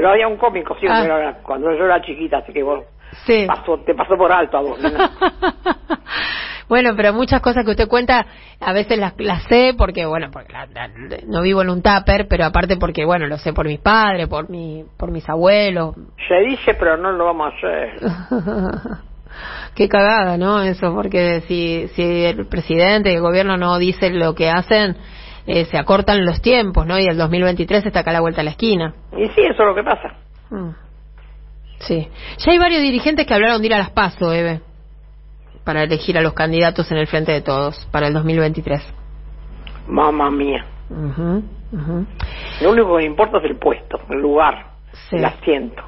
Pero 0.00 0.12
había 0.12 0.28
un 0.28 0.38
cómico, 0.38 0.74
sí, 0.80 0.86
Ah. 0.88 1.34
cuando 1.42 1.74
yo 1.76 1.84
era 1.84 2.00
chiquita, 2.00 2.38
así 2.38 2.54
que 2.54 2.62
vos, 2.62 2.84
Sí. 3.26 3.44
pasó, 3.46 3.76
te 3.84 3.94
pasó 3.94 4.16
por 4.16 4.32
alto 4.32 4.56
a 4.56 4.60
vos. 4.62 4.78
bueno, 6.70 6.92
pero 6.96 7.12
muchas 7.12 7.42
cosas 7.42 7.66
que 7.66 7.72
usted 7.72 7.86
cuenta, 7.86 8.24
a 8.60 8.72
veces 8.72 8.96
las, 8.96 9.12
las 9.18 9.42
sé 9.44 9.74
porque, 9.76 10.06
bueno, 10.06 10.30
porque 10.32 10.54
la- 10.54 10.64
la- 10.68 10.88
no 11.26 11.42
vivo 11.42 11.60
en 11.60 11.68
un 11.68 11.82
tupper, 11.82 12.28
pero 12.28 12.46
aparte 12.46 12.78
porque, 12.78 13.04
bueno, 13.04 13.26
lo 13.26 13.36
sé 13.36 13.52
por 13.52 13.66
mis 13.66 13.80
padres, 13.80 14.26
por 14.26 14.48
mi, 14.48 14.86
por 14.96 15.10
mis 15.10 15.28
abuelos. 15.28 15.96
se 16.26 16.36
dice, 16.48 16.72
pero 16.72 16.96
no 16.96 17.12
lo 17.12 17.26
vamos 17.26 17.52
a 17.52 17.56
hacer. 17.58 17.90
Qué 19.74 19.86
cagada, 19.86 20.38
¿no? 20.38 20.62
Eso, 20.62 20.94
porque 20.94 21.42
si, 21.42 21.88
si 21.88 22.24
el 22.24 22.46
presidente 22.46 23.12
y 23.12 23.16
el 23.16 23.20
gobierno 23.20 23.58
no 23.58 23.76
dicen 23.78 24.18
lo 24.18 24.34
que 24.34 24.48
hacen, 24.48 24.96
eh, 25.52 25.64
se 25.64 25.76
acortan 25.76 26.24
los 26.24 26.40
tiempos, 26.40 26.86
¿no? 26.86 26.96
Y 26.98 27.06
el 27.06 27.16
2023 27.16 27.84
está 27.84 28.00
acá 28.00 28.10
a 28.10 28.14
la 28.14 28.20
vuelta 28.20 28.40
a 28.40 28.44
la 28.44 28.50
esquina. 28.50 28.94
Y 29.16 29.26
sí, 29.30 29.40
eso 29.40 29.52
es 29.52 29.58
lo 29.58 29.74
que 29.74 29.82
pasa. 29.82 30.14
Mm. 30.50 30.70
Sí. 31.80 32.08
Ya 32.38 32.52
hay 32.52 32.58
varios 32.58 32.82
dirigentes 32.82 33.26
que 33.26 33.34
hablaron 33.34 33.60
de 33.60 33.66
ir 33.66 33.74
a 33.74 33.78
las 33.78 33.90
PASO, 33.90 34.32
Eve, 34.32 34.60
para 35.64 35.82
elegir 35.82 36.16
a 36.16 36.20
los 36.20 36.34
candidatos 36.34 36.90
en 36.92 36.98
el 36.98 37.08
frente 37.08 37.32
de 37.32 37.40
todos 37.40 37.84
para 37.90 38.06
el 38.06 38.14
2023. 38.14 38.80
Mamma 39.88 40.30
mía. 40.30 40.64
Ujú, 40.88 41.42
ujú. 41.72 42.06
Lo 42.62 42.70
único 42.70 42.96
que 42.98 43.04
importa 43.04 43.38
es 43.38 43.44
el 43.44 43.56
puesto, 43.56 44.00
el 44.08 44.20
lugar, 44.20 44.66
Sí. 45.08 45.16
el 45.16 45.24
asiento 45.24 45.82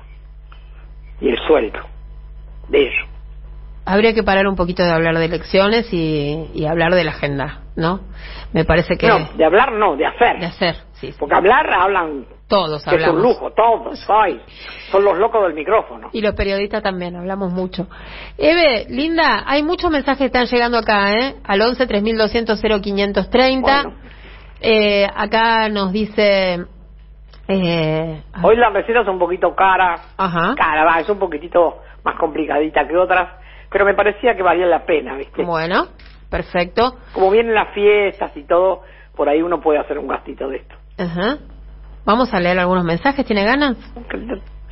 y 1.21 1.29
el 1.29 1.39
sueldo 1.47 1.79
de 2.69 2.81
ellos. 2.83 3.09
Habría 3.85 4.15
que 4.15 4.23
parar 4.23 4.47
un 4.47 4.55
poquito 4.57 4.83
de 4.85 4.93
hablar 4.93 5.19
de 5.19 5.25
elecciones 5.25 5.93
y, 5.93 6.51
y 6.55 6.67
hablar 6.67 6.95
de 6.95 7.03
la 7.05 7.11
agenda, 7.11 7.63
¿no? 7.77 8.01
Me 8.53 8.65
parece 8.65 8.97
que... 8.97 9.09
No, 9.09 9.19
de 9.37 9.45
hablar 9.45 9.73
no, 9.73 9.97
de 9.97 10.07
hacer. 10.07 10.39
De 10.39 10.47
hacer, 10.47 10.77
sí. 10.93 11.13
Porque 11.19 11.35
hablar 11.35 11.67
hablan 11.75 12.27
Todos 12.47 12.85
que 12.85 12.91
es 12.95 13.03
un 13.03 13.09
hablamos. 13.09 13.23
lujo, 13.23 13.51
todos, 13.53 14.07
ay, 14.09 14.41
son 14.91 15.05
los 15.05 15.19
locos 15.19 15.43
del 15.45 15.55
micrófono. 15.55 16.11
Y 16.13 16.21
los 16.21 16.35
periodistas 16.35 16.83
también, 16.83 17.17
hablamos 17.17 17.53
mucho. 17.53 17.89
Eve, 18.39 18.87
linda, 18.89 19.43
hay 19.47 19.63
muchos 19.65 19.91
mensajes 19.91 20.19
que 20.19 20.27
están 20.27 20.47
llegando 20.47 20.79
acá, 20.79 21.13
¿eh? 21.15 21.37
Al 21.45 21.61
11 21.61 21.87
3200 21.87 22.61
0530. 22.61 23.83
Bueno. 23.83 23.97
Eh, 24.61 25.07
acá 25.13 25.69
nos 25.71 25.91
dice... 25.93 26.67
Eh, 27.49 28.23
Hoy 28.43 28.57
la 28.57 28.71
receta 28.71 29.01
es 29.01 29.09
un 29.09 29.19
poquito 29.19 29.55
cara, 29.57 29.97
Ajá. 30.17 30.55
cara, 30.57 30.85
va, 30.85 31.01
es 31.01 31.09
un 31.09 31.19
poquitito 31.19 31.79
más 32.05 32.17
complicadita 32.19 32.87
que 32.87 32.97
otras, 32.97 33.29
pero 33.73 33.85
me 33.85 33.95
parecía 33.95 34.37
que 34.37 34.43
valía 34.43 34.67
la 34.67 34.85
pena, 34.85 35.17
¿viste? 35.17 35.43
Bueno, 35.45 35.87
perfecto. 36.31 36.97
Como 37.13 37.31
vienen 37.31 37.55
las 37.55 37.73
fiestas 37.75 38.37
y 38.37 38.45
todo, 38.45 38.83
por 39.17 39.29
ahí 39.29 39.43
uno 39.43 39.61
puede 39.61 39.79
hacer 39.79 39.99
un 39.99 40.09
gastito 40.09 40.49
de 40.49 40.59
esto. 40.59 40.75
Ajá. 40.99 41.39
Vamos 42.05 42.35
a 42.35 42.41
leer 42.41 42.59
algunos 42.59 42.85
mensajes, 42.85 43.25
¿tiene 43.25 43.45
ganas? 43.45 43.77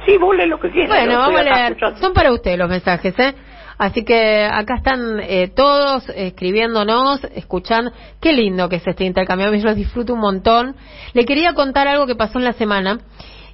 Sí, 0.05 0.17
vos 0.19 0.35
lees 0.37 0.49
lo 0.49 0.59
que 0.59 0.71
quieras. 0.71 0.89
Bueno, 0.91 1.19
vamos 1.19 1.41
a 1.41 1.45
leer. 1.45 1.73
escuchando. 1.73 1.99
Son 2.01 2.13
para 2.13 2.33
usted 2.33 2.59
los 2.59 2.69
mensajes, 2.69 3.19
¿eh? 3.19 3.35
Así 3.79 4.05
que 4.05 4.45
acá 4.45 4.75
están 4.75 5.21
eh, 5.21 5.49
todos 5.49 6.07
escribiéndonos, 6.15 7.25
escuchando. 7.35 7.93
Qué 8.21 8.35
lindo 8.35 8.69
que 8.69 8.77
es 8.77 8.87
este 8.87 9.05
intercambio, 9.05 9.55
yo 9.55 9.65
los 9.65 9.77
disfruto 9.77 10.13
un 10.13 10.21
montón. 10.21 10.77
Le 11.15 11.25
quería 11.25 11.55
contar 11.55 11.89
algo 11.89 12.07
que 12.07 12.15
pasó 12.15 12.39
en 12.39 12.45
la 12.45 12.53
semana 12.53 12.99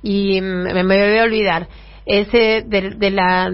y 0.03 0.41
mm, 0.41 0.65
me, 0.75 0.83
me 0.83 1.09
voy 1.11 1.19
a 1.19 1.23
olvidar. 1.23 1.69
Ese 2.07 2.65
de, 2.67 2.95
de 2.97 3.11
la 3.11 3.51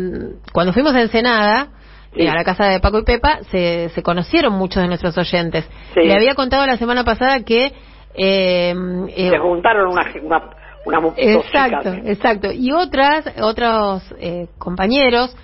cuando 0.53 0.73
fuimos 0.73 0.95
a 0.95 1.03
Ensenada, 1.03 1.69
Sí. 2.15 2.23
eh, 2.23 2.29
a 2.31 2.35
la 2.35 2.45
casa 2.45 2.67
de 2.69 2.81
Paco 2.81 2.99
y 2.99 3.05
Pepa, 3.05 3.39
se, 3.51 3.89
se 3.91 4.03
conocieron 4.03 4.53
muchos 4.55 4.83
de 4.83 4.89
nuestros 4.89 5.17
oyentes. 5.19 5.69
Sí. 5.95 6.01
Le 6.01 6.15
había 6.15 6.35
contado 6.35 6.67
la 6.67 6.77
semana 6.77 7.05
pasada 7.05 7.41
que 7.45 7.73
eh, 8.15 8.75
eh, 9.17 9.31
Se 9.31 9.39
juntaron 9.39 9.89
una, 9.91 10.05
una, 10.23 10.51
una 10.85 11.09
Exacto, 11.17 11.95
chicas. 11.95 12.07
exacto. 12.07 12.53
Y 12.53 12.73
otras, 12.73 13.25
otros 13.41 14.03
eh, 14.19 14.49
compañeros 14.59 15.35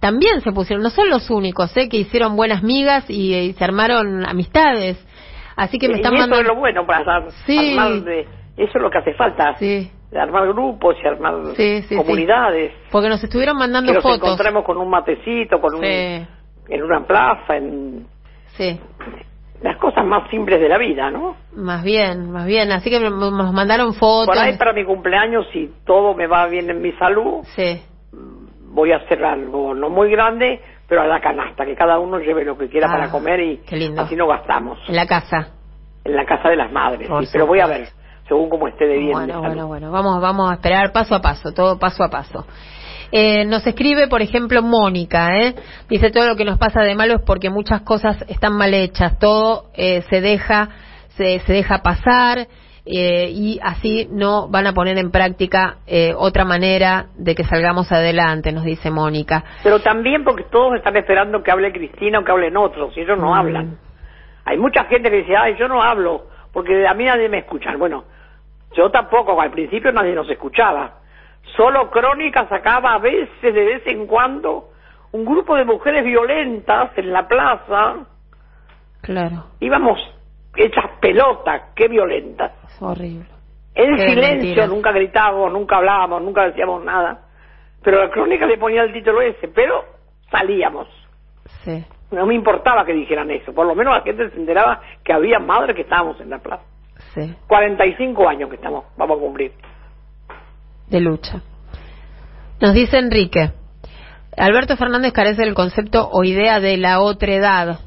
también 0.00 0.40
se 0.42 0.52
pusieron, 0.52 0.82
no 0.82 0.90
son 0.90 1.08
los 1.10 1.28
únicos, 1.30 1.74
¿eh? 1.76 1.88
que 1.88 1.96
hicieron 1.96 2.36
buenas 2.36 2.62
migas 2.62 3.08
y, 3.08 3.34
y 3.34 3.52
se 3.54 3.64
armaron 3.64 4.24
amistades. 4.28 5.02
Así 5.56 5.78
que 5.78 5.88
me 5.88 5.94
y 5.94 5.96
están 5.96 6.12
eso 6.14 6.20
mandando. 6.20 6.42
es 6.42 6.46
lo 6.48 6.60
bueno 6.60 6.86
para 6.86 7.16
ar- 7.16 7.30
Sí. 7.46 7.70
armar 7.70 8.02
de, 8.04 8.20
eso 8.20 8.72
es 8.76 8.82
lo 8.82 8.90
que 8.90 8.98
hace 8.98 9.14
falta 9.14 9.56
Sí, 9.58 9.90
de 10.10 10.18
armar 10.20 10.48
grupos 10.48 10.96
y 11.02 11.06
armar 11.06 11.34
Sí, 11.56 11.82
sí, 11.82 11.96
comunidades 11.96 12.72
porque 12.90 13.08
nos 13.08 13.22
estuvieron 13.22 13.56
mandando 13.58 13.92
que 13.92 13.96
nos 13.96 14.02
fotos. 14.02 14.18
encontremos 14.28 14.64
con 14.64 14.78
un 14.78 14.88
matecito 14.88 15.60
con 15.60 15.74
un 15.74 15.84
en 15.84 16.82
una 16.82 17.06
plaza 17.06 17.56
en 17.56 18.06
sí. 18.56 18.78
las 19.62 19.76
cosas 19.78 20.04
más 20.06 20.28
simples 20.30 20.60
de 20.60 20.68
la 20.68 20.78
vida, 20.78 21.10
¿no? 21.10 21.36
Más 21.56 21.82
bien, 21.82 22.30
más 22.30 22.46
bien. 22.46 22.70
Así 22.72 22.90
que 22.90 23.00
nos 23.00 23.52
mandaron 23.52 23.94
fotos. 23.94 24.34
Por 24.34 24.38
ahí 24.38 24.56
para 24.56 24.72
mi 24.72 24.84
cumpleaños, 24.84 25.46
si 25.52 25.70
todo 25.84 26.14
me 26.14 26.26
va 26.26 26.46
bien 26.46 26.68
en 26.70 26.80
mi 26.82 26.92
salud, 26.92 27.42
sí. 27.56 27.80
voy 28.70 28.92
a 28.92 28.96
hacer 28.98 29.24
algo 29.24 29.74
no 29.74 29.88
muy 29.90 30.10
grande, 30.10 30.60
pero 30.88 31.02
a 31.02 31.06
la 31.06 31.20
canasta, 31.20 31.64
que 31.66 31.74
cada 31.74 31.98
uno 31.98 32.18
lleve 32.18 32.44
lo 32.44 32.56
que 32.56 32.68
quiera 32.68 32.86
para 32.86 33.04
Ah, 33.06 33.10
comer 33.10 33.40
y 33.40 33.60
así 33.98 34.14
no 34.16 34.26
gastamos. 34.26 34.78
En 34.88 34.96
la 34.96 35.06
casa. 35.06 35.54
En 36.04 36.14
la 36.16 36.24
casa 36.24 36.48
de 36.50 36.56
las 36.56 36.70
madres, 36.72 37.08
pero 37.32 37.46
voy 37.46 37.60
a 37.60 37.66
ver, 37.66 37.88
según 38.28 38.48
como 38.50 38.68
esté 38.68 38.86
de 38.86 38.98
bien. 38.98 39.08
de 39.08 39.12
Bueno, 39.14 39.32
salud. 39.34 39.46
bueno, 39.46 39.66
bueno. 39.68 39.90
Vamos, 39.90 40.20
vamos 40.20 40.50
a 40.50 40.54
esperar 40.54 40.92
paso 40.92 41.14
a 41.14 41.20
paso, 41.20 41.52
todo 41.52 41.78
paso 41.78 42.04
a 42.04 42.08
paso. 42.10 42.46
Eh, 43.10 43.46
nos 43.46 43.66
escribe, 43.66 44.06
por 44.08 44.20
ejemplo, 44.20 44.62
Mónica, 44.62 45.34
¿eh? 45.38 45.54
Dice 45.88 46.10
todo 46.10 46.26
lo 46.26 46.36
que 46.36 46.44
nos 46.44 46.58
pasa 46.58 46.82
de 46.82 46.94
malo 46.94 47.14
es 47.14 47.22
porque 47.22 47.48
muchas 47.48 47.80
cosas 47.80 48.22
están 48.28 48.54
mal 48.54 48.74
hechas, 48.74 49.18
todo 49.18 49.70
eh, 49.74 50.02
se 50.10 50.20
deja, 50.20 50.68
se, 51.16 51.38
se 51.40 51.52
deja 51.54 51.78
pasar 51.82 52.46
eh, 52.84 53.30
y 53.32 53.58
así 53.62 54.08
no 54.10 54.48
van 54.48 54.66
a 54.66 54.72
poner 54.74 54.98
en 54.98 55.10
práctica 55.10 55.78
eh, 55.86 56.12
otra 56.16 56.44
manera 56.44 57.06
de 57.16 57.34
que 57.34 57.44
salgamos 57.44 57.90
adelante, 57.92 58.52
nos 58.52 58.64
dice 58.64 58.90
Mónica. 58.90 59.42
Pero 59.62 59.80
también 59.80 60.22
porque 60.22 60.44
todos 60.50 60.74
están 60.76 60.96
esperando 60.96 61.42
que 61.42 61.50
hable 61.50 61.72
Cristina 61.72 62.18
o 62.18 62.24
que 62.24 62.30
hablen 62.32 62.56
otros, 62.58 62.94
y 62.96 63.00
ellos 63.00 63.18
no 63.18 63.30
Mm. 63.30 63.34
hablan. 63.38 63.78
Hay 64.44 64.58
mucha 64.58 64.84
gente 64.84 65.10
que 65.10 65.16
dice, 65.16 65.34
ay, 65.36 65.54
yo 65.58 65.66
no 65.68 65.82
hablo, 65.82 66.26
porque 66.52 66.86
a 66.86 66.92
mí 66.94 67.04
nadie 67.04 67.28
me 67.30 67.38
escucha. 67.38 67.74
Bueno, 67.78 68.04
yo 68.76 68.90
tampoco, 68.90 69.40
al 69.40 69.50
principio 69.50 69.92
nadie 69.92 70.14
nos 70.14 70.28
escuchaba. 70.30 70.94
Solo 71.56 71.90
Crónica 71.90 72.46
sacaba 72.48 72.94
a 72.94 72.98
veces, 72.98 73.42
de 73.42 73.64
vez 73.64 73.86
en 73.86 74.06
cuando, 74.06 74.70
un 75.12 75.24
grupo 75.24 75.56
de 75.56 75.64
mujeres 75.64 76.04
violentas 76.04 76.90
en 76.96 77.12
la 77.12 77.26
plaza. 77.26 77.96
Claro, 79.00 79.44
Íbamos 79.60 79.98
hechas 80.56 80.84
pelotas, 81.00 81.72
qué 81.74 81.88
violentas. 81.88 82.52
es 82.68 82.82
horrible. 82.82 83.26
En 83.74 83.96
Qué 83.96 84.08
silencio, 84.10 84.66
nunca 84.66 84.90
gritábamos, 84.90 85.52
nunca 85.52 85.76
hablábamos, 85.76 86.22
nunca 86.22 86.46
decíamos 86.46 86.84
nada. 86.84 87.20
Pero 87.82 88.04
la 88.04 88.10
crónica 88.10 88.44
le 88.44 88.58
ponía 88.58 88.82
el 88.82 88.92
título 88.92 89.20
ese, 89.20 89.48
pero 89.48 89.84
salíamos. 90.30 90.88
Sí, 91.64 91.84
No 92.10 92.26
me 92.26 92.34
importaba 92.34 92.84
que 92.84 92.92
dijeran 92.92 93.30
eso, 93.30 93.54
por 93.54 93.66
lo 93.66 93.74
menos 93.76 93.94
la 93.94 94.02
gente 94.02 94.30
se 94.30 94.36
enteraba 94.36 94.80
que 95.04 95.12
había 95.12 95.38
madres 95.38 95.76
que 95.76 95.82
estábamos 95.82 96.20
en 96.20 96.30
la 96.30 96.38
plaza. 96.38 96.64
Sí, 97.26 97.34
45 97.46 98.28
años 98.28 98.48
que 98.48 98.56
estamos, 98.56 98.84
vamos 98.96 99.18
a 99.18 99.20
cumplir. 99.20 99.52
de 100.88 101.00
lucha. 101.00 101.42
Nos 102.60 102.74
dice 102.74 102.98
Enrique, 102.98 103.52
Alberto 104.36 104.76
Fernández 104.76 105.12
carece 105.12 105.42
del 105.42 105.54
concepto 105.54 106.08
o 106.10 106.24
idea 106.24 106.60
de 106.60 106.76
la 106.76 107.00
otredad. 107.00 107.80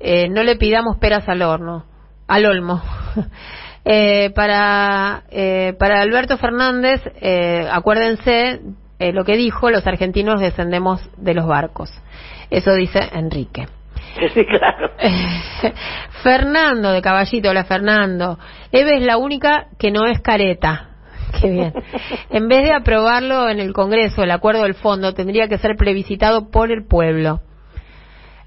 Eh, 0.00 0.28
no 0.28 0.42
le 0.42 0.56
pidamos 0.56 0.96
peras 0.98 1.28
al 1.28 1.42
horno, 1.42 1.84
al 2.26 2.46
olmo. 2.46 2.82
Eh, 3.86 4.30
para, 4.34 5.24
eh, 5.30 5.74
para 5.78 6.00
Alberto 6.00 6.38
Fernández, 6.38 7.02
eh, 7.20 7.68
acuérdense 7.70 8.62
eh, 8.98 9.12
lo 9.12 9.24
que 9.24 9.36
dijo, 9.36 9.68
los 9.68 9.86
argentinos 9.86 10.40
descendemos 10.40 11.06
de 11.18 11.34
los 11.34 11.46
barcos. 11.46 11.90
Eso 12.48 12.72
dice 12.72 13.00
Enrique. 13.12 13.66
Sí, 14.34 14.44
claro. 14.44 14.90
Fernando 16.22 16.92
de 16.92 17.02
Caballito, 17.02 17.50
hola 17.50 17.64
Fernando. 17.64 18.38
Eve 18.72 18.96
es 18.96 19.02
la 19.02 19.16
única 19.18 19.68
que 19.78 19.90
no 19.90 20.06
es 20.06 20.20
careta. 20.20 20.90
Qué 21.40 21.50
bien. 21.50 21.72
En 22.30 22.48
vez 22.48 22.62
de 22.64 22.72
aprobarlo 22.72 23.48
en 23.48 23.60
el 23.60 23.72
Congreso, 23.72 24.22
el 24.22 24.30
acuerdo 24.30 24.62
del 24.62 24.74
fondo 24.74 25.14
tendría 25.14 25.48
que 25.48 25.58
ser 25.58 25.76
plebiscitado 25.76 26.50
por 26.50 26.70
el 26.70 26.86
pueblo. 26.86 27.40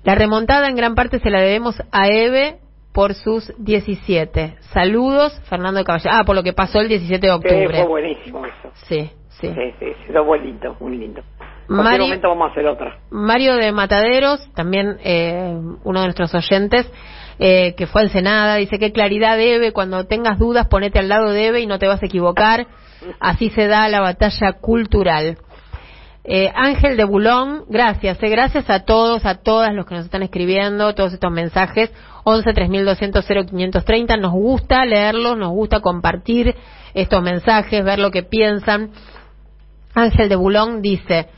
La 0.04 0.16
remontada 0.16 0.70
en 0.70 0.76
gran 0.76 0.96
parte 0.96 1.20
se 1.20 1.30
la 1.30 1.42
debemos 1.42 1.82
a 1.92 2.08
Eve 2.08 2.60
por 2.94 3.14
sus 3.14 3.54
17. 3.58 4.56
Saludos, 4.74 5.40
Fernando 5.50 5.80
de 5.80 5.86
Caballito. 5.86 6.10
Ah, 6.12 6.24
por 6.26 6.36
lo 6.36 6.44
que 6.44 6.54
pasó 6.54 6.80
el 6.80 6.88
17 6.88 7.28
de 7.28 7.34
Sí, 7.34 7.40
fue 7.42 7.52
octubre. 7.58 7.86
buenísimo 7.86 8.46
eso. 8.46 8.72
Sí, 8.88 9.12
sí. 9.30 9.48
Sí, 9.54 9.74
sí, 9.80 9.86
sí, 10.08 10.14
muy 10.80 10.98
lindo, 10.98 11.22
muy 11.70 11.78
lindo. 11.78 11.82
En 11.82 11.86
Mari- 11.86 11.98
cualquier 11.98 12.00
momento 12.10 12.30
vamos 12.30 12.48
a 12.48 12.52
hacer 12.52 12.68
otra. 12.68 12.98
Mario 13.10 13.56
de 13.56 13.72
Mataderos, 13.72 14.54
también 14.54 14.98
eh, 15.04 15.54
uno 15.84 16.00
de 16.02 16.06
nuestros 16.08 16.34
oyentes, 16.34 16.92
eh, 17.40 17.76
que 17.76 17.86
fue 17.88 18.02
al 18.02 18.10
Senada, 18.10 18.56
dice 18.56 18.80
que 18.80 18.92
claridad 18.92 19.38
debe, 19.38 19.72
cuando 19.72 20.06
tengas 20.06 20.40
dudas 20.40 20.68
ponete 20.68 21.00
al 21.00 21.08
lado 21.10 21.30
de 21.32 21.48
Eve 21.48 21.60
y 21.62 21.68
no 21.68 21.78
te 21.80 21.88
vas 21.88 22.02
a 22.02 22.06
equivocar, 22.08 22.68
así 23.20 23.50
se 23.52 23.68
da 23.68 23.88
la 23.90 24.02
batalla 24.02 24.54
cultural. 24.54 25.38
Eh, 26.30 26.52
Ángel 26.54 26.98
de 26.98 27.06
Bulón, 27.06 27.64
gracias, 27.70 28.22
eh, 28.22 28.28
gracias 28.30 28.70
a 28.70 28.84
todos, 28.84 29.26
a 29.26 29.36
todas 29.36 29.74
los 29.74 29.86
que 29.86 29.96
nos 29.96 30.06
están 30.06 30.24
escribiendo, 30.24 30.94
todos 30.94 31.14
estos 31.14 31.32
mensajes, 31.32 31.90
11 32.26 32.52
3200 32.54 33.26
0530, 33.26 34.18
nos 34.18 34.34
gusta 34.34 34.84
leerlos, 34.84 35.38
nos 35.38 35.52
gusta 35.52 35.80
compartir 35.80 36.54
estos 36.94 37.22
mensajes, 37.24 37.86
ver 37.86 38.00
lo 38.00 38.12
que 38.12 38.24
piensan. 38.24 38.90
Ángel 39.94 40.28
de 40.28 40.36
Bulón 40.36 40.82
dice, 40.82 41.30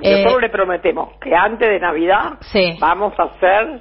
eh, 0.00 0.22
Nosotros 0.22 0.42
le 0.42 0.48
prometemos 0.50 1.16
que 1.20 1.34
antes 1.34 1.68
de 1.68 1.80
Navidad 1.80 2.38
Sí. 2.52 2.76
vamos 2.80 3.12
a 3.18 3.24
hacer 3.24 3.80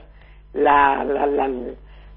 la, 0.53 1.03
la, 1.03 1.26
la, 1.26 1.49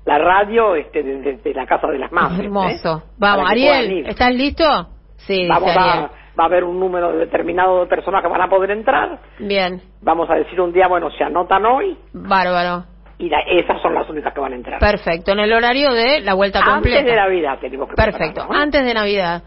la 0.05 0.19
radio 0.19 0.75
este, 0.77 1.03
de, 1.03 1.21
de- 1.21 1.37
de 1.39 1.55
la 1.55 1.67
Casa 1.67 1.89
de 1.89 1.99
las 1.99 2.13
Madres. 2.13 2.41
¿eh? 2.41 2.45
Hermoso. 2.45 3.03
Vamos, 3.19 3.51
Ariel. 3.51 4.07
¿estás 4.07 4.33
listo? 4.35 4.65
Sí, 5.17 5.47
Vamos 5.49 5.65
dice 5.75 5.79
a, 5.81 6.11
va 6.39 6.45
a 6.45 6.47
haber 6.47 6.63
un 6.65 6.79
número 6.79 7.13
determinado 7.13 7.81
de 7.81 7.87
personas 7.87 8.23
que 8.23 8.29
van 8.29 8.41
a 8.41 8.49
poder 8.49 8.71
entrar. 8.71 9.19
Bien, 9.41 9.83
Vamos 10.01 10.31
a 10.31 10.35
decir 10.37 10.61
un 10.61 10.73
día, 10.73 10.87
bueno, 10.87 11.11
se 11.11 11.25
anotan 11.25 11.67
hoy 11.67 11.99
bárbaro. 12.13 12.85
y 13.19 13.29
la- 13.29 13.41
esas 13.41 13.83
son 13.83 13.93
las 13.95 14.09
únicas 14.09 14.33
que 14.33 14.39
van 14.41 14.53
a 14.53 14.57
entrar. 14.57 14.79
Perfecto, 14.79 15.33
en 15.33 15.41
el 15.41 15.53
horario 15.53 15.93
de 15.93 16.21
la 16.21 16.35
vuelta 16.35 16.61
Antes 16.61 16.75
completa. 16.75 17.03
de 17.11 17.17
Navidad 17.17 17.59
tenemos 17.61 17.89
que 17.89 17.97
Perfecto, 17.97 18.43
¿eh? 18.43 18.47
antes 18.55 18.85
de 18.85 18.95
Navidad. 18.95 19.43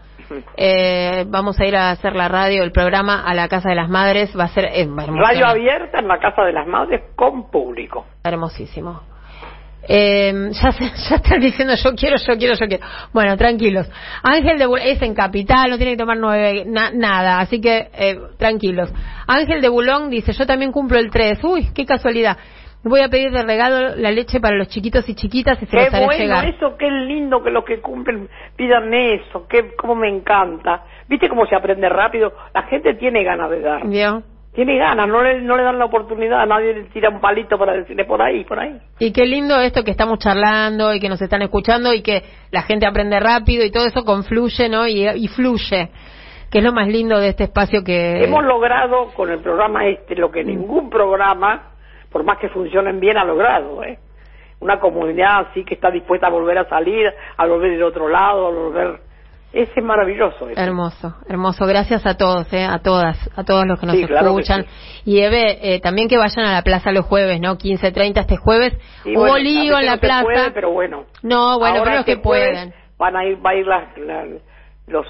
Eh, 0.56 1.24
vamos 1.28 1.58
a 1.60 1.66
ir 1.66 1.76
a 1.76 1.90
hacer 1.90 2.14
la 2.14 2.28
radio, 2.28 2.62
el 2.62 2.72
programa 2.72 3.22
a 3.24 3.34
la 3.34 3.48
Casa 3.48 3.68
de 3.68 3.74
las 3.74 3.88
Madres. 3.88 4.30
Va 4.38 4.44
a 4.44 4.48
ser 4.48 4.64
eh. 4.72 4.88
Radio 4.96 5.46
abierta 5.46 5.98
en 6.00 6.08
la 6.08 6.18
Casa 6.18 6.42
de 6.42 6.52
las 6.52 6.66
Madres 6.66 7.02
con 7.16 7.50
público. 7.50 8.06
Hermosísimo. 8.24 9.02
Eh, 9.88 10.50
ya, 10.52 10.72
se- 10.72 10.84
ya 11.10 11.16
están 11.16 11.40
diciendo 11.40 11.74
yo 11.74 11.94
quiero, 11.94 12.16
yo 12.16 12.36
quiero, 12.38 12.54
yo 12.54 12.66
quiero. 12.66 12.86
Bueno, 13.12 13.36
tranquilos. 13.36 13.88
Ángel 14.22 14.58
de 14.58 14.66
Bulón 14.66 14.86
es 14.86 15.02
en 15.02 15.14
Capital, 15.14 15.70
no 15.70 15.76
tiene 15.76 15.92
que 15.92 15.98
tomar 15.98 16.16
nueve, 16.18 16.64
na- 16.66 16.92
nada, 16.92 17.40
así 17.40 17.60
que 17.60 17.90
eh, 17.92 18.18
tranquilos. 18.38 18.92
Ángel 19.26 19.60
de 19.60 19.68
Bulón 19.68 20.08
dice, 20.10 20.32
yo 20.32 20.46
también 20.46 20.70
cumplo 20.72 20.98
el 20.98 21.10
3. 21.10 21.42
Uy, 21.44 21.70
qué 21.74 21.84
casualidad. 21.84 22.36
Voy 22.84 23.00
a 23.00 23.08
pedir 23.08 23.30
de 23.30 23.44
regalo 23.44 23.94
la 23.96 24.10
leche 24.10 24.40
para 24.40 24.56
los 24.56 24.68
chiquitos 24.68 25.08
y 25.08 25.14
chiquitas 25.14 25.62
y 25.62 25.66
se 25.66 25.76
Qué 25.76 25.84
los 25.84 25.94
haré 25.94 26.04
bueno 26.04 26.24
llegar. 26.24 26.44
eso, 26.46 26.76
qué 26.76 26.90
lindo 26.90 27.42
que 27.42 27.50
los 27.50 27.64
que 27.64 27.80
cumplen 27.80 28.28
pidan 28.56 28.92
eso, 28.92 29.46
qué 29.48 29.74
cómo 29.76 29.94
me 29.94 30.08
encanta. 30.08 30.84
¿Viste 31.08 31.28
cómo 31.28 31.46
se 31.46 31.54
aprende 31.54 31.88
rápido? 31.88 32.32
La 32.52 32.64
gente 32.64 32.94
tiene 32.94 33.22
ganas 33.22 33.50
de 33.50 33.60
dar. 33.60 33.82
Tiene 34.54 34.76
ganas, 34.76 35.08
no 35.08 35.22
le, 35.22 35.40
no 35.40 35.56
le 35.56 35.62
dan 35.62 35.78
la 35.78 35.86
oportunidad, 35.86 36.46
nadie 36.46 36.74
le 36.74 36.82
tira 36.90 37.08
un 37.08 37.20
palito 37.22 37.56
para 37.56 37.72
decirle 37.72 38.04
por 38.04 38.20
ahí, 38.20 38.44
por 38.44 38.58
ahí. 38.58 38.78
Y 38.98 39.10
qué 39.10 39.24
lindo 39.24 39.58
esto 39.58 39.82
que 39.82 39.90
estamos 39.90 40.18
charlando 40.18 40.92
y 40.94 41.00
que 41.00 41.08
nos 41.08 41.22
están 41.22 41.40
escuchando 41.40 41.94
y 41.94 42.02
que 42.02 42.22
la 42.50 42.60
gente 42.60 42.86
aprende 42.86 43.18
rápido 43.18 43.64
y 43.64 43.70
todo 43.70 43.86
eso 43.86 44.04
confluye, 44.04 44.68
¿no? 44.68 44.86
Y, 44.86 45.08
y 45.08 45.28
fluye, 45.28 45.88
que 46.50 46.58
es 46.58 46.64
lo 46.64 46.72
más 46.74 46.86
lindo 46.86 47.18
de 47.18 47.28
este 47.28 47.44
espacio 47.44 47.82
que... 47.82 48.24
Hemos 48.24 48.44
logrado 48.44 49.06
con 49.16 49.30
el 49.30 49.38
programa 49.38 49.86
este 49.86 50.16
lo 50.16 50.30
que 50.30 50.44
ningún 50.44 50.90
programa, 50.90 51.71
por 52.12 52.24
más 52.24 52.38
que 52.38 52.48
funcionen 52.50 53.00
bien, 53.00 53.16
ha 53.16 53.24
logrado. 53.24 53.82
¿eh? 53.82 53.98
Una 54.60 54.78
comunidad 54.78 55.46
así 55.50 55.64
que 55.64 55.74
está 55.74 55.90
dispuesta 55.90 56.26
a 56.28 56.30
volver 56.30 56.58
a 56.58 56.68
salir, 56.68 57.12
a 57.36 57.46
volver 57.46 57.72
del 57.72 57.82
otro 57.82 58.08
lado, 58.08 58.46
a 58.46 58.50
volver... 58.50 59.00
Ese 59.52 59.72
es 59.76 59.84
maravilloso. 59.84 60.48
eso. 60.48 60.58
Hermoso, 60.58 61.14
hermoso. 61.28 61.66
Gracias 61.66 62.06
a 62.06 62.16
todos, 62.16 62.50
¿eh? 62.54 62.64
a 62.64 62.78
todas, 62.78 63.18
a 63.36 63.44
todos 63.44 63.66
los 63.66 63.78
que 63.78 63.84
nos 63.86 63.96
Sí, 63.96 64.06
claro 64.06 64.34
que 64.34 64.40
escuchan. 64.40 64.64
sí. 64.64 65.02
Y 65.10 65.20
Eve, 65.20 65.58
eh, 65.74 65.80
también 65.80 66.08
que 66.08 66.16
vayan 66.16 66.46
a 66.46 66.52
la 66.54 66.62
plaza 66.62 66.90
los 66.90 67.04
jueves, 67.04 67.38
¿no? 67.38 67.58
15.30 67.58 68.20
este 68.20 68.36
jueves. 68.38 68.72
Y 69.04 69.10
Hubo 69.14 69.26
bueno, 69.26 69.36
lío 69.38 69.78
en 69.78 69.84
la 69.84 69.96
no 69.96 70.00
plaza. 70.00 70.22
puede, 70.22 70.50
pero 70.52 70.70
bueno. 70.70 71.04
No, 71.22 71.58
bueno, 71.58 71.80
Ahora 71.80 71.84
pero 71.84 71.96
los 71.96 72.04
que 72.06 72.16
pueden. 72.16 72.72
Van 72.96 73.14
a 73.14 73.26
ir, 73.26 73.44
va 73.44 73.50
a 73.50 73.54
ir 73.56 73.66
las- 73.66 73.98
la- 73.98 74.24
los, 74.86 75.06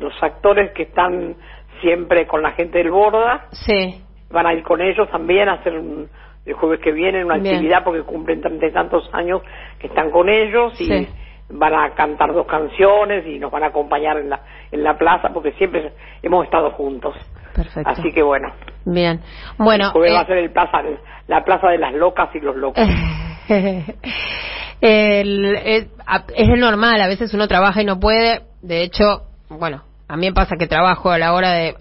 los 0.00 0.20
actores 0.20 0.72
que 0.72 0.82
están 0.82 1.36
siempre 1.80 2.26
con 2.26 2.42
la 2.42 2.52
gente 2.52 2.78
del 2.78 2.90
Borda, 2.90 3.46
Sí, 3.52 4.02
van 4.30 4.46
a 4.48 4.52
ir 4.54 4.64
con 4.64 4.80
ellos 4.80 5.08
también 5.12 5.48
a 5.48 5.52
hacer 5.54 5.74
un, 5.78 6.08
el 6.46 6.54
jueves 6.54 6.80
que 6.80 6.92
viene 6.92 7.24
una 7.24 7.36
Bien. 7.38 7.56
actividad 7.56 7.84
porque 7.84 8.02
cumplen 8.02 8.40
treinta 8.40 8.66
y 8.66 8.72
tantos 8.72 9.08
años 9.12 9.42
que 9.78 9.88
están 9.88 10.10
con 10.10 10.28
ellos 10.28 10.80
y 10.80 10.86
Sí. 10.86 11.08
van 11.50 11.74
a 11.74 11.90
cantar 11.94 12.32
dos 12.32 12.46
canciones 12.46 13.26
y 13.26 13.38
nos 13.38 13.50
van 13.50 13.64
a 13.64 13.66
acompañar 13.68 14.16
en 14.18 14.30
la, 14.30 14.40
en 14.70 14.82
la 14.84 14.96
plaza 14.96 15.30
porque 15.34 15.52
siempre 15.52 15.92
hemos 16.22 16.44
estado 16.44 16.70
juntos. 16.72 17.14
perfecto. 17.54 17.90
Así 17.90 18.12
que 18.12 18.22
bueno, 18.22 18.48
Bien. 18.84 19.20
Bueno, 19.58 19.86
el 19.86 19.90
jueves 19.90 20.12
va 20.14 20.18
eh, 20.20 20.22
a 20.22 20.26
ser 20.26 20.38
el 20.38 20.50
plaza, 20.52 20.82
la 21.26 21.44
plaza 21.44 21.68
de 21.68 21.78
las 21.78 21.92
locas 21.94 22.28
y 22.34 22.40
los 22.40 22.54
locos. 22.56 22.84
El- 24.80 25.56
es, 25.64 25.86
a- 26.06 26.24
es 26.34 26.48
normal, 26.58 27.00
a 27.00 27.08
veces 27.08 27.32
uno 27.34 27.48
trabaja 27.48 27.82
y 27.82 27.84
no 27.84 27.98
puede. 27.98 28.42
De 28.62 28.82
hecho, 28.82 29.22
bueno, 29.48 29.82
a 30.08 30.16
mí 30.16 30.26
me 30.26 30.32
pasa 30.34 30.56
que 30.58 30.66
trabajo 30.66 31.10
a 31.10 31.18
la 31.18 31.32
hora 31.32 31.52
de. 31.52 31.74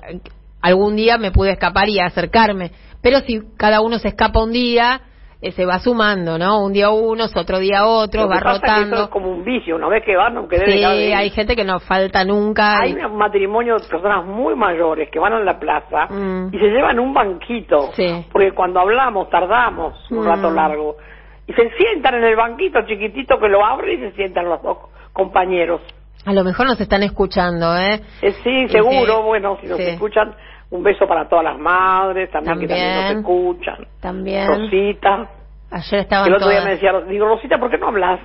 Algún 0.61 0.95
día 0.95 1.17
me 1.17 1.31
pude 1.31 1.51
escapar 1.51 1.89
y 1.89 1.99
acercarme. 1.99 2.71
Pero 3.05 3.19
si 3.19 3.39
cada 3.55 3.81
uno 3.81 3.99
se 3.99 4.07
escapa 4.07 4.41
un 4.41 4.51
día, 4.51 4.99
eh, 5.39 5.51
se 5.51 5.63
va 5.63 5.77
sumando, 5.77 6.39
¿no? 6.39 6.65
Un 6.65 6.73
día 6.73 6.89
unos, 6.89 7.35
otro 7.37 7.59
día 7.59 7.81
que 8.11 8.17
va 8.25 8.39
rotando. 8.39 8.95
eso 8.95 9.03
es 9.03 9.09
como 9.09 9.29
un 9.29 9.43
vicio, 9.45 9.75
una 9.75 9.87
vez 9.89 10.03
que 10.03 10.15
van, 10.15 10.35
aunque 10.37 10.57
debe 10.57 10.71
Sí, 10.71 10.79
de 10.79 11.13
hay 11.13 11.29
gente 11.29 11.55
que 11.55 11.63
no 11.63 11.79
falta 11.79 12.25
nunca. 12.25 12.79
Hay 12.79 12.93
y- 12.99 13.05
un 13.05 13.15
matrimonio 13.15 13.75
de 13.77 13.87
personas 13.87 14.25
muy 14.25 14.55
mayores 14.55 15.07
que 15.11 15.19
van 15.19 15.33
a 15.33 15.39
la 15.39 15.59
plaza 15.59 16.07
Mm. 16.09 16.47
y 16.51 16.57
se 16.57 16.65
llevan 16.65 16.99
un 16.99 17.13
banquito, 17.13 17.91
Sí. 17.93 18.25
porque 18.31 18.53
cuando 18.53 18.79
hablamos 18.79 19.29
tardamos 19.29 19.93
un 20.09 20.21
Mm. 20.23 20.25
rato 20.25 20.49
largo, 20.49 20.97
y 21.45 21.53
se 21.53 21.69
sientan 21.77 22.15
en 22.15 22.23
el 22.23 22.35
banquito 22.35 22.79
chiquitito 22.87 23.37
que 23.39 23.49
lo 23.49 23.63
abre 23.63 23.93
y 23.93 23.97
se 23.99 24.13
sientan 24.13 24.45
los 24.49 24.63
dos 24.63 24.79
compañeros. 25.13 25.79
A 26.25 26.33
lo 26.33 26.43
mejor 26.43 26.65
nos 26.65 26.81
están 26.81 27.03
escuchando, 27.03 27.77
¿eh? 27.77 28.01
Eh, 28.23 28.31
sí, 28.43 28.67
seguro, 28.69 29.17
sí, 29.17 29.21
bueno, 29.25 29.57
si 29.61 29.67
nos 29.67 29.77
sí. 29.77 29.83
escuchan, 29.89 30.33
un 30.71 30.83
beso 30.83 31.07
para 31.07 31.27
todas 31.27 31.45
las 31.45 31.57
madres, 31.57 32.29
también, 32.31 32.59
que 32.59 32.67
también 32.67 32.95
nos 32.95 33.11
escuchan. 33.17 33.87
También. 34.01 34.47
Rosita, 34.47 35.29
Ayer 35.71 36.01
estaban 36.01 36.27
el 36.27 36.35
otro 36.35 36.49
día 36.49 36.61
me 36.63 36.71
decía, 36.71 36.93
digo, 37.07 37.27
Rosita, 37.27 37.57
¿por 37.57 37.69
qué 37.69 37.77
no 37.77 37.87
hablas? 37.87 38.19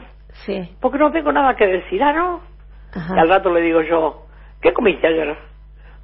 Sí. 0.44 0.76
Porque 0.80 0.98
no 0.98 1.10
tengo 1.10 1.32
nada 1.32 1.56
que 1.56 1.66
decir, 1.66 2.02
¿ah, 2.02 2.12
no? 2.12 2.40
Ajá. 2.94 3.14
Y 3.16 3.18
al 3.18 3.28
rato 3.28 3.52
le 3.52 3.60
digo 3.60 3.82
yo, 3.82 4.26
¿qué 4.60 4.72
comiste 4.72 5.06
ayer? 5.06 5.36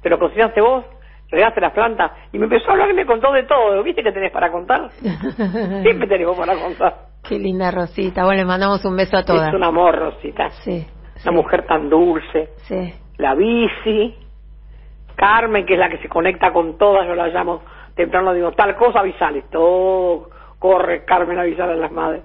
¿Te 0.01 0.09
lo 0.09 0.19
cocinaste 0.19 0.61
vos? 0.61 0.85
¿Regaste 1.29 1.59
las 1.59 1.73
plantas? 1.73 2.11
Y 2.31 2.39
me 2.39 2.45
empezó 2.45 2.69
a 2.69 2.73
hablar 2.73 2.89
y 2.89 2.93
me 2.93 3.05
contó 3.05 3.31
de 3.33 3.43
todo. 3.43 3.83
¿Viste 3.83 4.01
que 4.01 4.11
tenés 4.11 4.31
para 4.31 4.51
contar? 4.51 4.89
Siempre 5.01 6.07
tenemos 6.07 6.37
para 6.37 6.55
contar. 6.55 6.95
Qué 7.27 7.37
linda 7.37 7.71
Rosita. 7.71 8.23
Bueno, 8.23 8.41
le 8.41 8.45
mandamos 8.45 8.83
un 8.85 8.95
beso 8.95 9.17
a 9.17 9.23
todas. 9.23 9.49
Es 9.49 9.53
un 9.53 9.63
amor, 9.63 9.97
Rosita. 9.97 10.49
Sí. 10.49 10.87
Una 11.23 11.31
mujer 11.31 11.65
tan 11.65 11.89
dulce. 11.89 12.49
Sí. 12.67 12.93
La 13.17 13.35
bici. 13.35 14.15
Carmen, 15.17 15.65
que 15.65 15.73
es 15.73 15.79
la 15.79 15.89
que 15.89 15.97
se 15.97 16.07
conecta 16.07 16.53
con 16.53 16.77
todas, 16.77 17.05
yo 17.05 17.15
la 17.15 17.27
llamo 17.27 17.61
temprano, 17.95 18.31
digo, 18.33 18.51
tal 18.53 18.75
cosa, 18.77 18.99
avisale. 18.99 19.43
Todo 19.51 20.29
corre, 20.59 21.03
Carmen, 21.03 21.37
a 21.37 21.41
avisar 21.41 21.69
a 21.69 21.75
las 21.75 21.91
madres. 21.91 22.21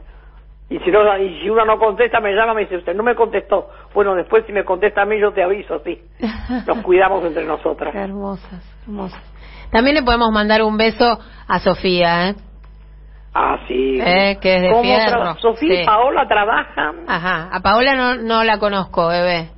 Y 0.69 0.79
si, 0.81 0.91
no, 0.91 1.19
y 1.19 1.41
si 1.41 1.51
una 1.51 1.65
no 1.65 1.79
contesta, 1.79 2.21
me 2.21 2.33
llama, 2.35 2.55
me 2.55 2.63
dice, 2.63 2.77
usted 2.77 2.95
no 2.95 3.03
me 3.03 3.15
contestó. 3.15 3.69
Bueno, 3.95 4.15
después 4.15 4.45
si 4.47 4.53
me 4.53 4.65
contesta 4.65 5.03
a 5.03 5.05
mí, 5.07 5.19
yo 5.19 5.33
te 5.33 5.43
aviso, 5.43 5.81
sí. 5.85 6.01
Nos 6.67 6.79
cuidamos 6.79 7.25
entre 7.25 7.45
nosotras. 7.45 7.93
Qué 7.93 7.99
hermosas, 7.99 8.63
hermosas. 8.87 9.21
También 9.71 9.97
le 9.97 10.03
podemos 10.03 10.31
mandar 10.31 10.63
un 10.63 10.77
beso 10.77 11.19
a 11.49 11.59
Sofía, 11.61 12.29
¿eh? 12.31 12.35
Ah, 13.35 13.59
sí. 13.67 13.99
Eh, 13.99 14.39
que 14.43 14.57
es 14.57 14.63
de 14.63 14.69
¿Cómo 14.71 14.83
fierro. 14.83 15.23
tra- 15.23 15.39
Sofía 15.39 15.83
y. 15.83 15.87
Paola 15.87 16.29
trabajan. 16.29 16.97
Ajá. 17.09 17.49
A 17.51 17.61
Paola 17.61 17.95
no, 17.95 18.17
no 18.17 18.45
la 18.45 18.59
conozco, 18.59 19.09
bebé. 19.09 19.49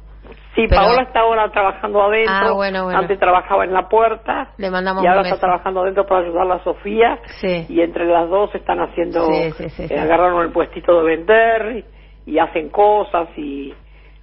Sí, 0.54 0.66
pero- 0.68 0.82
Paola 0.82 1.02
está 1.02 1.20
ahora 1.20 1.50
trabajando 1.50 2.02
adentro. 2.02 2.34
Ah, 2.34 2.52
bueno, 2.52 2.84
bueno. 2.84 2.98
Antes 2.98 3.18
trabajaba 3.18 3.64
en 3.64 3.72
la 3.72 3.88
puerta. 3.88 4.50
Le 4.56 4.70
mandamos 4.70 5.02
y 5.02 5.06
ahora 5.06 5.20
un 5.20 5.24
beso. 5.24 5.34
está 5.34 5.46
trabajando 5.46 5.82
adentro 5.82 6.06
para 6.06 6.24
ayudarla 6.24 6.54
a 6.56 6.64
Sofía. 6.64 7.18
Sí. 7.40 7.66
Y 7.68 7.80
entre 7.80 8.06
las 8.06 8.28
dos 8.28 8.54
están 8.54 8.78
haciendo. 8.80 9.26
Sí, 9.26 9.50
sí, 9.52 9.68
sí, 9.70 9.86
eh, 9.92 9.98
agarraron 9.98 10.42
el 10.42 10.52
puestito 10.52 11.02
de 11.02 11.16
vender 11.16 11.84
y, 12.26 12.32
y 12.32 12.38
hacen 12.38 12.70
cosas. 12.70 13.28
Y 13.36 13.74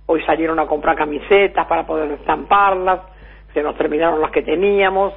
hoy 0.05 0.23
salieron 0.23 0.59
a 0.59 0.67
comprar 0.67 0.95
camisetas 0.95 1.67
para 1.67 1.85
poder 1.85 2.11
estamparlas. 2.11 3.01
Se 3.53 3.61
nos 3.61 3.77
terminaron 3.77 4.21
las 4.21 4.31
que 4.31 4.41
teníamos. 4.41 5.13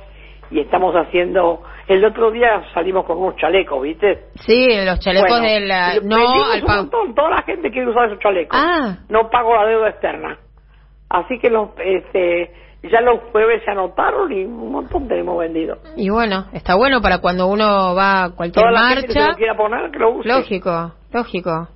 Y 0.51 0.61
estamos 0.61 0.95
haciendo. 0.95 1.63
El 1.87 2.05
otro 2.05 2.31
día 2.31 2.63
salimos 2.75 3.05
con 3.07 3.19
unos 3.19 3.37
chalecos, 3.37 3.81
¿viste? 3.83 4.25
Sí, 4.35 4.69
los 4.85 4.99
chalecos 5.01 5.29
Bueno, 5.31 5.47
de 5.47 5.61
la... 5.61 5.95
No, 6.03 6.17
al 6.51 6.91
toda 6.91 7.31
la 7.31 7.43
gente 7.43 7.71
quiere 7.71 7.89
usar 7.89 8.07
esos 8.07 8.19
chalecos. 8.19 8.59
Ah. 8.63 8.99
No 9.09 9.29
pago 9.31 9.55
la 9.55 9.67
deuda 9.67 9.89
externa. 9.91 10.39
Así 11.15 11.39
que 11.39 11.49
los, 11.49 11.69
este, 11.79 12.51
ya 12.83 13.01
los 13.01 13.21
jueves 13.31 13.63
se 13.65 13.71
anotaron 13.71 14.33
y 14.33 14.45
un 14.45 14.73
montón 14.73 15.07
tenemos 15.07 15.39
vendido. 15.39 15.79
Y 15.97 16.11
bueno, 16.11 16.47
está 16.53 16.75
bueno 16.75 17.01
para 17.01 17.19
cuando 17.19 17.47
uno 17.47 17.95
va 17.95 18.25
a 18.25 18.31
cualquier 18.31 18.65
Toda 18.65 18.73
la 18.73 18.89
gente 18.89 19.07
que 19.07 19.13
se 19.13 19.19
marcha. 19.21 19.31
lo 19.33 19.37
quiera 19.37 19.57
poner, 19.57 19.91
que 19.93 19.99
lo 20.01 20.11
use. 20.11 20.29
Lógico, 20.29 20.93
lógico. 21.13 21.69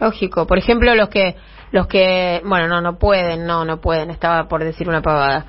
Lógico. 0.00 0.46
Por 0.46 0.56
ejemplo, 0.58 0.94
los 0.94 1.10
que 1.10 1.36
los 1.72 1.86
que, 1.88 2.40
bueno, 2.44 2.68
no, 2.68 2.80
no 2.80 2.98
pueden, 2.98 3.44
no, 3.46 3.64
no 3.64 3.80
pueden, 3.80 4.10
estaba 4.10 4.48
por 4.48 4.62
decir 4.64 4.88
una 4.88 5.02
pavada. 5.02 5.44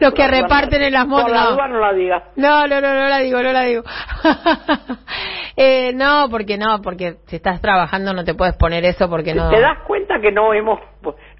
Los 0.00 0.12
que 0.14 0.22
la 0.22 0.28
reparten 0.28 0.80
no- 0.80 0.86
en 0.86 0.92
las 0.92 1.02
la 1.02 1.08
motos. 1.08 1.56
no 1.68 1.80
la 1.80 1.92
digas. 1.92 2.22
No, 2.36 2.66
no, 2.66 2.80
no, 2.80 2.94
no 2.94 3.08
la 3.08 3.18
digo, 3.18 3.42
no 3.42 3.52
la 3.52 3.62
digo. 3.62 3.82
eh, 5.56 5.92
no, 5.94 6.28
porque 6.30 6.56
no, 6.56 6.80
porque 6.82 7.16
si 7.26 7.36
estás 7.36 7.60
trabajando 7.60 8.12
no 8.12 8.24
te 8.24 8.34
puedes 8.34 8.56
poner 8.56 8.84
eso 8.84 9.08
porque 9.08 9.34
no. 9.34 9.50
¿Te 9.50 9.60
das 9.60 9.78
cuenta 9.86 10.20
que 10.20 10.30
no 10.32 10.52
hemos 10.54 10.78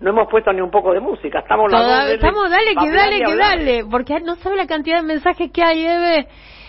no 0.00 0.10
hemos 0.10 0.28
puesto 0.28 0.52
ni 0.52 0.60
un 0.60 0.70
poco 0.70 0.92
de 0.92 1.00
música? 1.00 1.40
Estamos 1.40 1.70
Toda- 1.70 2.04
desde 2.04 2.14
estamos, 2.14 2.50
dale, 2.50 2.74
que 2.74 2.90
dale, 2.90 3.24
que 3.24 3.36
dale, 3.36 3.84
porque 3.90 4.20
no 4.20 4.36
sabe 4.36 4.56
la 4.56 4.66
cantidad 4.66 4.96
de 4.98 5.02
mensajes 5.06 5.50
que 5.52 5.62
hay, 5.62 5.84
Eve. 5.86 6.26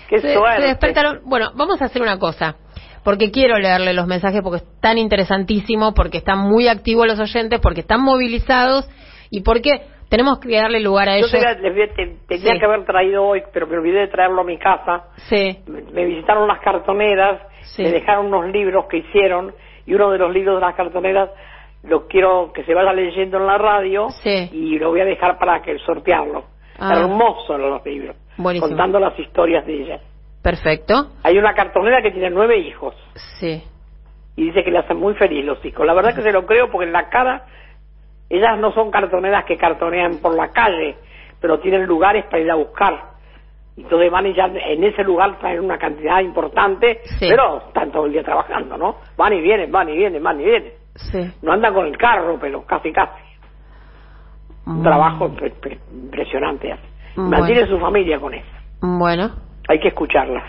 Qué 0.10 0.20
se, 0.20 0.34
suerte. 0.34 0.62
se 0.62 0.68
despertaron. 0.68 1.22
Bueno, 1.26 1.52
vamos 1.56 1.82
a 1.82 1.86
hacer 1.86 2.02
una 2.02 2.20
cosa, 2.20 2.56
porque 3.04 3.32
quiero 3.32 3.58
leerle 3.58 3.94
los 3.94 4.08
mensajes 4.08 4.42
porque 4.42 4.58
es 4.58 4.80
tan 4.82 4.98
interesantísimo, 4.98 5.94
porque 5.94 6.18
están 6.20 6.40
muy 6.40 6.68
activos 6.68 7.08
los 7.08 7.20
oyentes, 7.20 7.60
porque 7.60 7.82
están 7.82 8.02
movilizados 8.02 8.90
y 9.30 9.42
porque 9.42 9.82
tenemos 10.10 10.40
que 10.40 10.56
darle 10.58 10.82
lugar 10.82 11.08
a 11.10 11.14
Yo 11.20 11.26
ellos. 11.28 11.32
te, 11.32 11.62
les 11.62 11.74
voy 11.74 11.84
a- 11.84 11.94
te- 11.94 12.18
tenía 12.28 12.54
Sí. 12.54 12.60
que 12.60 12.66
haber 12.66 12.86
traído 12.86 13.24
hoy, 13.26 13.42
pero 13.54 13.66
me 13.68 13.78
olvidé 13.78 14.00
de 14.00 14.08
traerlo 14.10 14.42
a 14.42 14.44
mi 14.44 14.58
casa. 14.58 15.06
Sí, 15.30 15.58
me 15.68 15.82
me 15.84 16.06
visitaron 16.06 16.48
las 16.48 16.60
cartoneras, 16.60 17.42
Sí. 17.76 17.84
me 17.84 17.92
dejaron 17.92 18.26
unos 18.28 18.52
libros 18.52 18.86
que 18.90 18.98
hicieron 18.98 19.54
y 19.86 19.94
uno 19.94 20.12
de 20.12 20.18
los 20.18 20.32
libros 20.34 20.56
de 20.60 20.62
las 20.66 20.76
cartoneras 20.76 21.30
lo 21.84 22.08
quiero 22.08 22.52
que 22.54 22.64
se 22.66 22.74
vaya 22.76 22.94
leyendo 22.94 23.38
en 23.38 23.48
la 23.48 23.58
radio 23.58 24.10
Sí. 24.22 24.50
y 24.52 24.78
lo 24.78 24.90
voy 24.90 25.00
a 25.02 25.06
dejar 25.06 25.40
para 25.40 25.62
que 25.62 25.80
sortearlo. 25.80 26.44
Ah. 26.78 26.94
Hermosos 27.00 27.60
los 27.60 27.84
libros, 27.86 28.16
Buenísimo. 28.38 28.68
contando 28.68 29.00
las 29.00 29.18
historias 29.18 29.66
de 29.66 29.82
ellas. 29.82 30.02
Perfecto. 30.44 31.08
Hay 31.24 31.38
una 31.38 31.54
cartonera 31.54 32.02
que 32.02 32.12
tiene 32.12 32.30
nueve 32.30 32.58
hijos 32.58 32.96
Sí, 33.40 33.64
y 34.36 34.46
dice 34.46 34.64
que 34.64 34.72
le 34.72 34.80
hacen 34.80 34.98
muy 34.98 35.14
feliz 35.16 35.46
los 35.46 35.64
hijos. 35.66 35.86
La 35.86 35.94
verdad 35.94 36.16
que 36.16 36.22
se 36.22 36.32
lo 36.32 36.46
creo 36.46 36.70
porque 36.72 36.88
en 36.88 36.94
la 36.94 37.10
cara 37.10 37.46
ellas 38.30 38.58
no 38.60 38.72
son 38.74 38.92
cartoneras 38.92 39.44
que 39.46 39.58
cartonean 39.58 40.18
por 40.22 40.36
la 40.36 40.50
calle, 40.52 40.96
pero 41.40 41.60
tienen 41.60 41.86
lugares 41.86 42.26
para 42.26 42.40
ir 42.40 42.50
a 42.52 42.56
buscar. 42.56 43.12
Entonces 43.78 44.12
van 44.12 44.28
y 44.28 44.34
ya 44.34 44.46
en 44.46 44.84
ese 44.84 45.04
lugar 45.04 45.38
traen 45.40 45.60
una 45.62 45.78
cantidad 45.78 46.20
importante, 46.22 47.00
Sí. 47.20 47.28
pero 47.30 47.58
están 47.68 47.92
todo 47.92 48.06
el 48.06 48.12
día 48.14 48.24
trabajando, 48.24 48.78
¿no? 48.78 48.98
Van 49.18 49.34
y 49.34 49.42
vienen, 49.42 49.72
van 49.72 49.90
y 49.90 49.98
vienen, 49.98 50.22
van 50.24 50.40
y 50.40 50.46
vienen. 50.46 50.74
sí. 50.96 51.20
No 51.42 51.52
andan 51.54 51.74
con 51.74 51.86
el 51.88 51.98
carro, 51.98 52.38
pero 52.40 52.66
casi 52.66 52.92
casi. 52.92 53.22
Un 54.66 54.80
Mm, 54.80 54.84
trabajo 54.84 55.28
impre- 55.30 55.54
impre- 55.60 55.80
impresionante. 55.92 56.76
Bueno. 57.16 57.30
Mantiene 57.32 57.66
su 57.68 57.80
familia 57.80 58.20
con 58.20 58.34
eso. 58.34 58.48
Bueno, 58.82 59.32
Hay 59.68 59.80
que 59.80 59.90
escucharlas. 59.90 60.44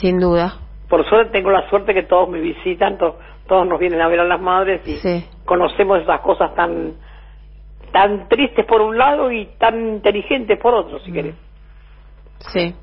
sin 0.00 0.18
duda. 0.18 0.54
Por 0.88 1.06
suerte 1.08 1.32
tengo 1.32 1.50
la 1.50 1.68
suerte 1.68 1.92
que 1.92 2.04
todos 2.04 2.28
me 2.28 2.40
visitan, 2.40 2.96
to- 2.98 3.18
todos 3.46 3.66
nos 3.66 3.78
vienen 3.78 4.00
a 4.00 4.08
ver 4.08 4.20
a 4.20 4.24
las 4.24 4.40
madres 4.40 4.80
y 4.86 4.96
Sí. 4.96 5.26
conocemos 5.44 6.00
esas 6.00 6.20
cosas 6.20 6.54
tan 6.54 6.94
tan 7.92 8.28
tristes 8.28 8.64
por 8.66 8.80
un 8.80 8.96
lado 8.98 9.30
y 9.30 9.46
tan 9.58 9.78
inteligentes 9.96 10.58
por 10.58 10.74
otro, 10.74 10.98
si 11.00 11.12
querés. 11.12 11.34
Sí. 12.52 12.74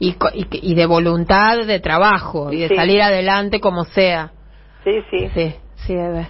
Y, 0.00 0.14
co- 0.14 0.28
y, 0.34 0.46
y 0.50 0.74
de 0.74 0.86
voluntad 0.86 1.58
de 1.64 1.80
trabajo 1.80 2.52
y 2.52 2.60
de 2.60 2.68
Sí. 2.68 2.76
salir 2.76 3.00
adelante 3.00 3.60
como 3.60 3.84
sea. 3.84 4.32
Sí, 4.84 5.02
sí. 5.10 5.28
Sí, 5.34 5.54
sí, 5.76 5.94
bebé. 5.94 6.26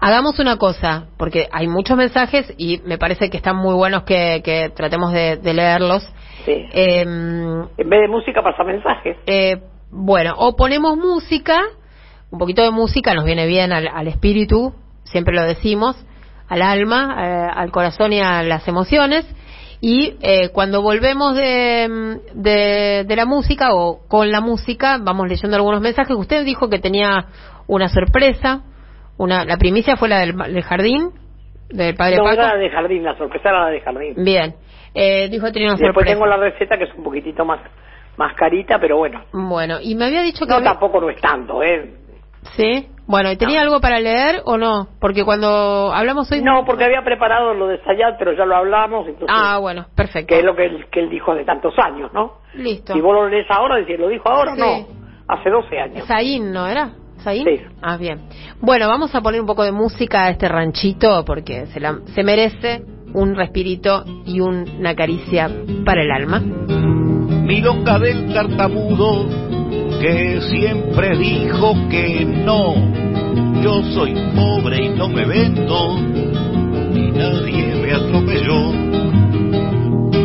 Hagamos 0.00 0.38
una 0.38 0.56
cosa, 0.58 1.06
porque 1.18 1.48
hay 1.52 1.66
muchos 1.68 1.96
mensajes 1.96 2.52
y 2.56 2.80
me 2.86 2.98
parece 2.98 3.28
que 3.30 3.36
están 3.36 3.56
muy 3.56 3.74
buenos 3.74 4.04
que, 4.04 4.40
que 4.44 4.70
tratemos 4.70 5.12
de, 5.12 5.36
de 5.36 5.54
leerlos. 5.54 6.08
Sí. 6.44 6.66
Eh, 6.72 7.00
En 7.02 7.88
vez 7.90 8.00
de 8.00 8.08
música 8.08 8.42
pasa 8.42 8.64
mensajes. 8.64 9.16
eh, 9.26 9.60
bueno, 9.90 10.32
o 10.36 10.56
ponemos 10.56 10.96
música, 10.96 11.60
un 12.30 12.38
poquito 12.38 12.62
de 12.62 12.70
música 12.70 13.14
nos 13.14 13.24
viene 13.24 13.46
bien 13.46 13.72
al, 13.72 13.86
al 13.86 14.08
espíritu, 14.08 14.74
siempre 15.04 15.34
lo 15.34 15.42
decimos, 15.44 15.96
al 16.48 16.62
alma, 16.62 17.16
eh, 17.18 17.48
al 17.54 17.70
corazón 17.70 18.12
y 18.12 18.20
a 18.20 18.42
las 18.42 18.66
emociones. 18.66 19.24
Y 19.80 20.16
eh, 20.22 20.48
cuando 20.52 20.80
volvemos 20.82 21.36
de, 21.36 22.18
de, 22.34 23.04
de 23.06 23.16
la 23.16 23.26
música 23.26 23.74
o 23.74 24.00
con 24.08 24.30
la 24.30 24.40
música, 24.40 24.98
vamos 25.00 25.28
leyendo 25.28 25.56
algunos 25.56 25.80
mensajes. 25.82 26.16
Usted 26.16 26.44
dijo 26.44 26.68
que 26.70 26.78
tenía 26.78 27.26
una 27.66 27.88
sorpresa. 27.88 28.62
Una, 29.18 29.44
la 29.44 29.58
primicia 29.58 29.96
fue 29.96 30.08
la 30.08 30.20
del, 30.20 30.36
del 30.36 30.62
jardín, 30.62 31.10
del 31.68 31.94
padre 31.96 32.16
No, 32.16 32.24
Paco. 32.24 32.34
era 32.34 32.54
la 32.54 32.56
de 32.56 32.70
jardín, 32.70 33.04
la 33.04 33.16
sorpresa 33.18 33.50
era 33.50 33.64
la 33.66 33.70
de 33.70 33.80
jardín. 33.80 34.14
Bien. 34.24 34.54
Eh, 34.94 35.28
dijo 35.28 35.46
que 35.46 35.52
tenía 35.52 35.68
una 35.68 35.76
Después 35.76 35.94
sorpresa. 35.94 36.12
tengo 36.14 36.26
la 36.26 36.36
receta 36.36 36.76
que 36.78 36.84
es 36.84 36.94
un 36.94 37.04
poquitito 37.04 37.44
más 37.44 37.60
más 38.16 38.32
carita, 38.34 38.78
pero 38.78 38.96
bueno. 38.98 39.22
Bueno, 39.32 39.78
y 39.82 39.96
me 39.96 40.04
había 40.04 40.22
dicho 40.22 40.44
que... 40.46 40.50
No, 40.50 40.56
había- 40.58 40.70
tampoco 40.70 41.00
no 41.00 41.10
es 41.10 41.20
tanto, 41.20 41.64
¿eh? 41.64 41.94
Sí. 42.56 42.86
Bueno, 43.06 43.32
¿y 43.32 43.36
tenía 43.36 43.60
algo 43.62 43.80
para 43.80 43.98
leer 43.98 44.42
o 44.44 44.56
no? 44.56 44.86
Porque 45.00 45.24
cuando 45.24 45.92
hablamos 45.92 46.30
hoy... 46.30 46.40
No, 46.40 46.64
porque 46.64 46.84
había 46.84 47.02
preparado 47.02 47.54
lo 47.54 47.66
de 47.66 47.82
Sayat, 47.82 48.16
pero 48.18 48.32
ya 48.32 48.44
lo 48.46 48.54
hablamos, 48.54 49.08
entonces, 49.08 49.36
Ah, 49.36 49.58
bueno, 49.58 49.86
perfecto. 49.96 50.28
que 50.28 50.38
es 50.38 50.44
lo 50.44 50.54
que 50.54 50.66
él, 50.66 50.86
que 50.92 51.00
él 51.00 51.10
dijo 51.10 51.34
de 51.34 51.44
tantos 51.44 51.74
años, 51.78 52.12
¿no? 52.12 52.34
Listo. 52.54 52.92
Si 52.92 53.00
vos 53.00 53.14
lo 53.14 53.28
lees 53.28 53.50
ahora, 53.50 53.76
decís, 53.76 53.98
¿lo 53.98 54.06
dijo 54.08 54.28
ahora? 54.30 54.54
Sí. 54.54 54.60
No, 54.60 54.86
hace 55.26 55.50
12 55.50 55.76
años. 55.80 56.06
Saín, 56.06 56.52
¿no 56.52 56.68
era? 56.68 56.90
¿Saín? 57.18 57.44
Sí. 57.44 57.60
Ah, 57.82 57.96
bien. 57.96 58.20
Bueno, 58.60 58.86
vamos 58.86 59.12
a 59.14 59.22
poner 59.22 59.40
un 59.40 59.46
poco 59.48 59.64
de 59.64 59.72
música 59.72 60.26
a 60.26 60.30
este 60.30 60.46
ranchito 60.48 61.24
porque 61.24 61.66
se, 61.66 61.80
la- 61.80 61.98
se 62.14 62.22
merece 62.22 62.82
un 63.14 63.34
respirito 63.34 64.04
y 64.26 64.40
una 64.40 64.94
caricia 64.94 65.50
para 65.84 66.02
el 66.02 66.10
alma. 66.10 66.40
milonga 66.40 67.98
del 67.98 68.32
tartamudo 68.32 69.26
que 70.00 70.40
siempre 70.42 71.16
dijo 71.16 71.74
que 71.88 72.24
no. 72.44 72.74
Yo 73.62 73.82
soy 73.94 74.14
pobre 74.34 74.84
y 74.84 74.88
no 74.90 75.08
me 75.08 75.24
vendo, 75.24 75.96
y 76.94 77.10
nadie 77.10 77.74
me 77.76 77.92
atropelló. 77.92 78.72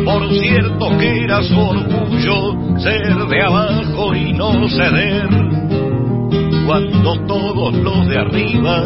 Por 0.04 0.28
cierto 0.34 0.98
que 0.98 1.24
era 1.24 1.42
su 1.42 1.58
orgullo 1.58 2.78
ser 2.80 3.16
de 3.28 3.42
abajo 3.42 4.14
y 4.14 4.32
no 4.32 4.68
ceder, 4.68 5.28
cuando 6.66 7.26
todos 7.26 7.74
los 7.74 8.08
de 8.08 8.18
arriba 8.18 8.84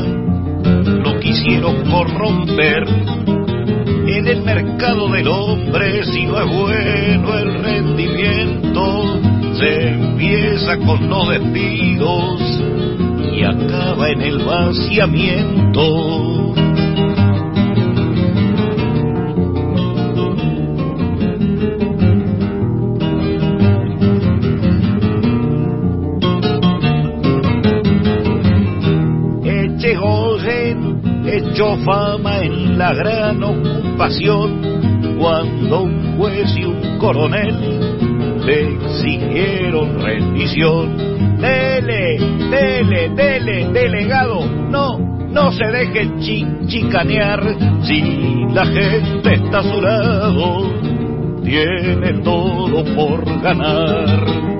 lo 0.84 1.18
quisieron 1.18 1.90
corromper. 1.90 3.43
En 4.24 4.30
el 4.30 4.42
mercado 4.42 5.10
del 5.10 5.28
hombre, 5.28 6.02
si 6.06 6.24
no 6.24 6.40
es 6.40 6.46
bueno 6.46 7.38
el 7.38 7.62
rendimiento, 7.62 9.20
se 9.52 9.88
empieza 9.88 10.78
con 10.78 11.10
los 11.10 11.28
despidos 11.28 12.40
y 13.36 13.42
acaba 13.44 14.08
en 14.08 14.22
el 14.22 14.38
vaciamiento. 14.38 16.33
Ocupación 33.94 35.16
cuando 35.18 35.82
un 35.82 36.16
juez 36.16 36.52
y 36.56 36.64
un 36.64 36.98
coronel 36.98 38.44
le 38.44 38.74
exigieron 38.74 40.00
rendición. 40.02 40.96
Dele, 41.40 42.18
dele, 42.50 43.08
dele, 43.10 43.68
delegado, 43.72 44.46
no, 44.70 44.98
no 44.98 45.52
se 45.52 45.64
deje 45.66 46.10
chi 46.18 46.44
chicanear 46.66 47.40
si 47.82 48.02
la 48.52 48.66
gente 48.66 49.34
está 49.34 49.58
a 49.58 49.62
su 49.62 49.80
lado, 49.80 50.72
tiene 51.44 52.20
todo 52.22 52.84
por 52.96 53.24
ganar. 53.42 54.53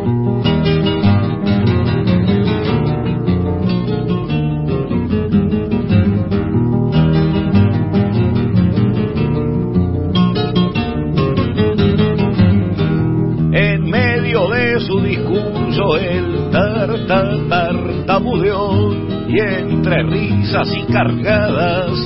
Y 20.62 20.84
cargadas 20.92 21.98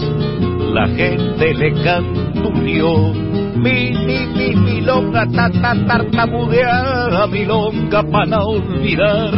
la 0.72 0.86
gente 0.88 1.55
le 1.55 1.72
cantuleó. 1.82 3.12
Mi, 3.57 3.92
mi, 3.92 4.26
mi, 4.26 4.55
milonga, 4.55 5.26
ta, 5.26 5.51
ta, 5.51 5.74
tartamudeada, 5.86 7.26
milonga 7.26 8.03
para 8.05 8.44
olvidar. 8.44 9.32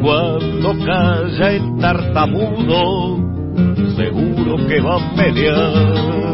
Cuando 0.00 0.74
calla 0.84 1.52
el 1.52 1.76
tartamudo, 1.78 3.18
seguro 3.96 4.66
que 4.68 4.80
va 4.80 4.96
a 4.96 5.14
pelear. 5.16 6.25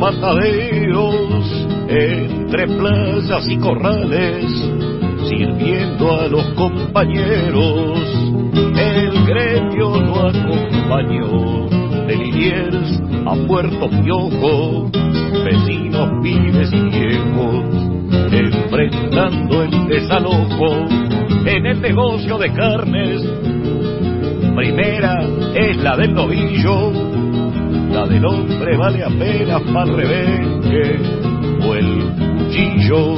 Mataderos 0.00 1.66
entre 1.88 2.66
plazas 2.66 3.48
y 3.48 3.56
corrales 3.58 4.44
sirviendo 5.28 6.12
a 6.12 6.28
los 6.28 6.44
compañeros. 6.54 7.98
El 8.76 9.26
gremio 9.26 10.00
lo 10.00 10.28
acompañó 10.28 11.66
de 12.06 12.16
Liniers 12.16 13.02
a 13.26 13.34
Puerto 13.46 13.88
Piojo, 13.88 14.90
vecinos, 15.44 16.10
pibes 16.22 16.72
y 16.72 16.80
viejos, 16.80 17.64
enfrentando 18.32 19.62
el 19.62 19.88
desalojo 19.88 20.66
en 21.46 21.66
el 21.66 21.80
negocio 21.80 22.38
de 22.38 22.52
carnes 22.52 23.22
primera 24.54 25.18
es 25.54 25.76
la 25.78 25.96
del 25.96 26.14
novillo, 26.14 26.92
la 27.94 28.06
del 28.06 28.26
hombre 28.26 28.76
vale 28.76 29.04
apenas 29.04 29.62
para 29.72 29.84
rebenque 29.84 30.98
o 31.64 31.74
el 31.74 32.12
cuchillo. 32.38 33.14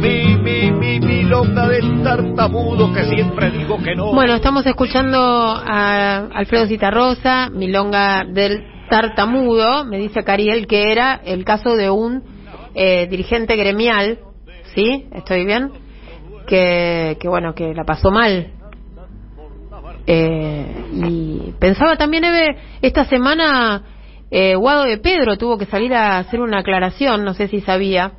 Mi, 0.00 0.36
mi, 0.36 0.70
mi, 0.70 1.00
milonga 1.00 1.66
del 1.66 2.00
tartamudo 2.04 2.92
que 2.92 3.04
siempre 3.04 3.50
digo 3.50 3.78
que 3.82 3.96
no. 3.96 4.12
Bueno, 4.12 4.34
estamos 4.36 4.64
escuchando 4.66 5.18
a 5.18 6.28
Alfredo 6.32 6.66
Citarrosa, 6.68 7.50
Milonga 7.50 8.22
del 8.24 8.64
Tartamudo, 8.88 9.84
me 9.84 9.98
dice 9.98 10.22
Cariel 10.22 10.68
que 10.68 10.92
era 10.92 11.20
el 11.24 11.44
caso 11.44 11.74
de 11.74 11.90
un 11.90 12.22
eh, 12.74 13.08
dirigente 13.08 13.56
gremial, 13.56 14.20
¿sí? 14.76 15.08
¿Estoy 15.12 15.44
bien? 15.44 15.72
Que, 16.46 17.16
que 17.20 17.28
bueno, 17.28 17.52
que 17.54 17.74
la 17.74 17.82
pasó 17.84 18.12
mal 18.12 18.61
eh, 20.06 20.66
y 20.92 21.52
pensaba 21.60 21.96
también, 21.96 22.24
Eve, 22.24 22.56
esta 22.82 23.04
semana 23.04 23.82
eh, 24.30 24.54
Guado 24.54 24.84
de 24.84 24.98
Pedro 24.98 25.36
tuvo 25.36 25.58
que 25.58 25.66
salir 25.66 25.94
a 25.94 26.18
hacer 26.18 26.40
una 26.40 26.60
aclaración, 26.60 27.24
no 27.24 27.34
sé 27.34 27.48
si 27.48 27.60
sabía. 27.60 28.12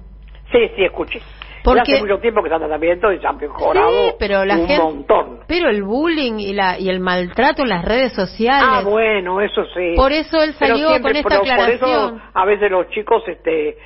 Sí, 0.52 0.60
sí, 0.76 0.84
escuché. 0.84 1.20
Porque- 1.64 1.94
hace 1.94 2.02
mucho 2.02 2.20
tiempo 2.20 2.42
que 2.42 2.48
está 2.50 2.58
en 2.58 2.68
tratamiento 2.68 3.12
y 3.14 3.20
se 3.20 3.26
ha 3.28 3.32
mejorado 3.32 3.90
Sí, 3.90 4.12
pero 4.20 4.44
la 4.44 4.56
un 4.58 4.68
gente- 4.68 4.84
montón. 4.84 5.40
Pero 5.48 5.70
el 5.70 5.82
bullying 5.84 6.34
y, 6.40 6.54
la, 6.54 6.78
y 6.78 6.90
el 6.90 7.00
maltrato 7.00 7.64
en 7.64 7.70
las 7.70 7.86
redes 7.86 8.12
sociales. 8.14 8.68
Ah, 8.70 8.82
bueno, 8.84 9.40
eso 9.40 9.64
sí. 9.74 9.94
Por 9.96 10.12
eso 10.12 10.44
él 10.44 10.54
salió 10.56 10.90
siempre- 10.90 11.02
con 11.02 11.16
esta 11.16 11.30
pero 11.30 11.42
Por 11.42 11.50
aclaración. 11.52 12.16
eso 12.18 12.22
a 12.34 12.46
veces 12.46 12.70
los 12.70 12.90
chicos 12.90 13.24
este, 13.28 13.78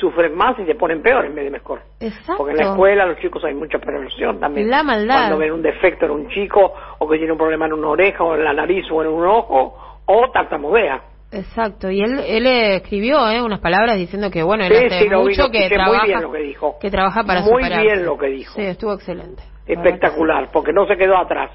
sufren 0.00 0.34
más 0.36 0.58
y 0.58 0.64
se 0.66 0.74
ponen 0.74 1.02
peor 1.02 1.24
en 1.24 1.34
vez 1.34 1.44
de 1.44 1.50
mejor. 1.50 1.80
Exacto. 2.00 2.34
Porque 2.38 2.52
en 2.52 2.58
la 2.58 2.70
escuela 2.72 3.06
los 3.06 3.18
chicos 3.18 3.42
hay 3.44 3.54
mucha 3.54 3.78
perversión 3.78 4.38
también. 4.38 4.68
La 4.70 4.82
maldad. 4.82 5.14
Cuando 5.16 5.38
ven 5.38 5.52
un 5.52 5.62
defecto 5.62 6.04
en 6.06 6.10
un 6.12 6.28
chico 6.28 6.72
o 6.98 7.08
que 7.08 7.16
tiene 7.16 7.32
un 7.32 7.38
problema 7.38 7.66
en 7.66 7.72
una 7.72 7.88
oreja 7.88 8.22
o 8.24 8.34
en 8.34 8.44
la 8.44 8.52
nariz 8.52 8.84
o 8.90 9.02
en 9.02 9.08
un 9.08 9.26
ojo 9.26 9.76
o 10.06 10.30
tartamudea. 10.30 11.02
Exacto, 11.32 11.90
y 11.90 12.00
él, 12.02 12.18
él 12.26 12.44
escribió 12.46 13.28
eh, 13.30 13.40
unas 13.40 13.60
palabras 13.60 13.96
diciendo 13.96 14.30
que, 14.32 14.42
bueno, 14.42 14.64
él 14.64 14.72
Sí, 14.74 14.84
hace 14.86 14.98
sí, 15.04 15.08
lo 15.08 15.20
vi, 15.24 15.28
mucho 15.36 15.48
que 15.50 15.60
muy 15.60 15.68
trabaja, 15.68 16.04
bien 16.06 16.22
lo 16.22 16.32
que 16.32 16.38
dijo. 16.40 16.78
que 16.80 16.90
trabaja 16.90 17.22
para 17.22 17.40
Muy 17.42 17.62
superarse. 17.62 17.82
bien 17.86 18.04
lo 18.04 18.18
que 18.18 18.26
dijo. 18.26 18.52
Sí, 18.54 18.62
estuvo 18.62 18.92
excelente. 18.94 19.42
Espectacular, 19.66 20.48
porque 20.52 20.72
no 20.72 20.86
se 20.86 20.96
quedó 20.96 21.16
atrás. 21.16 21.50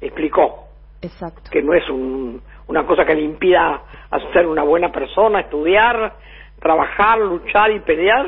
Explicó. 0.00 0.66
Exacto. 1.04 1.50
que 1.50 1.60
no 1.62 1.74
es 1.74 1.88
un- 1.90 2.40
una 2.68 2.86
cosa 2.86 3.04
que 3.04 3.14
le 3.16 3.22
impida 3.22 3.82
a 4.08 4.32
ser 4.32 4.46
una 4.46 4.62
buena 4.62 4.92
persona, 4.92 5.40
estudiar, 5.40 6.12
trabajar, 6.62 7.18
luchar 7.18 7.70
y 7.72 7.80
pelear, 7.80 8.26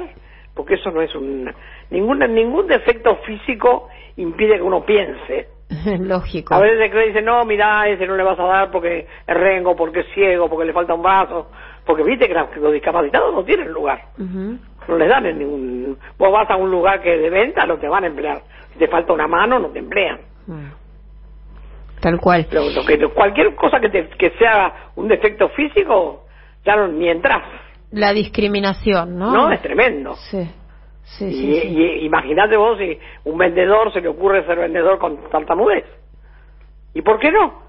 porque 0.55 0.75
eso 0.75 0.91
no 0.91 1.01
es 1.03 1.15
un 1.15 1.53
ningún 1.91 2.19
ningún 2.35 2.67
defecto 2.67 3.17
físico 3.25 3.89
impide 4.17 4.57
que 4.57 4.63
uno 4.63 4.85
piense. 4.85 5.49
Lógico. 6.01 6.55
A 6.55 6.61
veces 6.61 6.91
que 6.91 7.07
dice, 7.07 7.23
no, 7.23 7.45
mira, 7.45 7.89
ese 7.89 8.07
no 8.07 8.17
le 8.17 8.23
vas 8.23 8.39
a 8.39 8.45
dar 8.45 8.71
porque 8.71 9.07
es 9.27 9.35
rengo, 9.37 9.75
porque 9.77 10.01
es 10.01 10.07
ciego, 10.15 10.49
porque 10.49 10.67
le 10.67 10.73
falta 10.73 10.95
un 10.95 11.03
brazo, 11.03 11.51
porque 11.87 12.03
viste 12.03 12.29
que 12.29 12.35
los 12.61 12.73
discapacitados 12.73 13.33
no 13.35 13.45
tienen 13.45 13.69
lugar, 13.73 14.03
no 14.19 14.97
les 14.99 15.09
dan 15.09 15.27
en 15.27 15.39
ningún... 15.39 15.99
Vos 16.19 16.31
vas 16.33 16.49
a 16.51 16.57
un 16.57 16.71
lugar 16.71 17.01
que 17.01 17.15
es 17.15 17.21
de 17.23 17.31
venta, 17.31 17.65
no 17.67 17.79
te 17.79 17.89
van 17.89 18.05
a 18.05 18.09
emplear. 18.09 18.43
Si 18.73 18.79
te 18.79 18.89
falta 18.89 19.13
una 19.13 19.27
mano, 19.27 19.59
no 19.59 19.69
te 19.69 19.79
emplean. 19.79 20.19
Mm. 20.47 20.67
Tal 22.01 22.21
cual. 22.21 22.47
Lo- 22.51 22.69
lo 22.71 22.85
que- 22.85 22.99
cualquier 23.09 23.55
cosa 23.55 23.81
que, 23.81 23.89
te- 23.89 24.09
que 24.09 24.31
sea 24.39 24.91
un 24.97 25.09
defecto 25.09 25.49
físico, 25.51 26.25
ya 26.65 26.77
no, 26.77 26.89
ni 26.89 27.09
entras. 27.09 27.43
La 27.95 28.13
discriminación, 28.13 29.17
¿no? 29.19 29.33
¿no? 29.33 29.53
Es 29.53 29.63
tremendo. 29.63 30.15
Sí, 30.31 30.45
sí, 31.05 31.25
y, 31.27 31.33
sí. 31.33 31.61
sí. 31.61 31.69
y 31.69 32.05
imagínate 32.07 32.57
vos 32.57 32.77
si 32.79 32.99
un 33.25 33.39
vendedor 33.39 33.93
se 33.93 34.01
le 34.01 34.09
ocurre 34.09 34.45
ser 34.47 34.59
vendedor 34.59 34.99
con 34.99 35.17
tartamudez. 35.31 35.85
¿Y 36.93 37.03
por 37.03 37.19
qué 37.19 37.31
no? 37.31 37.63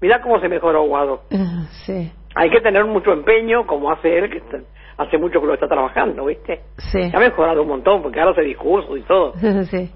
Mirá 0.00 0.20
cómo 0.22 0.40
se 0.40 0.48
mejoró 0.48 0.82
Guado. 0.84 1.22
Ah, 1.32 1.66
sí, 1.84 2.10
Hay 2.34 2.50
que 2.50 2.60
tener 2.60 2.84
mucho 2.84 3.12
empeño, 3.12 3.66
como 3.66 3.90
hace 3.90 4.18
él, 4.18 4.30
que 4.30 4.38
está- 4.38 4.60
hace 4.98 5.18
mucho 5.18 5.40
que 5.40 5.46
lo 5.46 5.54
está 5.54 5.66
trabajando, 5.68 6.24
¿viste? 6.26 6.60
sí. 6.78 7.10
Ha 7.12 7.18
mejorado 7.18 7.62
un 7.62 7.68
montón, 7.68 8.02
porque 8.02 8.18
ahora 8.20 8.32
hace 8.32 8.42
discursos 8.42 8.98
y 8.98 9.02
todo. 9.02 9.32
sí. 9.70 9.90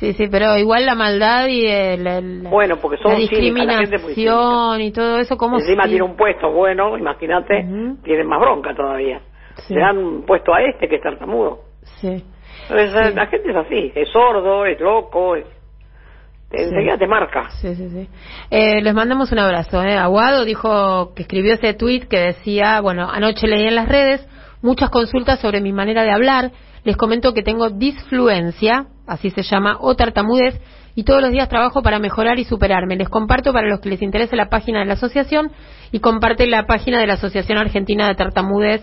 Sí, 0.00 0.14
sí, 0.14 0.28
pero 0.30 0.56
igual 0.56 0.86
la 0.86 0.94
maldad 0.94 1.46
y 1.48 1.66
el, 1.66 2.06
el- 2.06 2.42
Bueno, 2.48 2.76
porque 2.80 2.96
son 3.02 3.12
la 3.12 3.18
cínicas, 3.18 3.66
la 3.66 3.78
discriminación 3.80 4.80
y 4.80 4.92
todo 4.92 5.18
eso, 5.18 5.36
¿cómo 5.36 5.58
Encima 5.58 5.82
sí? 5.84 5.90
tiene 5.90 6.04
un 6.06 6.16
puesto 6.16 6.50
bueno, 6.50 6.96
imagínate, 6.96 7.64
Ujú. 7.64 8.02
tienen 8.02 8.26
más 8.26 8.40
bronca 8.40 8.74
todavía. 8.74 9.20
Sí. 9.56 9.74
Le 9.74 9.80
dan 9.80 9.98
un 9.98 10.22
puesto 10.24 10.54
a 10.54 10.62
este 10.62 10.88
que 10.88 10.96
es 10.96 11.02
tartamudo. 11.02 11.60
Sí. 12.00 12.24
La 12.70 13.26
gente 13.26 13.50
es 13.50 13.56
así, 13.56 13.92
es 13.94 14.08
sordo, 14.10 14.64
es 14.64 14.80
loco, 14.80 15.36
es... 15.36 15.44
enseguida 16.50 16.96
te 16.96 17.06
marca. 17.06 17.50
Sí, 17.60 17.74
sí, 17.74 17.90
sí. 17.90 18.08
Eh, 18.50 18.80
les 18.80 18.94
mandamos 18.94 19.30
un 19.32 19.38
abrazo. 19.38 19.82
¿eh? 19.82 19.96
Aguado 19.98 20.46
dijo 20.46 21.12
que 21.14 21.22
escribió 21.22 21.54
ese 21.54 21.74
tweet 21.74 22.06
que 22.08 22.18
decía, 22.18 22.80
bueno, 22.80 23.06
anoche 23.10 23.46
leí 23.46 23.66
en 23.66 23.74
las 23.74 23.86
redes 23.88 24.26
muchas 24.62 24.88
consultas 24.88 25.40
sobre 25.40 25.60
mi 25.60 25.72
manera 25.74 26.04
de 26.04 26.12
hablar. 26.12 26.52
Les 26.84 26.96
comento 26.96 27.34
que 27.34 27.42
tengo 27.42 27.70
disfluencia, 27.70 28.86
así 29.06 29.30
se 29.30 29.42
llama, 29.42 29.76
o 29.80 29.94
tartamudez, 29.94 30.60
y 30.94 31.04
todos 31.04 31.20
los 31.20 31.30
días 31.30 31.48
trabajo 31.48 31.82
para 31.82 31.98
mejorar 31.98 32.38
y 32.38 32.44
superarme. 32.44 32.96
Les 32.96 33.08
comparto 33.08 33.52
para 33.52 33.68
los 33.68 33.80
que 33.80 33.88
les 33.88 34.02
interese 34.02 34.36
la 34.36 34.48
página 34.48 34.80
de 34.80 34.86
la 34.86 34.94
asociación 34.94 35.50
y 35.92 36.00
comparte 36.00 36.46
la 36.46 36.66
página 36.66 37.00
de 37.00 37.06
la 37.06 37.14
Asociación 37.14 37.58
Argentina 37.58 38.08
de 38.08 38.14
Tartamudez 38.14 38.82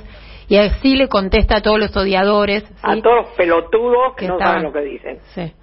y 0.50 0.58
así 0.58 0.96
le 0.96 1.10
contesta 1.10 1.58
a 1.58 1.62
todos 1.62 1.80
los 1.80 1.96
odiadores. 1.96 2.64
A 2.82 2.96
todos 3.02 3.28
los 3.28 3.36
pelotudos 3.36 4.16
que 4.16 4.26
Que 4.26 4.32
no 4.32 4.40
saben 4.40 4.64
lo 4.64 4.72
que 4.72 4.82
dicen. 4.82 5.20
Sí. 5.36 5.54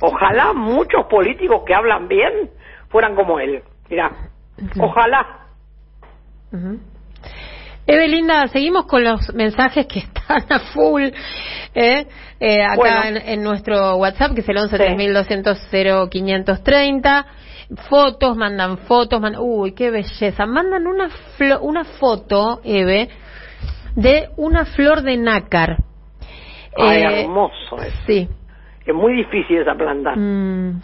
Ojalá 0.00 0.52
muchos 0.52 1.06
políticos 1.06 1.62
que 1.66 1.74
hablan 1.74 2.08
bien 2.08 2.50
fueran 2.88 3.14
como 3.14 3.38
él. 3.38 3.62
Mira, 3.88 4.10
ojalá. 4.80 5.46
Evelinda, 7.88 8.46
seguimos 8.48 8.86
con 8.86 9.02
los 9.02 9.32
mensajes 9.34 9.86
que 9.86 10.00
están 10.00 10.44
a 10.50 10.58
full 10.58 11.04
¿eh? 11.74 12.06
Eh, 12.40 12.62
acá 12.62 12.76
Bueno. 12.76 13.02
en, 13.04 13.16
en 13.16 13.42
nuestro 13.42 13.96
WhatsApp, 13.96 14.34
que 14.34 14.40
es 14.42 14.48
el 14.48 14.58
11 14.58 14.76
Sí. 14.76 14.82
3200 14.84 15.58
0530. 16.10 17.26
Fotos, 17.88 18.36
mandan 18.36 18.78
fotos, 18.78 19.20
uy, 19.38 19.72
qué 19.72 19.90
belleza. 19.90 20.46
Mandan 20.46 20.86
una, 20.86 21.08
flo- 21.38 21.58
una 21.60 21.84
foto, 21.84 22.60
Eve, 22.64 23.08
de 23.94 24.28
una 24.36 24.64
flor 24.64 25.02
de 25.02 25.16
nácar. 25.18 25.76
Ay, 26.76 27.02
Eh, 27.02 27.20
hermoso 27.22 27.82
es. 27.82 27.92
Sí. 28.06 28.28
Es 28.86 28.94
muy 28.94 29.12
difícil 29.14 29.58
esa 29.58 29.74
planta. 29.74 30.14
Mm, 30.16 30.80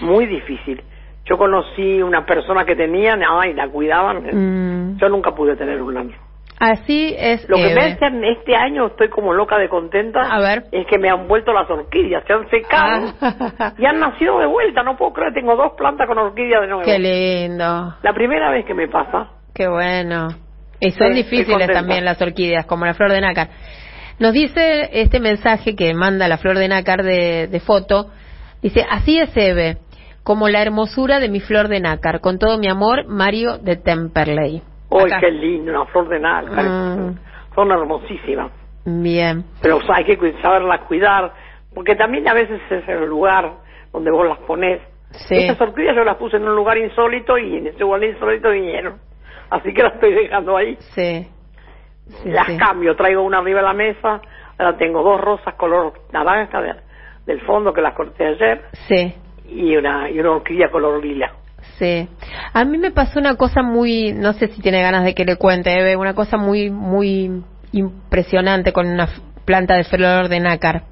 Muy 0.00 0.26
difícil. 0.26 0.82
Yo 1.24 1.38
conocí 1.38 2.02
una 2.02 2.26
persona 2.26 2.64
que 2.64 2.74
tenían, 2.74 3.22
ay, 3.28 3.54
la 3.54 3.68
cuidaban. 3.68 4.24
mm. 4.24 4.98
Yo 4.98 5.08
nunca 5.08 5.32
pude 5.34 5.56
tener 5.56 5.80
una. 5.80 6.04
Así 6.58 7.14
es. 7.18 7.48
Lo 7.48 7.56
que 7.56 7.72
Eve. 7.72 7.74
me 7.74 7.80
hacen 7.92 8.24
este 8.24 8.54
año, 8.54 8.86
estoy 8.86 9.08
como 9.08 9.32
loca 9.32 9.58
de 9.58 9.68
contenta, 9.68 10.20
A 10.20 10.40
ver. 10.40 10.64
es 10.70 10.86
que 10.86 10.96
me 10.98 11.10
han 11.10 11.26
vuelto 11.26 11.52
las 11.52 11.68
orquídeas, 11.68 12.22
se 12.24 12.32
han 12.32 12.48
secado 12.50 13.12
Ah. 13.20 13.72
y 13.78 13.84
han 13.84 13.98
nacido 13.98 14.38
de 14.38 14.46
vuelta. 14.46 14.82
No 14.84 14.96
puedo 14.96 15.12
creer, 15.12 15.32
tengo 15.34 15.56
dos 15.56 15.72
plantas 15.76 16.06
con 16.06 16.18
orquídeas 16.18 16.60
de 16.60 16.66
nuevo. 16.68 16.82
Qué 16.82 16.98
lindo. 16.98 17.94
La 18.02 18.12
primera 18.12 18.50
vez 18.50 18.64
que 18.64 18.74
me 18.74 18.86
pasa. 18.88 19.28
Qué 19.54 19.66
bueno. 19.68 20.28
Y 20.78 20.90
son 20.92 21.08
estoy 21.08 21.14
difíciles 21.14 21.68
también 21.70 22.04
las 22.04 22.20
orquídeas, 22.22 22.66
como 22.66 22.84
la 22.86 22.94
flor 22.94 23.10
de 23.12 23.20
nácar. 23.20 23.48
Nos 24.18 24.32
dice 24.32 24.88
este 24.92 25.18
mensaje 25.20 25.74
que 25.74 25.92
manda 25.94 26.28
la 26.28 26.38
flor 26.38 26.58
de 26.58 26.68
nácar 26.68 27.02
de, 27.02 27.48
de 27.48 27.60
foto. 27.60 28.06
Dice, 28.62 28.84
así 28.88 29.18
es 29.18 29.36
Eve, 29.36 29.78
como 30.24 30.48
la 30.48 30.62
hermosura 30.62 31.18
de 31.20 31.28
mi 31.28 31.40
flor 31.40 31.68
de 31.68 31.80
nácar. 31.80 32.20
Con 32.20 32.38
todo 32.38 32.58
mi 32.58 32.68
amor, 32.68 33.06
Mario 33.06 33.58
de 33.58 33.76
Temperley. 33.76 34.62
¡Uy, 34.90 35.02
Acá. 35.04 35.20
qué 35.20 35.30
lindo! 35.30 35.72
Una 35.72 35.86
flor 35.86 36.08
de 36.08 36.20
nácar. 36.20 36.64
Mm. 36.64 37.18
Son 37.54 37.70
hermosísimas. 37.70 38.50
Bien. 38.84 39.44
Pero 39.62 39.76
o 39.76 39.82
sea, 39.82 39.96
hay 39.96 40.04
que 40.04 40.16
saberlas 40.42 40.80
cuidar, 40.82 41.32
porque 41.74 41.94
también 41.94 42.26
a 42.28 42.34
veces 42.34 42.60
es 42.70 42.88
el 42.88 43.06
lugar 43.06 43.52
donde 43.92 44.10
vos 44.10 44.26
las 44.26 44.38
ponés. 44.38 44.80
Sí. 45.28 45.36
Estas 45.36 45.60
orquídeas 45.60 45.94
yo 45.96 46.04
las 46.04 46.16
puse 46.16 46.36
en 46.38 46.44
un 46.48 46.56
lugar 46.56 46.78
insólito 46.78 47.36
y 47.38 47.58
en 47.58 47.66
ese 47.66 47.80
lugar 47.80 48.02
insólito 48.02 48.50
vinieron. 48.50 48.94
Así 49.50 49.72
que 49.74 49.82
las 49.82 49.94
estoy 49.94 50.14
dejando 50.14 50.56
ahí. 50.56 50.76
Sí. 50.94 51.28
Sí, 52.06 52.30
las 52.30 52.46
sí. 52.46 52.56
cambio, 52.56 52.96
traigo 52.96 53.22
una 53.22 53.38
arriba 53.38 53.60
de 53.60 53.66
la 53.66 53.74
mesa, 53.74 54.20
ahora 54.58 54.76
tengo 54.76 55.02
dos 55.02 55.20
rosas 55.20 55.54
color 55.54 55.92
naranja 56.12 56.60
de- 56.60 56.74
del 57.26 57.40
fondo 57.42 57.72
que 57.72 57.80
las 57.80 57.94
corté 57.94 58.26
ayer 58.26 58.62
Sí. 58.88 59.14
Y 59.48 59.76
una, 59.76 60.10
y 60.10 60.18
una 60.18 60.32
orquídea 60.32 60.70
color 60.70 61.04
lila. 61.04 61.32
Sí. 61.78 62.08
A 62.52 62.64
mí 62.64 62.78
me 62.78 62.90
pasó 62.90 63.18
una 63.18 63.36
cosa 63.36 63.62
muy, 63.62 64.12
no 64.12 64.32
sé 64.34 64.48
si 64.48 64.60
tiene 64.60 64.82
ganas 64.82 65.04
de 65.04 65.14
que 65.14 65.24
le 65.24 65.36
cuente, 65.36 65.72
Eve, 65.72 65.96
una 65.96 66.14
cosa 66.14 66.36
muy, 66.36 66.70
muy 66.70 67.42
impresionante 67.72 68.72
con 68.72 68.86
una 68.86 69.08
planta 69.44 69.74
de 69.74 69.84
flor 69.84 70.28
de 70.28 70.40
nácar. 70.40 70.84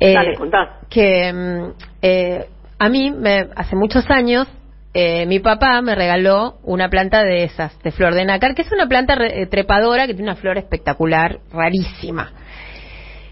Eh, 0.00 0.12
Dale, 0.12 0.34
contá. 0.34 0.80
que 0.90 1.32
mm, 1.32 1.72
eh, 2.02 2.46
a 2.78 2.88
mí, 2.88 3.10
me, 3.10 3.48
hace 3.56 3.76
muchos 3.76 4.08
años, 4.10 4.46
eh, 4.92 5.24
mi 5.26 5.38
papá 5.40 5.80
me 5.82 5.94
regaló 5.94 6.56
una 6.62 6.88
planta 6.88 7.22
de 7.22 7.44
esas, 7.44 7.78
de 7.82 7.92
flor 7.92 8.14
de 8.14 8.24
nácar, 8.26 8.54
que 8.54 8.62
es 8.62 8.72
una 8.72 8.86
planta 8.86 9.14
re- 9.14 9.42
eh, 9.42 9.46
trepadora 9.46 10.06
que 10.06 10.14
tiene 10.14 10.30
una 10.30 10.40
flor 10.40 10.58
espectacular, 10.58 11.38
rarísima. 11.52 12.32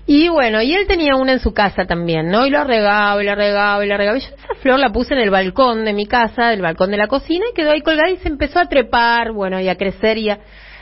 Y 0.06 0.28
bueno, 0.28 0.60
y 0.60 0.74
él 0.74 0.86
tenía 0.86 1.16
una 1.16 1.32
en 1.32 1.38
su 1.38 1.54
casa 1.54 1.86
también, 1.86 2.28
¿no? 2.28 2.44
Y 2.44 2.50
la 2.50 2.64
regaba, 2.64 3.22
y 3.22 3.26
la 3.26 3.34
regaba, 3.34 3.84
y 3.84 3.88
la 3.88 3.96
regaba. 3.96 4.18
Y 4.18 4.20
yo 4.20 4.28
esa 4.34 4.54
flor 4.60 4.78
la 4.78 4.90
puse 4.90 5.14
en 5.14 5.20
el 5.20 5.30
balcón 5.30 5.84
de 5.86 5.94
mi 5.94 6.06
casa, 6.06 6.52
el 6.52 6.60
balcón 6.60 6.90
de 6.90 6.98
la 6.98 7.06
cocina, 7.06 7.46
y 7.50 7.54
quedó 7.54 7.70
ahí 7.70 7.80
colgada 7.80 8.10
y 8.10 8.18
se 8.18 8.28
empezó 8.28 8.60
a 8.60 8.66
trepar, 8.66 9.32
bueno, 9.32 9.58
y 9.60 9.68
a 9.68 9.76
crecer. 9.76 10.18
Y 10.18 10.28
a, 10.28 10.40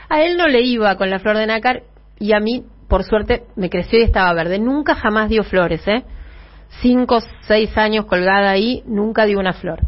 a 0.09 0.21
él 0.23 0.35
no 0.35 0.47
le 0.47 0.61
iba 0.61 0.97
con 0.97 1.09
la 1.09 1.19
flor 1.19 1.37
de 1.37 1.47
nácar, 1.47 1.83
y 2.19 2.33
a 2.33 2.39
mí, 2.39 2.63
por 2.89 3.03
suerte, 3.03 3.43
me 3.55 3.69
creció 3.69 3.99
y 3.99 4.03
estaba 4.03 4.33
verde. 4.33 4.59
Nunca 4.59 4.93
jamás 4.95 5.29
dio 5.29 5.43
flores, 5.43 5.87
¿eh? 5.87 6.03
Cinco, 6.81 7.19
seis 7.41 7.77
años 7.77 8.05
colgada 8.05 8.51
ahí, 8.51 8.83
nunca 8.85 9.25
dio 9.25 9.39
una 9.39 9.53
flor. 9.53 9.79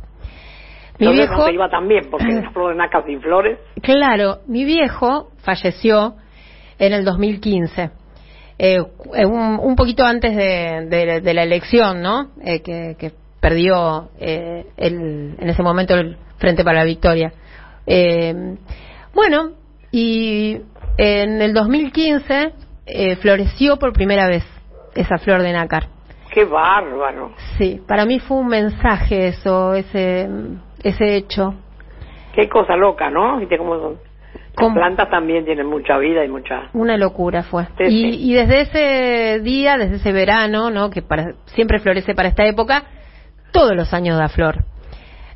Mi 0.97 1.07
Entonces 1.07 1.27
viejo... 1.27 1.41
no 1.41 1.45
te 1.47 1.53
iba 1.53 1.69
tan 1.69 1.87
bien, 1.89 2.07
porque 2.09 2.25
la 2.41 2.51
flor 2.51 2.71
de 2.71 2.77
nácar 2.77 3.05
sin 3.05 3.19
flores, 3.19 3.59
Claro, 3.81 4.39
mi 4.47 4.63
viejo 4.63 5.31
falleció 5.43 6.15
en 6.79 6.93
el 6.93 7.03
2015, 7.03 7.91
eh, 8.57 8.79
un, 9.25 9.59
un 9.61 9.75
poquito 9.75 10.03
antes 10.05 10.35
de, 10.35 10.87
de- 10.89 11.21
de 11.21 11.33
la 11.33 11.43
elección, 11.43 12.01
¿no? 12.01 12.29
Eh, 12.41 12.61
que, 12.61 12.95
que 12.97 13.11
perdió 13.39 14.09
eh, 14.19 14.65
el- 14.77 15.35
en 15.39 15.49
ese 15.49 15.61
momento 15.63 15.93
el 15.95 16.17
Frente 16.37 16.63
para 16.63 16.79
la 16.79 16.85
Victoria. 16.85 17.31
Eh, 17.87 18.55
bueno, 19.13 19.51
y 19.91 20.57
en 20.97 21.41
el 21.41 21.53
2015 21.53 22.51
eh, 22.87 23.15
floreció 23.17 23.77
por 23.77 23.93
primera 23.93 24.27
vez 24.27 24.43
esa 24.95 25.17
flor 25.17 25.41
de 25.41 25.53
nácar. 25.53 25.87
qué 26.33 26.43
bárbaro. 26.45 27.33
Sí, 27.57 27.81
para 27.87 28.05
mí 28.05 28.19
fue 28.19 28.37
un 28.37 28.47
mensaje 28.47 29.27
eso, 29.29 29.73
ese, 29.73 30.27
ese 30.83 31.15
hecho. 31.15 31.53
Qué 32.33 32.49
cosa 32.49 32.75
loca, 32.75 33.09
¿no? 33.09 33.37
¿Viste 33.37 33.57
cómo 33.57 33.79
son? 33.79 33.97
Las 34.57 34.73
plantas 34.73 35.09
también 35.09 35.45
tienen 35.45 35.67
mucha 35.67 35.97
vida 35.97 36.23
y 36.23 36.29
mucha... 36.29 36.69
Una 36.73 36.97
locura 36.97 37.43
fue. 37.43 37.65
Sí, 37.77 37.83
y, 37.83 38.11
sí. 38.13 38.31
y 38.31 38.33
desde 38.33 38.61
ese 38.61 39.39
día, 39.41 39.77
desde 39.77 39.97
ese 39.97 40.11
verano, 40.11 40.69
¿no? 40.69 40.89
que 40.89 41.01
para, 41.01 41.33
siempre 41.47 41.79
florece 41.79 42.15
para 42.15 42.29
esta 42.29 42.45
época, 42.45 42.83
todos 43.51 43.75
los 43.75 43.93
años 43.93 44.17
da 44.17 44.29
flor. 44.29 44.63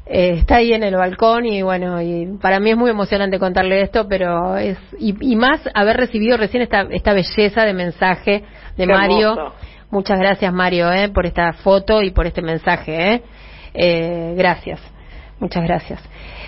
Eh, 0.05 0.39
está 0.39 0.55
ahí 0.55 0.73
en 0.73 0.81
el 0.81 0.95
balcón 0.95 1.45
y 1.45 1.61
bueno, 1.61 2.01
y 2.01 2.37
para 2.41 2.59
mí 2.59 2.71
es 2.71 2.77
muy 2.77 2.89
emocionante 2.89 3.37
contarle 3.37 3.81
esto, 3.81 4.07
pero 4.09 4.57
es 4.57 4.77
y, 4.97 5.13
y 5.21 5.35
más 5.35 5.61
haber 5.75 5.97
recibido 5.97 6.35
recién 6.35 6.63
esta, 6.63 6.81
esta 6.89 7.13
belleza 7.13 7.63
de 7.63 7.73
mensaje 7.73 8.43
de 8.75 8.87
Qué 8.87 8.91
Mario. 8.91 9.33
hermoso. 9.33 9.53
Muchas 9.91 10.19
gracias 10.19 10.51
Mario, 10.51 10.91
eh, 10.91 11.09
por 11.09 11.27
esta 11.27 11.53
foto 11.53 12.01
y 12.01 12.09
por 12.09 12.25
este 12.25 12.41
mensaje. 12.41 13.13
Eh. 13.13 13.23
Eh, 13.75 14.33
gracias, 14.35 14.79
muchas 15.39 15.63
gracias. 15.63 16.01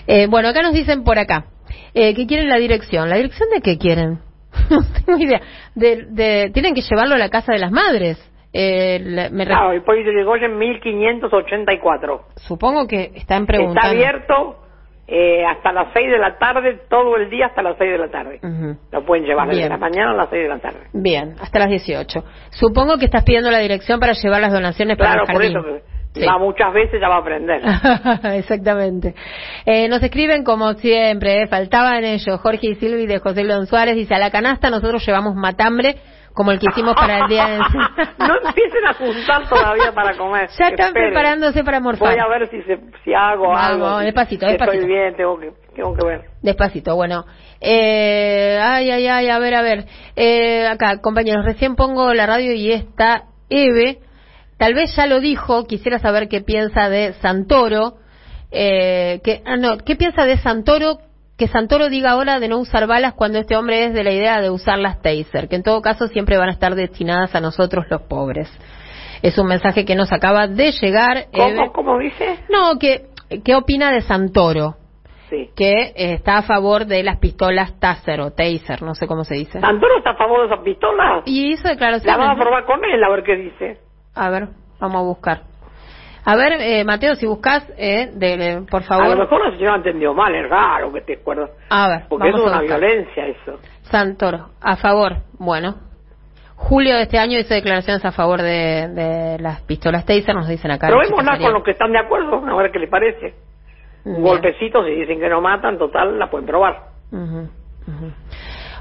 Eh, 0.08 0.26
bueno, 0.28 0.50
acá 0.50 0.64
nos 0.64 0.74
dicen 0.74 1.04
por 1.04 1.20
acá 1.20 1.46
eh, 1.94 2.14
que 2.16 2.26
quieren 2.28 2.50
la 2.50 2.58
dirección. 2.58 3.10
¿La 3.10 3.16
dirección 3.18 3.50
de 3.50 3.62
qué 3.62 3.78
quieren? 3.78 4.20
no 4.70 4.80
tengo 5.06 5.20
idea. 5.20 5.42
De, 5.76 6.06
de- 6.10 6.50
tienen 6.54 6.74
que 6.74 6.82
llevarlo 6.82 7.16
a 7.16 7.18
la 7.18 7.30
casa 7.30 7.54
de 7.54 7.60
las 7.60 7.72
madres. 7.72 8.18
Eh, 8.54 9.00
le- 9.00 9.30
me 9.30 9.46
Claro, 9.46 9.74
Hipólito 9.74 10.12
Yrigoyen 10.12 10.58
1584. 10.58 12.22
Supongo 12.38 12.88
que 12.88 13.12
están 13.16 13.46
preguntando. 13.46 13.80
Está 13.82 13.90
abierto 13.92 14.58
eh, 15.08 15.46
hasta 15.46 15.72
las 15.72 15.88
6 15.94 16.08
de 16.10 16.18
la 16.18 16.38
tarde, 16.38 16.82
todo 16.90 17.16
el 17.18 17.30
día 17.30 17.48
hasta 17.48 17.62
las 17.62 17.78
6 17.78 17.92
de 17.92 17.98
la 17.98 18.10
tarde. 18.10 18.40
Ujú. 18.44 18.78
Lo 18.92 19.06
pueden 19.06 19.26
llevar 19.26 19.48
desde 19.48 19.60
Bien. 19.62 19.70
la 19.70 19.78
mañana 19.78 20.12
a 20.12 20.16
las 20.16 20.30
6 20.30 20.44
de 20.44 20.50
la 20.50 20.60
tarde. 20.60 20.80
Bien, 20.94 21.36
hasta 21.42 21.60
las 21.60 21.70
18. 21.70 22.24
Supongo 22.52 22.98
que 22.98 23.06
estás 23.06 23.24
pidiendo 23.24 23.52
la 23.52 23.60
dirección 23.60 24.00
para 24.00 24.14
llevar 24.14 24.42
las 24.42 24.52
donaciones 24.54 24.98
para 24.98 25.12
Claro, 25.12 25.24
el 25.28 25.34
por 25.34 25.42
jardín. 25.42 25.58
eso 25.58 25.66
que 25.86 26.01
Sí. 26.14 26.26
va 26.26 26.38
muchas 26.38 26.74
veces 26.74 27.00
ya 27.00 27.08
va 27.08 27.16
a 27.16 27.20
aprender. 27.20 27.62
Exactamente. 28.36 29.16
Eh, 29.66 29.88
nos 29.88 30.04
escriben 30.04 30.44
como 30.44 30.74
siempre, 30.74 31.44
eh, 31.44 31.48
faltaban 31.48 32.04
ellos, 32.04 32.40
Jorge 32.42 32.68
y 32.68 32.76
Silvi 32.76 33.06
de 33.08 33.20
José 33.20 33.44
León 33.44 33.66
Suárez, 33.68 33.96
dice, 33.96 34.16
a 34.16 34.20
la 34.20 34.30
canasta 34.32 34.70
nosotros 34.70 35.06
llevamos 35.06 35.36
matambre 35.36 35.96
como 36.34 36.52
el 36.52 36.60
que 36.60 36.68
hicimos 36.72 36.96
para 36.96 37.20
el 37.20 37.28
día 37.28 37.46
de... 37.48 37.58
no 38.20 38.36
empiecen 38.48 38.86
a 38.88 38.94
juntar 38.94 39.48
todavía 39.50 39.92
para 39.94 40.18
comer. 40.18 40.50
Ya 40.58 40.68
están 40.70 40.88
Esperen. 40.88 41.10
preparándose 41.10 41.64
para 41.64 41.80
morfar. 41.82 42.10
Voy 42.14 42.20
a 42.20 42.28
ver 42.28 42.50
si, 42.50 42.62
se, 42.64 42.78
si 43.04 43.14
hago 43.14 43.50
Vamos, 43.50 43.62
algo. 43.62 44.00
si- 44.00 44.06
despacito, 44.06 44.46
si 44.46 44.52
despacito. 44.54 44.78
Estoy 44.82 44.94
bien, 44.96 45.16
tengo 45.16 45.40
que, 45.40 45.52
tengo 45.76 45.94
que 45.96 46.06
ver. 46.06 46.22
Despacito, 46.42 46.96
bueno. 46.96 47.26
Eh, 47.60 48.60
ay, 48.62 48.92
ay, 48.92 49.08
ay, 49.08 49.30
a 49.30 49.40
ver, 49.40 49.56
a 49.56 49.62
ver. 49.62 49.86
Eh, 50.16 50.68
acá, 50.68 51.00
compañeros, 51.02 51.46
recién 51.46 51.76
pongo 51.76 52.14
la 52.14 52.26
radio 52.26 52.54
y 52.54 52.72
está 52.72 53.24
Eve. 53.50 54.00
Tal 54.62 54.76
vez 54.76 54.96
ya 54.96 55.08
lo 55.08 55.20
dijo, 55.20 55.66
quisiera 55.66 55.98
saber 55.98 56.28
qué 56.28 56.42
piensa 56.42 56.88
de 56.88 57.14
Santoro. 57.14 57.94
Eh, 58.52 59.20
que, 59.24 59.42
ah, 59.44 59.58
no, 59.58 59.80
¿qué 59.80 59.96
piensa 59.96 60.24
de 60.28 60.38
Santoro 60.38 61.00
que 61.36 61.48
Santoro 61.48 61.90
diga 61.90 62.12
ahora 62.12 62.40
de 62.40 62.48
no 62.48 62.60
usar 62.60 62.86
balas 62.86 63.16
cuando 63.16 63.40
este 63.40 63.56
hombre 63.56 63.86
es 63.86 63.96
de 63.96 64.04
la 64.04 64.12
idea 64.12 64.40
de 64.40 64.52
usar 64.52 64.78
las 64.78 65.02
taser, 65.02 65.50
que 65.50 65.56
en 65.56 65.64
todo 65.64 65.82
caso 65.82 66.06
siempre 66.10 66.38
van 66.38 66.50
a 66.50 66.52
estar 66.52 66.76
destinadas 66.76 67.34
a 67.34 67.42
nosotros 67.42 67.86
los 67.90 68.04
pobres. 68.04 68.56
Es 69.24 69.36
un 69.40 69.48
mensaje 69.48 69.84
que 69.84 69.96
nos 69.96 70.14
acaba 70.14 70.46
de 70.46 70.72
llegar. 70.74 71.26
¿Cómo, 71.34 71.74
¿Cómo 71.74 71.98
dice? 71.98 72.38
No, 72.48 72.78
que, 72.78 73.06
¿qué 73.44 73.56
opina 73.56 73.92
de 73.92 74.02
Santoro? 74.02 74.76
Sí. 75.32 75.50
Que 75.56 75.72
eh, 75.72 75.94
está 75.96 76.38
a 76.38 76.42
favor 76.44 76.86
de 76.86 77.02
las 77.02 77.18
pistolas 77.18 77.80
Taser 77.80 78.22
o 78.22 78.30
Taser, 78.30 78.84
no 78.84 78.94
sé 78.94 79.08
cómo 79.08 79.24
se 79.24 79.34
dice. 79.34 79.60
¿Santoro 79.60 79.98
está 79.98 80.12
a 80.12 80.18
favor 80.18 80.42
de 80.42 80.54
esas 80.54 80.64
pistolas? 80.64 81.24
Y 81.26 81.52
hizo 81.52 81.68
declaraciones. 81.68 82.16
La 82.16 82.24
vamos 82.24 82.40
a 82.40 82.44
probar 82.44 82.66
con 82.66 82.86
él 82.86 83.04
a 83.04 83.10
ver 83.10 83.24
qué 83.24 83.36
dice. 83.38 83.91
A 84.16 84.30
ver, 84.30 84.48
vamos 84.80 84.98
a 84.98 85.04
buscar. 85.06 85.42
A 86.24 86.36
ver, 86.36 86.54
eh, 86.62 86.84
Mateo, 86.84 87.16
si 87.16 87.26
buscas, 87.26 87.66
eh, 87.78 88.12
de, 88.14 88.38
de- 88.38 88.62
por 88.70 88.84
favor. 88.84 89.06
A 89.06 89.10
lo 89.10 89.18
mejor 89.18 89.44
la 89.50 89.58
señora 89.58 89.78
entendió 89.78 90.14
mal, 90.14 90.34
es 90.36 90.48
raro 90.50 90.94
que 90.94 91.02
te 91.02 91.14
acuerdas. 91.14 91.50
A 91.70 91.88
ver, 91.90 92.04
Porque 92.10 92.30
eso 92.30 92.38
vamos 92.38 92.52
es 92.52 92.54
a 92.54 92.60
una 92.60 92.62
buscar. 92.62 92.80
violencia, 92.80 93.26
eso. 93.28 93.60
Santoro, 93.84 94.50
a 94.62 94.76
favor. 94.76 95.18
Bueno. 95.40 95.76
Julio 96.56 96.94
de 96.96 97.02
este 97.04 97.18
año 97.18 97.40
hizo 97.40 97.56
declaraciones 97.56 98.06
a 98.06 98.12
favor 98.12 98.40
de, 98.40 98.88
de 98.90 99.40
las 99.40 99.62
pistolas 99.62 100.06
Taser, 100.06 100.36
nos 100.36 100.48
dicen 100.48 100.70
acá. 100.70 100.90
Chico 100.90 101.16
con 101.16 101.54
los 101.54 101.64
que 101.64 101.72
están 101.72 101.92
de 101.92 101.98
acuerdo, 101.98 102.36
a 102.48 102.56
ver 102.56 102.72
qué 102.72 102.78
le 102.78 102.88
parece. 102.88 103.34
Un 104.06 104.22
golpecito, 104.22 104.84
si 104.86 104.92
dicen 104.92 105.20
que 105.20 105.28
no 105.28 105.42
matan, 105.42 105.80
total, 105.80 106.20
la 106.20 106.30
pueden 106.30 106.46
probar. 106.46 106.84
Ujú, 107.12 107.50
ujú. 107.88 108.12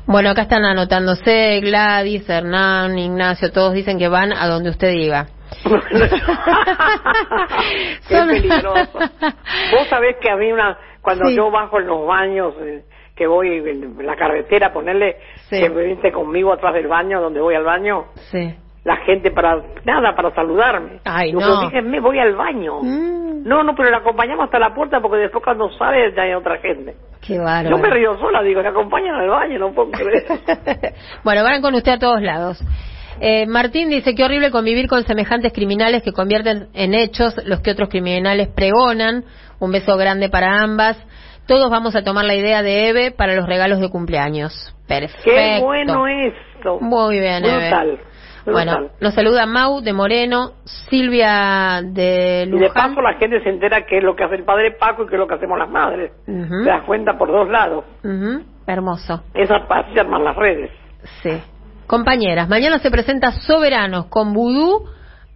Bueno, 0.06 0.30
acá 0.30 0.42
están 0.42 0.64
anotándose 0.64 1.60
Gladys, 1.60 2.28
Hernán, 2.28 2.98
Ignacio, 2.98 3.52
todos 3.52 3.72
dicen 3.74 3.98
que 3.98 4.08
van 4.08 4.32
a 4.32 4.46
donde 4.48 4.70
usted 4.70 4.90
diga. 4.92 5.26
Qué 8.08 8.16
Son- 8.16 8.28
peligroso. 8.28 8.98
Vos 8.98 9.88
sabés 9.88 10.16
que 10.20 10.30
a 10.30 10.36
mí 10.36 10.52
una, 10.52 10.78
cuando 11.02 11.26
Sí. 11.26 11.36
yo 11.36 11.50
bajo 11.50 11.78
en 11.80 11.86
los 11.86 12.06
baños, 12.06 12.54
eh, 12.60 12.84
que 13.16 13.26
voy 13.26 13.48
en 13.58 14.06
la 14.06 14.16
carretera 14.16 14.72
ponerle, 14.72 15.16
Sí. 15.48 15.60
que 15.60 15.68
me 15.70 15.82
viste 15.84 16.10
conmigo 16.12 16.52
atrás 16.52 16.74
del 16.74 16.86
baño, 16.88 17.20
donde 17.20 17.40
voy 17.40 17.54
al 17.54 17.64
baño, 17.64 18.06
Sí. 18.30 18.54
La 18.84 18.96
gente 18.98 19.30
para, 19.30 19.62
nada, 19.84 20.14
para 20.14 20.34
saludarme. 20.34 21.00
Ay, 21.04 21.32
no. 21.32 21.70
voy 22.00 22.18
al 22.18 22.34
baño. 22.34 22.80
Mm, 22.82 23.46
No, 23.46 23.62
no, 23.62 23.74
pero 23.74 23.90
la 23.90 23.98
acompañamos 23.98 24.46
hasta 24.46 24.58
la 24.58 24.74
puerta 24.74 25.00
porque 25.00 25.18
después 25.18 25.44
cuando 25.44 25.70
sale 25.72 26.12
ya 26.14 26.22
hay 26.22 26.32
otra 26.34 26.58
gente. 26.58 26.94
qué 27.20 27.38
bárbaro. 27.38 27.76
Yo 27.76 27.82
me 27.82 27.90
río 27.90 28.18
sola, 28.18 28.42
digo, 28.42 28.62
la 28.62 28.70
acompañan 28.70 29.16
al 29.16 29.28
baño, 29.28 29.58
no 29.58 29.72
puedo 29.72 29.90
creer. 29.90 30.24
bueno, 31.24 31.44
van 31.44 31.60
con 31.60 31.74
usted 31.74 31.92
a 31.92 31.98
todos 31.98 32.22
lados. 32.22 32.62
Eh, 33.20 33.46
Martín 33.46 33.90
dice 33.90 34.14
que 34.14 34.24
horrible 34.24 34.50
convivir 34.50 34.88
con 34.88 35.02
semejantes 35.04 35.52
criminales 35.52 36.02
que 36.02 36.12
convierten 36.12 36.68
en 36.72 36.94
hechos 36.94 37.34
los 37.44 37.60
que 37.60 37.72
otros 37.72 37.90
criminales 37.90 38.48
pregonan. 38.48 39.24
Un 39.58 39.72
beso 39.72 39.98
grande 39.98 40.30
para 40.30 40.62
ambas. 40.62 40.96
Todos 41.46 41.70
vamos 41.70 41.94
a 41.96 42.02
tomar 42.02 42.24
la 42.24 42.34
idea 42.34 42.62
de 42.62 42.88
Eve 42.88 43.10
para 43.10 43.34
los 43.34 43.46
regalos 43.46 43.80
de 43.80 43.90
cumpleaños. 43.90 44.74
Perfecto. 44.88 45.22
Qué 45.24 45.58
bueno 45.60 46.06
esto. 46.06 46.80
Muy 46.80 47.20
bien, 47.20 47.44
Eve. 47.44 48.00
Bueno, 48.52 48.90
nos 49.00 49.14
saluda 49.14 49.46
Mau 49.46 49.80
de 49.80 49.92
Moreno, 49.92 50.52
Silvia 50.88 51.80
de 51.82 52.44
Y 52.46 52.50
de 52.50 52.58
Luján. 52.58 52.90
paso 52.94 53.00
la 53.02 53.14
gente 53.14 53.42
se 53.42 53.48
entera 53.50 53.84
qué 53.86 53.98
es 53.98 54.04
lo 54.04 54.14
que 54.16 54.24
hace 54.24 54.36
el 54.36 54.44
padre 54.44 54.72
Paco 54.72 55.04
y 55.04 55.06
qué 55.06 55.14
es 55.14 55.18
lo 55.20 55.26
que 55.26 55.34
hacemos 55.34 55.58
las 55.58 55.70
madres. 55.70 56.12
Se 56.26 56.68
das 56.68 56.84
cuenta 56.84 57.16
por 57.18 57.30
dos 57.30 57.48
lados. 57.48 57.84
Ujú, 58.04 58.42
Hermoso. 58.66 59.22
Esas 59.34 59.62
así 59.68 59.94
se 59.94 60.00
arman 60.00 60.24
las 60.24 60.36
redes. 60.36 60.70
Sí. 61.22 61.40
Compañeras, 61.86 62.48
mañana 62.48 62.78
se 62.78 62.90
presenta 62.90 63.32
Soberanos 63.32 64.06
con 64.06 64.32
Vudú, 64.32 64.84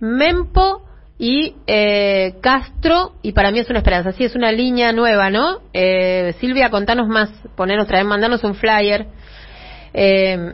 Mempo 0.01 0.83
y 1.19 1.57
eh, 1.67 2.35
Castro, 2.41 3.13
y 3.23 3.33
para 3.33 3.51
mí 3.51 3.59
es 3.61 3.71
una 3.71 3.79
esperanza. 3.79 4.13
Sí, 4.13 4.25
es 4.25 4.35
una 4.37 4.53
línea 4.53 4.93
nueva, 4.93 5.31
¿no? 5.31 5.59
Eh, 5.73 6.35
Silvia, 6.39 6.71
contanos 6.71 7.09
más, 7.09 7.31
ponernos, 7.57 7.87
traer, 7.87 8.05
mandarnos 8.05 8.43
un 8.45 8.55
flyer. 8.55 9.07
Eh, 9.93 10.53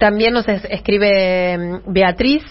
también 0.00 0.32
nos 0.34 0.48
es- 0.48 0.64
escribe 0.64 1.56
mm, 1.86 1.92
Beatriz 1.92 2.42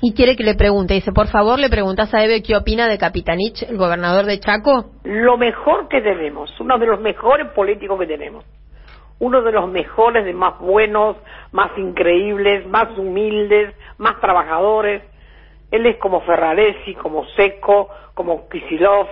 y 0.00 0.14
quiere 0.14 0.34
que 0.36 0.42
le 0.44 0.54
pregunte. 0.54 0.94
Dice, 0.94 1.12
por 1.12 1.28
favor, 1.28 1.58
le 1.58 1.68
preguntas 1.68 2.12
a 2.14 2.24
Eve 2.24 2.42
qué 2.42 2.56
opina 2.56 2.88
de 2.88 2.96
Capitanich, 2.98 3.62
el 3.64 3.76
gobernador 3.76 4.24
de 4.24 4.40
Chaco. 4.40 4.86
Lo 5.04 5.36
mejor 5.36 5.88
que 5.88 6.00
tenemos, 6.00 6.50
uno 6.60 6.78
de 6.78 6.86
los 6.86 7.00
mejores 7.00 7.48
políticos 7.50 8.00
que 8.00 8.06
tenemos. 8.06 8.44
Uno 9.18 9.42
de 9.42 9.52
los 9.52 9.70
mejores, 9.70 10.24
de 10.24 10.32
más 10.32 10.58
buenos, 10.58 11.16
más 11.52 11.70
increíbles, 11.78 12.66
más 12.66 12.96
humildes, 12.98 13.72
más 13.98 14.18
trabajadores. 14.20 15.02
Él 15.70 15.86
es 15.86 15.96
como 15.98 16.22
Ferraresi, 16.22 16.94
como 16.96 17.24
Seco, 17.36 17.88
como 18.14 18.48
Kisilov. 18.48 19.06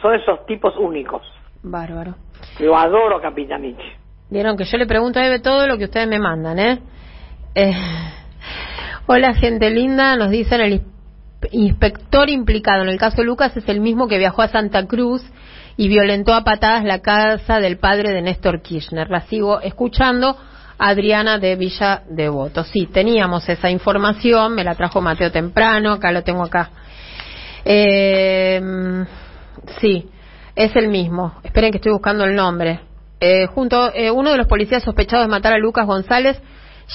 Son 0.00 0.14
esos 0.14 0.46
tipos 0.46 0.76
únicos. 0.76 1.22
Bárbaro. 1.64 2.14
Lo 2.60 2.76
adoro, 2.76 3.20
Capitanich. 3.20 3.80
Vieron 4.30 4.56
que 4.56 4.64
yo 4.64 4.76
le 4.76 4.86
pregunto 4.86 5.18
a 5.18 5.26
Eve 5.26 5.38
todo 5.38 5.66
lo 5.66 5.78
que 5.78 5.84
ustedes 5.84 6.06
me 6.08 6.18
mandan, 6.18 6.58
¿eh? 6.58 6.78
Eh, 7.54 7.74
Hola, 9.06 9.32
gente 9.34 9.70
linda. 9.70 10.16
Nos 10.16 10.30
dicen 10.30 10.60
el 10.60 10.80
ins- 10.80 11.48
inspector 11.52 12.28
implicado 12.28 12.82
en 12.82 12.90
el 12.90 12.98
caso 12.98 13.22
Lucas 13.24 13.56
es 13.56 13.66
el 13.68 13.80
mismo 13.80 14.06
que 14.06 14.18
viajó 14.18 14.42
a 14.42 14.48
Santa 14.48 14.86
Cruz 14.86 15.22
y 15.78 15.88
violentó 15.88 16.34
a 16.34 16.44
patadas 16.44 16.84
la 16.84 16.98
casa 17.00 17.58
del 17.60 17.78
padre 17.78 18.12
de 18.12 18.20
Néstor 18.20 18.60
Kirchner. 18.62 19.08
La 19.08 19.22
sigo 19.22 19.60
escuchando. 19.60 20.36
Adriana 20.80 21.38
de 21.38 21.56
Villa 21.56 22.02
Devoto. 22.08 22.62
Sí, 22.62 22.86
teníamos 22.86 23.48
esa 23.48 23.68
información, 23.68 24.54
me 24.54 24.62
la 24.62 24.76
trajo 24.76 25.00
Mateo 25.00 25.32
temprano, 25.32 25.92
acá 25.94 26.12
lo 26.12 26.22
tengo 26.22 26.44
acá. 26.44 26.70
Eh, 27.64 28.60
sí, 29.80 30.08
es 30.54 30.76
el 30.76 30.86
mismo. 30.86 31.34
Esperen 31.42 31.72
que 31.72 31.78
estoy 31.78 31.90
buscando 31.92 32.24
el 32.24 32.36
nombre. 32.36 32.78
Eh, 33.20 33.46
junto, 33.46 33.92
eh, 33.94 34.12
uno 34.12 34.30
de 34.30 34.36
los 34.36 34.46
policías 34.46 34.84
sospechados 34.84 35.26
de 35.26 35.30
matar 35.30 35.52
a 35.52 35.58
Lucas 35.58 35.86
González 35.86 36.40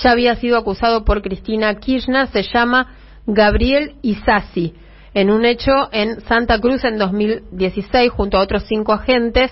ya 0.01 0.11
había 0.11 0.35
sido 0.35 0.57
acusado 0.57 1.03
por 1.03 1.21
Cristina 1.21 1.75
Kirchner, 1.75 2.27
se 2.27 2.43
llama 2.43 2.95
Gabriel 3.27 3.95
Isasi, 4.01 4.73
en 5.13 5.29
un 5.29 5.45
hecho 5.45 5.89
en 5.91 6.21
Santa 6.21 6.59
Cruz 6.59 6.83
en 6.85 6.97
2016 6.97 8.09
junto 8.09 8.37
a 8.37 8.41
otros 8.41 8.63
cinco 8.67 8.93
agentes, 8.93 9.51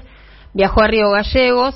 viajó 0.54 0.82
a 0.82 0.88
Río 0.88 1.12
Gallegos 1.12 1.76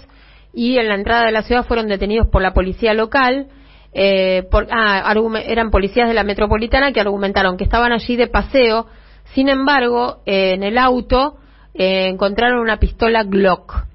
y 0.53 0.77
en 0.77 0.87
la 0.87 0.95
entrada 0.95 1.25
de 1.25 1.31
la 1.33 1.43
ciudad 1.43 1.65
fueron 1.65 1.87
detenidos 1.87 2.27
por 2.29 2.41
la 2.41 2.53
policía 2.53 2.93
local. 2.93 3.47
eh, 3.93 4.47
ah, 4.71 5.13
eran 5.45 5.71
policías 5.71 6.07
de 6.07 6.13
la 6.13 6.23
metropolitana 6.23 6.91
que 6.91 6.99
argumentaron 7.01 7.57
que 7.57 7.63
estaban 7.65 7.91
allí 7.91 8.15
de 8.15 8.27
paseo. 8.27 8.87
Sin 9.33 9.47
embargo, 9.49 10.21
eh, 10.25 10.53
en 10.53 10.63
el 10.63 10.77
auto 10.77 11.37
encontraron 11.73 12.59
una 12.59 12.77
pistola 12.77 13.23
Glock. 13.23 13.85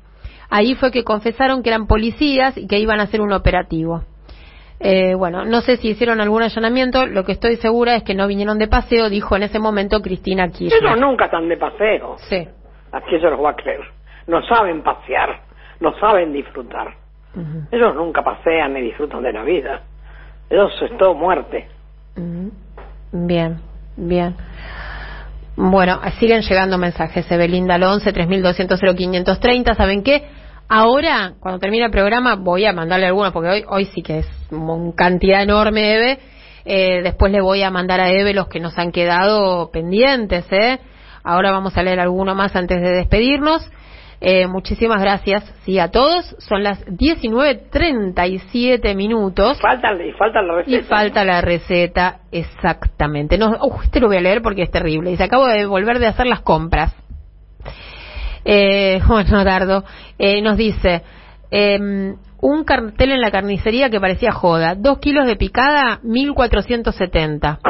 Ahí 0.51 0.75
fue 0.75 0.91
que 0.91 1.05
confesaron 1.05 1.63
que 1.63 1.71
eran 1.71 1.87
policías 1.87 2.57
y 2.59 2.67
que 2.67 2.79
iban 2.79 3.01
a 3.01 3.05
hacer 3.05 3.21
un 3.21 3.33
operativo. 3.33 4.03
Eh, 4.81 5.15
bueno, 5.15 5.45
no 5.45 5.61
sé 5.61 5.77
si 5.77 5.91
hicieron 5.91 6.21
algún 6.21 6.43
allanamiento, 6.43 7.07
lo 7.07 7.25
que 7.25 7.33
estoy 7.33 7.57
segura 7.57 7.97
es 7.97 8.03
que 8.03 8.15
no 8.15 8.27
vinieron 8.27 8.59
de 8.59 8.67
paseo, 8.67 9.11
dijo 9.11 9.37
en 9.37 9.43
ese 9.43 9.59
momento 9.59 10.01
Cristina 10.01 10.45
Ellos 10.45 10.59
Kirchner. 10.59 10.99
nunca 10.99 11.27
están 11.27 11.49
de 11.49 11.57
paseo. 11.57 12.17
Sí. 12.29 12.49
Así 12.91 13.11
se 13.11 13.31
los 13.31 13.39
va 13.43 13.51
a 13.51 13.57
creer. 13.57 13.81
No 14.27 14.43
saben 14.47 14.83
pasear, 14.83 15.41
no 15.81 15.97
saben 15.99 16.33
disfrutar. 16.33 16.95
Ellos 17.71 17.95
nunca 17.95 18.23
pasean 18.23 18.73
ni 18.75 18.81
disfrutan 18.81 19.23
de 19.23 19.33
la 19.33 19.45
vida. 19.45 19.83
Ellos 20.49 20.73
es 20.83 20.97
todo 20.99 21.15
muerte. 21.15 21.69
Bien, 23.13 23.61
bien. 23.97 24.35
Bueno, 25.57 26.01
siguen 26.19 26.41
llegando 26.41 26.79
mensajes. 26.79 27.31
Evelinda 27.31 27.75
al 27.75 27.83
11 27.83 28.13
3200 28.13 28.81
0530. 28.81 29.75
¿Saben 29.75 30.03
qué? 30.03 30.25
Ahora, 30.73 31.33
cuando 31.41 31.59
termine 31.59 31.87
el 31.87 31.91
programa, 31.91 32.37
voy 32.37 32.65
a 32.65 32.73
mandarle 32.73 33.07
algunos, 33.07 33.33
porque 33.33 33.49
hoy, 33.49 33.65
hoy 33.67 33.87
sí 33.87 34.03
que 34.03 34.21
es 34.21 34.29
una 34.53 34.95
cantidad 34.95 35.43
enorme, 35.43 35.97
Eve. 35.97 36.21
Eh, 36.65 37.01
después 37.03 37.33
le 37.33 37.41
voy 37.41 37.65
a 37.65 37.73
mandar 37.73 38.01
a 38.01 38.11
Eve 38.11 38.35
los 38.35 38.47
que 38.47 38.61
nos 38.61 38.79
han 38.79 38.93
quedado 38.93 39.73
pendientes, 39.73 40.47
¿eh? 40.53 40.79
Ahora 41.25 41.51
vamos 41.51 41.77
a 41.77 41.83
leer 41.83 41.99
alguno 41.99 42.37
más 42.37 42.55
antes 42.55 42.81
de 42.81 42.91
despedirnos. 42.91 43.69
Eh, 44.21 44.47
muchísimas 44.47 45.03
gracias, 45.03 45.43
sí, 45.65 45.81
a 45.81 45.91
todos. 45.91 46.37
Son 46.39 46.63
las 46.63 46.87
19.37 46.87 48.95
minutos. 48.95 49.61
Falta, 49.61 49.93
y 49.95 50.13
falta 50.13 50.41
la 50.41 50.55
receta. 50.55 50.77
Y 50.77 50.83
falta 50.83 51.25
la 51.25 51.41
receta, 51.41 52.21
exactamente. 52.31 53.39
No, 53.39 53.57
uh, 53.61 53.81
este 53.83 53.99
lo 53.99 54.07
voy 54.07 54.19
a 54.19 54.21
leer 54.21 54.41
porque 54.41 54.63
es 54.63 54.71
terrible. 54.71 55.11
Dice, 55.11 55.25
acabo 55.25 55.49
de 55.49 55.67
volver 55.67 55.99
de 55.99 56.07
hacer 56.07 56.27
las 56.27 56.43
compras. 56.43 56.95
Eh, 58.45 59.01
bueno, 59.07 59.45
Dardo, 59.45 59.85
eh, 60.19 60.43
nos 60.43 60.57
dice, 60.57 61.03
eh, 61.51 62.15
un 62.43 62.65
cartel 62.65 63.13
en 63.13 63.21
la 63.21 63.31
carnicería 63.31 63.91
que 63.91 64.01
parecía 64.01 64.33
joda. 64.33 64.75
Dos 64.75 64.99
kilos 64.99 65.27
de 65.27 65.37
picada, 65.37 66.01
1470. 66.03 67.59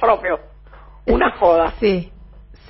Propio. 0.00 0.38
Una 1.06 1.30
joda. 1.32 1.72
Sí, 1.80 2.10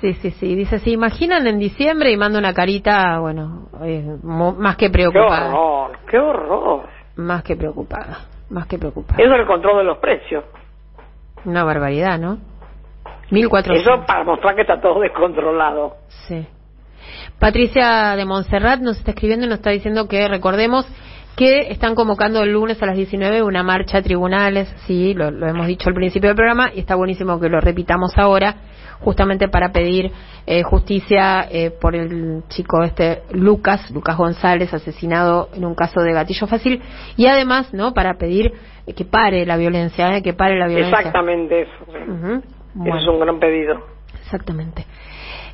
sí, 0.01 0.13
sí, 0.15 0.31
sí. 0.31 0.55
Dice, 0.55 0.79
¿se 0.79 0.89
imaginan 0.89 1.47
en 1.47 1.59
diciembre? 1.59 2.11
Y 2.11 2.17
manda 2.17 2.37
una 2.39 2.53
carita, 2.53 3.19
bueno, 3.19 3.69
eh, 3.83 4.17
más 4.23 4.75
que 4.75 4.87
Qué 4.87 4.91
preocupada. 4.91 5.55
horror, 5.55 5.97
qué 6.09 6.19
horror. 6.19 6.89
Más 7.15 7.43
que 7.43 7.55
preocupada. 7.55 8.25
Más 8.49 8.67
que 8.67 8.77
preocupada. 8.77 9.23
Eso 9.23 9.33
es 9.33 9.39
el 9.39 9.47
control 9.47 9.77
de 9.77 9.83
los 9.85 9.97
precios. 9.99 10.43
Una 11.45 11.63
barbaridad, 11.63 12.19
¿no? 12.19 12.39
1400. 13.31 13.81
Eso 13.81 14.05
para 14.05 14.23
mostrar 14.23 14.55
que 14.55 14.61
está 14.61 14.79
todo 14.79 15.01
descontrolado. 15.01 15.95
Sí. 16.27 16.45
Patricia 17.39 18.15
de 18.15 18.25
Montserrat 18.25 18.79
nos 18.79 18.97
está 18.97 19.11
escribiendo 19.11 19.45
y 19.45 19.49
nos 19.49 19.59
está 19.59 19.71
diciendo 19.71 20.07
que 20.07 20.27
recordemos 20.27 20.87
que 21.35 21.71
están 21.71 21.95
convocando 21.95 22.41
el 22.43 22.53
lunes 22.53 22.81
a 22.81 22.85
las 22.85 22.95
19 22.95 23.43
una 23.43 23.61
marcha 23.61 23.97
a 23.97 24.01
tribunales, 24.01 24.73
sí, 24.87 25.13
lo, 25.13 25.31
lo 25.31 25.47
hemos 25.47 25.67
dicho 25.67 25.89
al 25.89 25.95
principio 25.95 26.29
del 26.29 26.37
programa 26.37 26.71
y 26.73 26.79
está 26.79 26.95
buenísimo 26.95 27.39
que 27.41 27.49
lo 27.49 27.59
repitamos 27.59 28.17
ahora, 28.17 28.55
justamente 29.01 29.49
para 29.49 29.73
pedir 29.73 30.11
eh, 30.47 30.63
justicia 30.63 31.45
eh, 31.51 31.71
por 31.71 31.95
el 31.95 32.43
chico 32.47 32.83
este 32.83 33.23
Lucas, 33.31 33.91
Lucas 33.91 34.15
González, 34.15 34.73
asesinado 34.73 35.49
en 35.53 35.65
un 35.65 35.75
caso 35.75 36.01
de 36.01 36.13
gatillo 36.13 36.47
fácil 36.47 36.81
y 37.17 37.27
además, 37.27 37.73
¿no? 37.73 37.93
Para 37.93 38.13
pedir 38.17 38.53
que 38.95 39.03
pare 39.03 39.45
la 39.45 39.57
violencia, 39.57 40.15
¿eh? 40.15 40.21
que 40.21 40.33
pare 40.33 40.57
la 40.57 40.67
violencia. 40.67 40.99
Exactamente 40.99 41.63
eso. 41.63 42.41
Eso 42.83 42.97
es 42.97 43.07
un 43.07 43.19
gran 43.19 43.39
pedido. 43.39 43.85
Exactamente. 44.21 44.85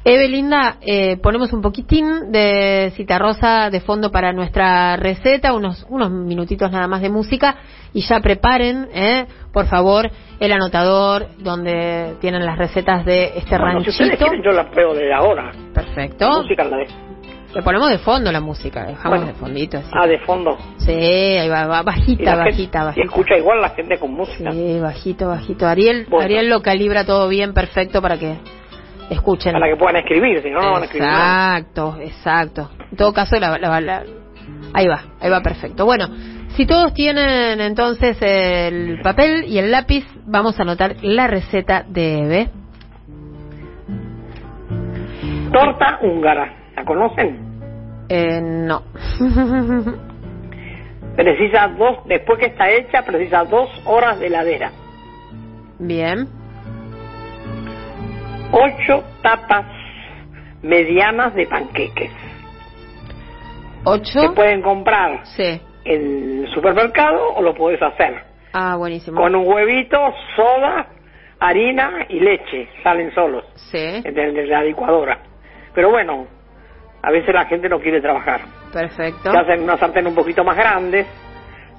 Evelinda, 0.04 0.78
eh, 0.82 1.18
ponemos 1.18 1.54
un 1.54 1.62
poquitín 1.62 2.32
de 2.32 2.92
citarrosa 2.96 3.70
de 3.70 3.82
fondo 3.82 4.12
para 4.12 4.34
nuestra 4.34 4.98
receta, 4.98 5.54
unos, 5.54 5.86
unos 5.90 6.10
minutitos 6.10 6.72
nada 6.72 6.88
más 6.88 7.04
de 7.04 7.10
música 7.10 7.58
y 7.94 8.02
ya 8.02 8.20
preparen, 8.20 8.88
eh, 8.96 9.28
por 9.54 9.68
favor, 9.68 10.10
el 10.40 10.52
anotador 10.52 11.28
donde 11.38 12.16
tienen 12.20 12.44
las 12.46 12.58
recetas 12.58 13.06
de 13.06 13.34
este 13.36 13.58
Bueno, 13.60 13.82
si 13.82 13.90
ustedes 13.92 14.18
quieren, 14.18 14.42
yo 14.42 14.52
las 14.52 14.74
veo 14.74 14.94
desde 14.96 15.14
ahora. 15.14 15.52
Perfecto. 15.72 16.28
La 16.28 16.38
música 16.42 16.64
la 16.64 16.78
de... 16.78 17.11
Le 17.54 17.62
ponemos 17.64 17.90
de 17.90 17.98
fondo 17.98 18.32
la 18.32 18.40
música, 18.40 18.86
dejamos 18.86 19.10
Bueno. 19.20 19.26
de 19.26 19.34
fondito. 19.34 19.78
Así. 19.78 19.90
Ah, 19.94 20.08
de 20.08 20.20
fondo. 20.20 20.58
Sí, 20.78 20.92
ahí 20.92 21.50
va, 21.50 21.66
va 21.68 21.82
Y 21.82 21.84
bajita, 21.86 22.32
gente- 22.32 22.50
bajita, 22.50 22.80
y 22.82 22.86
bajita. 22.86 23.06
escucha 23.06 23.38
igual 23.38 23.62
la 23.62 23.70
gente 23.72 24.00
con 24.00 24.12
música. 24.14 24.52
Sí, 24.52 24.80
bajito, 24.80 25.28
bajito. 25.28 25.68
Ariel, 25.68 26.06
Bueno. 26.10 26.26
Ariel 26.26 26.50
lo 26.50 26.62
calibra 26.62 27.04
todo 27.06 27.28
bien, 27.28 27.54
perfecto 27.54 28.02
para 28.02 28.18
que 28.18 28.38
escuchen. 29.10 29.52
Para 29.54 29.68
que 29.68 29.76
puedan 29.76 29.98
escribir, 29.98 30.42
si 30.42 30.50
no, 30.50 30.62
no 30.62 30.72
van 30.72 30.82
a 30.84 30.86
escribir. 30.86 31.08
Exacto, 31.10 31.98
exacto. 32.02 32.70
En 32.90 32.96
todo 32.98 33.12
caso, 33.12 33.38
la, 33.38 33.58
la- 33.58 33.82
la- 33.82 34.04
ahí 34.74 34.88
va, 34.88 35.02
ahí 35.20 35.30
va 35.30 35.42
perfecto. 35.42 35.84
Bueno, 35.86 36.08
si 36.56 36.66
todos 36.66 36.94
tienen 36.94 37.60
entonces 37.60 38.16
el 38.22 39.02
papel 39.04 39.44
y 39.46 39.58
el 39.58 39.72
lápiz, 39.72 40.06
vamos 40.26 40.58
a 40.58 40.62
anotar 40.64 40.96
la 41.02 41.28
receta 41.28 41.84
de 41.86 42.20
Eve. 42.20 42.50
Torta 45.52 46.00
húngara. 46.02 46.61
¿La 46.82 46.86
conocen? 46.86 47.38
Eh, 48.10 48.42
no. 48.42 48.82
Precisa 51.16 51.68
dos, 51.78 52.00
después 52.08 52.40
que 52.40 52.48
está 52.48 52.72
hecha, 52.72 53.04
precisa 53.04 53.44
dos 53.44 53.70
horas 53.86 54.20
de 54.20 54.26
heladera. 54.28 54.72
Bien, 55.78 56.28
Ocho 58.54 59.04
tapas 59.22 59.66
medianas 60.64 61.34
de 61.36 61.46
panqueques. 61.46 62.12
Se 62.12 62.20
ocho. 63.86 64.34
pueden 64.34 64.62
comprar 64.64 65.26
Sí. 65.28 65.62
en 65.86 66.42
el 66.44 66.50
supermercado 66.54 67.34
o 67.36 67.42
lo 67.44 67.54
puedes 67.54 67.82
hacer. 67.82 68.24
Ah, 68.54 68.76
buenísimo. 68.76 69.22
Con 69.22 69.36
un 69.36 69.48
huevito, 69.48 69.98
soda, 70.36 70.88
harina 71.40 72.06
y 72.10 72.20
leche. 72.20 72.68
Salen 72.84 73.14
solos 73.14 73.46
Sí, 73.72 73.78
de, 74.02 74.12
de 74.12 74.48
la 74.48 74.64
licuadora. 74.64 75.20
Pero 75.74 75.90
bueno, 75.92 76.28
a 77.04 77.12
veces 77.12 77.34
la 77.34 77.46
gente 77.46 77.68
no 77.70 77.80
quiere 77.80 78.02
trabajar. 78.02 78.42
perfecto. 78.72 79.32
Se 79.32 79.38
hacen 79.38 79.64
una 79.64 79.78
sartén 79.78 80.08
un 80.08 80.16
poquito 80.16 80.44
más 80.44 80.56
grandes, 80.56 81.08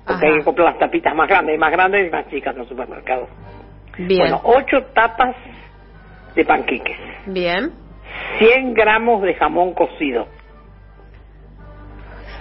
porque 0.06 0.26
Ajá. 0.26 0.32
hay 0.32 0.38
que 0.40 0.44
comprar 0.44 0.68
las 0.70 0.78
tapitas 0.78 1.14
más 1.14 1.28
grandes, 1.28 1.58
más 1.58 1.70
grandes 1.70 2.06
y 2.06 2.10
más 2.10 2.26
chicas 2.28 2.54
en 2.54 2.62
el 2.62 2.68
supermercado. 2.68 3.28
Bien, 3.98 4.20
Bueno, 4.20 4.40
ocho 4.44 4.82
tapas 4.94 5.36
de 6.34 6.44
panqueques, 6.44 6.96
bien. 7.26 7.72
100 8.38 8.74
gramos 8.74 9.22
de 9.22 9.34
jamón 9.34 9.72
cocido, 9.74 10.26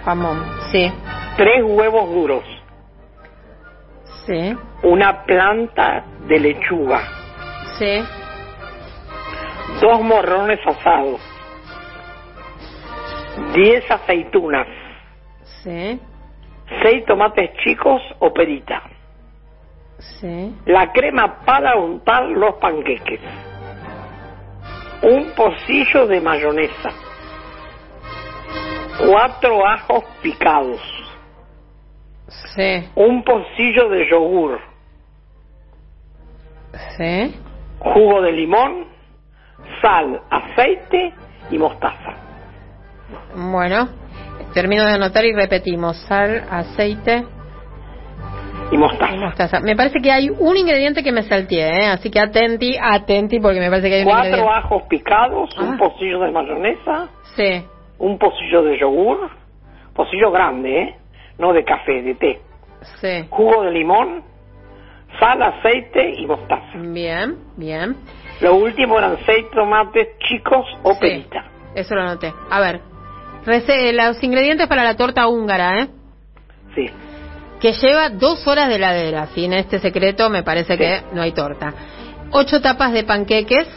Jamón. 0.04 0.42
Sí, 0.70 0.90
tres 1.36 1.62
huevos 1.64 2.10
duros, 2.10 2.44
sí, 4.26 4.56
una 4.82 5.22
planta 5.24 6.04
de 6.26 6.40
lechuga, 6.40 7.00
sí. 7.78 8.02
dos 9.80 10.00
morrones 10.02 10.58
asados, 10.66 11.20
10 13.54 13.90
aceitunas, 13.90 14.66
Sí, 15.62 16.00
seis 16.82 17.04
tomates 17.06 17.50
chicos 17.64 18.00
o 18.18 18.32
perita, 18.32 18.82
sí. 19.98 20.54
la 20.66 20.90
crema 20.92 21.40
para 21.44 21.76
untar 21.76 22.24
los 22.24 22.54
panqueques, 22.56 23.20
un 25.02 25.30
pocillo 25.36 26.06
de 26.06 26.20
mayonesa, 26.20 26.90
cuatro 29.06 29.66
ajos 29.66 30.04
picados, 30.22 30.80
Sí, 32.54 32.88
un 32.94 33.22
pocillo 33.24 33.88
de 33.88 34.08
yogur, 34.10 34.60
sí. 36.96 37.34
jugo 37.78 38.22
de 38.22 38.32
limón, 38.32 38.86
sal, 39.80 40.20
aceite 40.30 41.12
y 41.50 41.58
mostaza. 41.58 42.14
Bueno, 43.34 43.88
termino 44.54 44.84
de 44.84 44.92
anotar 44.94 45.24
y 45.24 45.32
repetimos. 45.32 45.96
Sal, 46.08 46.44
aceite 46.50 47.24
Y 48.70 48.74
y 48.74 48.78
mostaza. 48.78 49.16
mostaza. 49.16 49.60
Me 49.60 49.76
parece 49.76 50.00
que 50.00 50.10
hay 50.10 50.30
un 50.30 50.56
ingrediente 50.56 51.02
que 51.02 51.12
me 51.12 51.22
salteé, 51.22 51.68
¿eh? 51.84 51.86
así 51.86 52.10
que 52.10 52.18
atenti, 52.20 52.76
atenti, 52.80 53.38
porque 53.40 53.60
me 53.60 53.68
parece 53.68 53.88
que 53.88 53.94
hay 53.96 54.02
un 54.02 54.08
Cuatro 54.08 54.26
ingrediente. 54.28 54.58
ajos 54.58 54.82
picados, 54.88 55.50
Ah. 55.58 55.62
un 55.62 55.76
pocillo 55.78 56.20
de 56.20 56.30
mayonesa, 56.30 57.08
Sí, 57.36 57.64
un 57.98 58.18
pocillo 58.18 58.62
de 58.62 58.78
yogur, 58.78 59.30
pocillo 59.94 60.30
grande, 60.30 60.82
¿eh? 60.82 60.96
No 61.38 61.52
de 61.52 61.64
café, 61.64 62.02
de 62.02 62.14
té. 62.14 62.40
sí. 63.00 63.26
Jugo 63.30 63.62
de 63.62 63.70
limón, 63.72 64.22
sal, 65.20 65.42
aceite 65.42 66.12
y 66.18 66.26
mostaza. 66.26 66.64
Bien, 66.78 67.36
bien. 67.56 67.96
Lo 68.40 68.54
último 68.56 68.98
eran 68.98 69.16
seis 69.26 69.44
tomates 69.50 70.18
chicos 70.28 70.66
o 70.82 70.92
Sí, 70.94 70.98
perita. 71.00 71.44
Eso 71.74 71.94
lo 71.94 72.02
anoté. 72.02 72.32
A 72.50 72.60
ver, 72.60 72.80
rece- 73.44 73.92
los 73.92 74.22
ingredientes 74.22 74.66
para 74.68 74.84
la 74.84 74.96
torta 74.96 75.26
húngara, 75.28 75.80
¿eh? 75.80 75.88
Sí. 76.74 76.90
que 77.60 77.72
lleva 77.74 78.08
dos 78.08 78.44
horas 78.48 78.68
de 78.68 78.74
heladera. 78.76 79.26
Sin 79.34 79.52
este 79.52 79.78
secreto 79.78 80.28
me 80.30 80.42
parece 80.42 80.76
que 80.76 81.02
no 81.12 81.22
hay 81.22 81.32
torta. 81.32 81.72
Ocho 82.32 82.60
tapas 82.60 82.92
de 82.92 83.04
panqueques, 83.04 83.68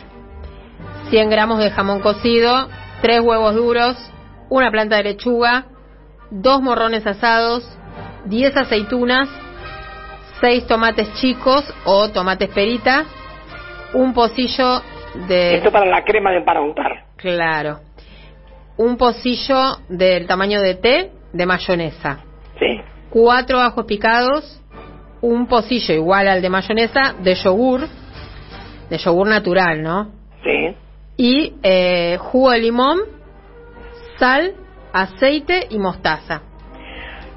100 1.09 1.29
gramos 1.29 1.59
de 1.59 1.69
jamón 1.69 1.99
cocido, 1.99 2.67
tres 3.01 3.19
huevos 3.19 3.53
duros, 3.53 3.95
una 4.49 4.71
planta 4.71 4.95
de 4.97 5.03
lechuga, 5.03 5.65
dos 6.31 6.61
morrones 6.61 7.05
asados, 7.05 7.63
10 8.25 8.57
aceitunas, 8.57 9.29
seis 10.41 10.65
tomates 10.65 11.13
chicos 11.15 11.63
o 11.85 12.09
tomates 12.09 12.49
perita, 12.49 13.05
un 13.93 14.13
pocillo 14.13 14.81
de... 15.27 15.57
Esto 15.57 15.71
para 15.71 15.85
la 15.85 16.03
crema 16.03 16.31
de 16.31 16.41
para 16.41 16.61
untar. 16.61 17.05
Claro. 17.17 17.81
Un 18.77 18.97
pocillo 18.97 19.77
del 19.89 20.27
tamaño 20.27 20.61
de 20.61 20.75
té 20.75 21.11
de 21.33 21.45
mayonesa 21.45 22.19
Sí. 22.59 22.81
cuatro 23.09 23.59
ajos 23.59 23.85
picados, 23.85 24.61
un 25.21 25.47
pocillo 25.47 25.93
igual 25.93 26.27
al 26.27 26.41
de 26.41 26.49
mayonesa 26.49 27.15
de 27.19 27.35
yogur, 27.35 27.81
de 28.89 28.97
yogur 28.97 29.27
natural, 29.27 29.81
¿no? 29.81 30.11
Sí. 30.43 30.75
Y 31.17 31.53
eh, 31.63 32.17
jugo 32.19 32.51
de 32.51 32.59
limón, 32.59 32.99
sal, 34.17 34.53
aceite 34.93 35.67
y 35.69 35.77
mostaza. 35.79 36.41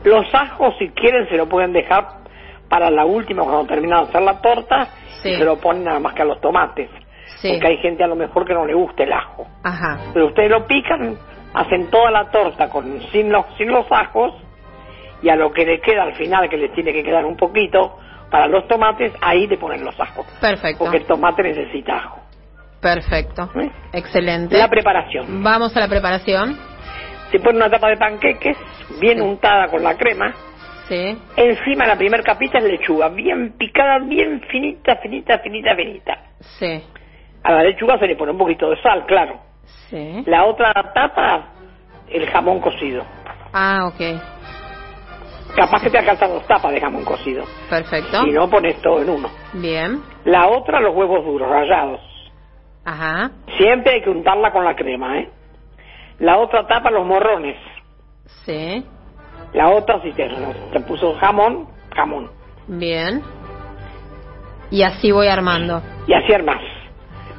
Los 0.05 0.27
ajos, 0.33 0.75
si 0.79 0.89
quieren, 0.91 1.29
se 1.29 1.37
lo 1.37 1.49
pueden 1.49 1.73
dejar 1.73 2.19
para 2.69 2.91
la 2.91 3.05
última, 3.05 3.43
cuando 3.45 3.65
terminan 3.67 4.05
de 4.05 4.09
hacer 4.11 4.23
la 4.23 4.41
torta, 4.41 4.89
Sí. 5.23 5.31
y 5.31 5.37
se 5.37 5.45
lo 5.45 5.57
ponen 5.57 5.85
nada 5.85 5.99
más 6.01 6.15
que 6.15 6.23
a 6.23 6.25
los 6.25 6.41
tomates. 6.41 6.91
Sí. 7.41 7.51
Porque 7.53 7.67
hay 7.69 7.77
gente 7.79 8.03
a 8.03 8.07
lo 8.07 8.17
mejor 8.17 8.45
que 8.47 8.55
no 8.55 8.67
le 8.67 8.75
gusta 8.75 9.05
el 9.05 9.13
ajo. 9.13 9.47
Ajá. 9.63 9.99
Pero 10.13 10.27
ustedes 10.27 10.51
lo 10.51 10.67
pican, 10.67 11.17
hacen 11.55 11.89
toda 11.91 12.11
la 12.11 12.31
torta 12.31 12.69
con 12.69 13.01
sin 13.13 13.31
los, 13.31 13.47
sin 13.57 13.69
los 13.69 13.87
ajos, 13.91 14.35
y 15.23 15.29
a 15.29 15.37
lo 15.37 15.51
que 15.53 15.65
le 15.65 15.81
queda 15.81 16.03
al 16.03 16.15
final, 16.15 16.49
que 16.49 16.57
les 16.57 16.73
tiene 16.73 16.93
que 16.93 17.03
quedar 17.03 17.25
un 17.25 17.37
poquito, 17.37 17.97
para 18.31 18.47
los 18.47 18.67
tomates, 18.69 19.13
ahí 19.21 19.47
le 19.47 19.57
ponen 19.57 19.85
los 19.85 19.99
ajos. 19.99 20.27
Perfecto. 20.41 20.79
Porque 20.85 20.99
el 20.99 21.07
tomate 21.07 21.43
necesita 21.43 21.97
ajo. 21.97 22.21
Perfecto. 22.81 23.51
¿Eh? 23.61 23.71
Excelente. 23.93 24.57
La 24.57 24.69
preparación. 24.69 25.43
Vamos 25.43 25.77
a 25.77 25.81
la 25.81 25.89
preparación. 25.89 26.57
Se 27.31 27.41
pone 27.41 27.57
una 27.57 27.71
tapa 27.71 27.89
de 27.89 27.97
panqueques, 27.97 28.57
bien 29.01 29.19
Sí. 29.19 29.25
untada 29.25 29.69
con 29.69 29.83
la 29.83 29.97
crema, 29.97 30.35
Sí. 30.89 31.19
Encima 31.37 31.87
la 31.87 31.97
primera 31.97 32.23
capita 32.23 32.57
es 32.59 32.65
lechuga, 32.65 33.11
bien 33.11 33.53
picada, 33.59 33.99
bien 33.99 34.41
finita, 34.51 34.97
finita, 34.97 35.39
finita, 35.41 35.77
finita. 35.77 36.19
Sí. 36.59 36.83
A 37.43 37.53
la 37.53 37.63
lechuga 37.63 37.99
se 37.99 38.07
le 38.07 38.17
pone 38.17 38.33
un 38.33 38.39
poquito 38.39 38.71
de 38.71 38.81
sal, 38.83 39.07
claro. 39.07 39.41
Sí. 39.91 40.23
La 40.27 40.45
otra 40.45 40.73
tapa, 40.95 41.49
el 42.09 42.29
jamón 42.29 42.61
cocido. 42.61 43.05
Ah, 43.53 43.87
ok. 43.87 44.21
Capaz 45.57 45.83
que 45.83 45.91
te 45.91 45.99
alcanzan 45.99 46.31
dos 46.31 46.47
tapas 46.47 46.73
de 46.73 46.81
jamón 46.81 47.05
cocido. 47.05 47.45
Perfecto. 47.71 48.23
Si 48.23 48.31
no, 48.31 48.49
pones 48.49 48.81
todo 48.83 49.01
en 49.03 49.11
uno. 49.11 49.29
Bien. 49.55 50.03
La 50.25 50.47
otra, 50.49 50.81
los 50.81 50.95
huevos 50.95 51.25
duros, 51.25 51.49
rallados. 51.49 52.01
Ajá. 52.85 53.31
Siempre 53.57 53.95
hay 53.95 54.03
que 54.03 54.11
untarla 54.11 54.53
con 54.53 54.65
la 54.65 54.75
crema, 54.75 55.19
¿eh? 55.19 55.31
La 56.19 56.39
otra 56.39 56.67
tapa 56.67 56.91
los 56.91 57.07
morrones. 57.07 57.57
Sí. 58.45 58.85
La 59.53 59.71
otra 59.71 60.01
si 60.03 60.13
te, 60.13 60.29
te 60.73 60.81
puso 60.81 61.15
jamón, 61.15 61.69
jamón. 61.95 62.31
Bien. 62.67 63.23
Y 64.71 64.83
así 64.83 65.11
voy 65.11 65.29
armando. 65.29 65.83
Y 66.07 66.13
así 66.13 66.33
armás. 66.33 66.61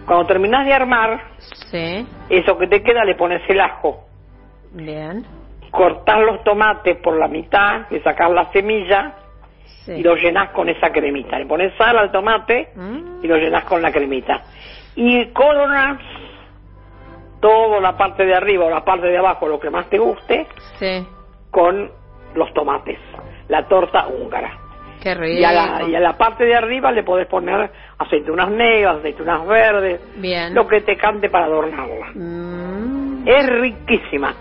Cuando 0.10 0.26
terminás 0.26 0.66
de 0.66 0.74
armar, 0.74 1.22
Sí. 1.70 2.04
eso 2.32 2.58
que 2.58 2.66
te 2.66 2.82
queda 2.82 3.06
le 3.06 3.14
pones 3.14 3.48
el 3.48 3.62
ajo. 3.62 4.08
Bien. 4.74 5.24
Cortás 5.70 6.20
los 6.22 6.44
tomates 6.44 6.98
por 6.98 7.16
la 7.16 7.28
mitad, 7.28 7.82
le 7.92 8.02
sacás 8.02 8.32
la 8.32 8.46
semilla 8.52 9.14
Sí. 9.86 9.92
y 9.92 10.02
lo 10.02 10.16
llenás 10.16 10.50
con 10.50 10.68
esa 10.68 10.92
cremita. 10.92 11.38
Le 11.38 11.46
pones 11.46 11.76
sal 11.78 11.96
al 11.96 12.12
tomate 12.12 12.70
Mm, 12.76 13.24
y 13.24 13.28
lo 13.28 13.38
llenás 13.38 13.66
con 13.66 13.84
la 13.84 13.92
cremita. 13.92 14.42
Y 14.96 15.28
coronas 15.28 16.00
toda 17.40 17.80
la 17.80 17.96
parte 17.96 18.26
de 18.26 18.34
arriba 18.34 18.66
o 18.66 18.70
la 18.72 18.84
parte 18.84 19.06
de 19.06 19.18
abajo, 19.20 19.48
lo 19.48 19.60
que 19.60 19.70
más 19.70 19.88
te 19.92 20.00
guste, 20.00 20.48
Sí. 20.80 21.06
con 21.52 21.92
los 22.34 22.52
tomates. 22.56 22.98
La 23.48 23.68
torta 23.68 24.08
húngara. 24.08 24.58
Qué 25.02 25.14
rico. 25.16 25.40
Y 25.40 25.44
a, 25.44 25.52
la, 25.52 25.84
y 25.88 25.96
a 25.96 26.00
la 26.00 26.18
parte 26.18 26.46
de 26.46 26.56
arriba 26.56 26.92
le 26.92 27.04
podés 27.04 27.28
poner 27.28 27.72
aceitunas 27.98 28.50
negras, 28.52 28.98
aceitunas 28.98 29.46
verdes, 29.48 30.02
Bien. 30.18 30.54
lo 30.54 30.68
que 30.68 30.82
te 30.82 30.98
cante 30.98 31.30
para 31.30 31.46
adornarla. 31.46 32.08
Mm, 32.16 33.28
Es 33.28 33.46
riquísima, 33.48 34.34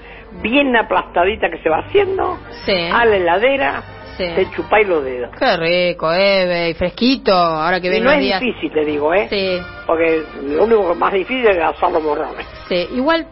bien 0.42 0.74
aplastadita 0.76 1.50
que 1.50 1.58
se 1.58 1.68
va 1.68 1.78
haciendo, 1.78 2.38
Sí. 2.64 2.72
a 2.92 3.04
la 3.04 3.16
heladera, 3.16 3.82
Sí. 4.16 4.24
te 4.34 4.50
chupáis 4.50 4.86
los 4.88 5.04
dedos. 5.04 5.30
Qué 5.38 5.56
rico, 5.56 6.12
Eve. 6.12 6.70
Y 6.70 6.74
fresquito, 6.74 7.32
ahora 7.32 7.80
que 7.80 7.88
ven 7.88 8.02
no 8.02 8.10
los 8.12 8.18
es 8.22 8.40
difícil, 8.40 8.72
te 8.72 8.84
digo, 8.84 9.14
¿eh? 9.14 9.28
Sí. 9.30 9.58
Porque 9.86 10.22
lo 10.44 10.64
único 10.64 10.88
que 10.92 10.98
más 10.98 11.12
difícil 11.12 11.46
es 11.46 11.58
asar 11.62 11.92
los 11.92 12.02
morrones. 12.02 12.46
Sí. 12.68 12.88
Igual, 12.94 13.26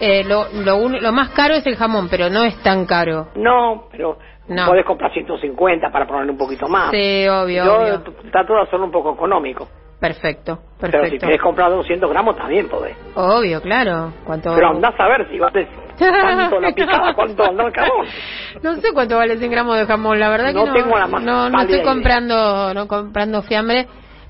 eh, 0.00 0.24
lo, 0.24 0.46
lo, 0.64 0.88
lo 0.88 1.12
más 1.12 1.30
caro 1.30 1.54
es 1.54 1.64
el 1.66 1.76
jamón, 1.76 2.08
pero 2.08 2.28
no 2.30 2.42
es 2.44 2.56
tan 2.62 2.84
caro. 2.86 3.28
No, 3.36 3.84
pero 3.92 4.18
No. 4.48 4.66
podés 4.66 4.84
comprar 4.84 5.12
150 5.12 5.90
para 5.90 6.06
ponerle 6.06 6.32
un 6.32 6.38
poquito 6.38 6.68
más. 6.68 6.90
Sí, 6.90 7.26
obvio, 7.28 7.64
Yo 7.64 7.74
obvio. 7.80 8.02
trato 8.30 8.54
de 8.54 8.60
hacerlo 8.62 8.84
un 8.86 8.92
poco 8.92 9.14
económico. 9.14 9.68
Perfecto, 10.00 10.58
Pero 10.80 10.92
si 10.92 10.98
perfecto. 10.98 11.26
querés 11.26 11.40
comprar 11.40 11.70
200 11.70 12.10
gramos 12.10 12.36
también 12.36 12.68
podés. 12.68 12.94
Obvio, 13.14 13.62
claro. 13.62 14.12
¿Cuánto? 14.24 14.54
Pero 14.54 14.68
andás 14.68 14.92
a 14.98 15.08
ver 15.08 15.26
si 15.30 15.38
vale 15.38 15.66
cuánto 15.98 16.60
la 16.60 16.72
picada, 16.72 17.14
cuánto 17.14 17.42
anda 17.44 17.64
el 17.64 17.72
carbón. 17.72 18.06
No 18.62 18.74
sé 18.74 18.92
cuánto 18.92 19.16
vale 19.16 19.38
100 19.38 19.50
gramos 19.50 19.78
de 19.78 19.86
jamón, 19.86 20.20
la 20.20 20.28
verdad 20.28 20.52
No 20.52 20.64
que 20.64 20.70
no. 20.70 20.74
tengo 20.74 20.98
la 20.98 21.06
más 21.06 21.22
no, 21.22 21.48
no 21.48 21.60
estoy 21.62 21.76
idea. 21.76 21.84
comprando, 21.90 22.74
no 22.74 22.86
comprando 22.86 23.40
fiambre, 23.42 23.86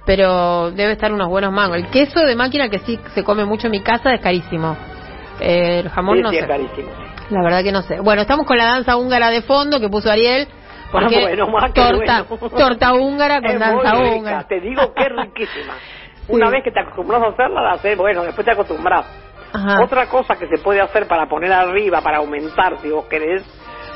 pero 0.07 0.71
debe 0.71 0.93
estar 0.93 1.12
unos 1.12 1.29
buenos 1.29 1.51
mangos. 1.53 1.79
El 1.79 1.89
queso 1.89 2.21
de 2.21 2.37
máquina 2.37 2.69
que 2.69 2.79
sí 2.81 3.01
se 3.15 3.25
come 3.25 3.45
mucho 3.45 3.67
en 3.67 3.73
mi 3.73 3.83
casa 3.83 4.15
es 4.15 4.21
carísimo. 4.21 4.77
Eh, 5.41 5.81
el 5.81 5.89
jamón 5.89 6.19
Sí, 6.19 6.23
no 6.23 6.31
sí, 6.31 6.37
es 6.37 6.43
sé. 6.43 6.49
carísimo. 6.49 6.89
La 7.31 7.43
verdad 7.43 7.62
que 7.62 7.72
no 7.72 7.83
sé. 7.83 8.01
Bueno, 8.01 8.22
estamos 8.22 8.47
con 8.47 8.57
la 8.57 8.64
danza 8.64 8.97
húngara 8.97 9.31
de 9.31 9.43
fondo 9.43 9.81
que 9.81 9.89
puso 9.89 10.11
Ariel. 10.11 10.47
Porque 10.93 11.16
Ah, 11.16 11.20
bueno, 11.22 11.49
más 11.49 11.72
que 11.72 11.81
torta, 11.81 12.22
bueno. 12.29 12.51
torta 12.51 12.93
húngara 12.95 13.41
con 13.41 13.51
Es 13.51 13.59
danza 13.61 13.95
muy 13.95 14.03
rica, 14.05 14.16
húngara. 14.16 14.43
Te 14.49 14.61
digo 14.61 14.95
que 14.95 15.03
es 15.03 15.16
riquísima. 15.16 15.75
Sí. 16.25 16.33
Una 16.33 16.49
vez 16.49 16.64
que 16.64 16.70
te 16.70 16.81
acostumbras 16.81 17.22
a 17.22 17.27
hacerla, 17.27 17.61
la 17.61 17.72
haces, 17.72 17.99
bueno, 17.99 18.22
después 18.22 18.47
te 18.47 18.53
acostumbras. 18.53 19.05
Ajá. 19.53 19.83
Otra 19.85 20.07
cosa 20.09 20.37
que 20.37 20.49
se 20.49 20.57
puede 20.57 20.81
hacer 20.81 21.07
para 21.07 21.27
poner 21.27 21.53
arriba, 21.53 22.01
para 22.01 22.16
aumentar, 22.16 22.79
si 22.79 22.89
vos 22.91 23.05
querés, 23.09 23.45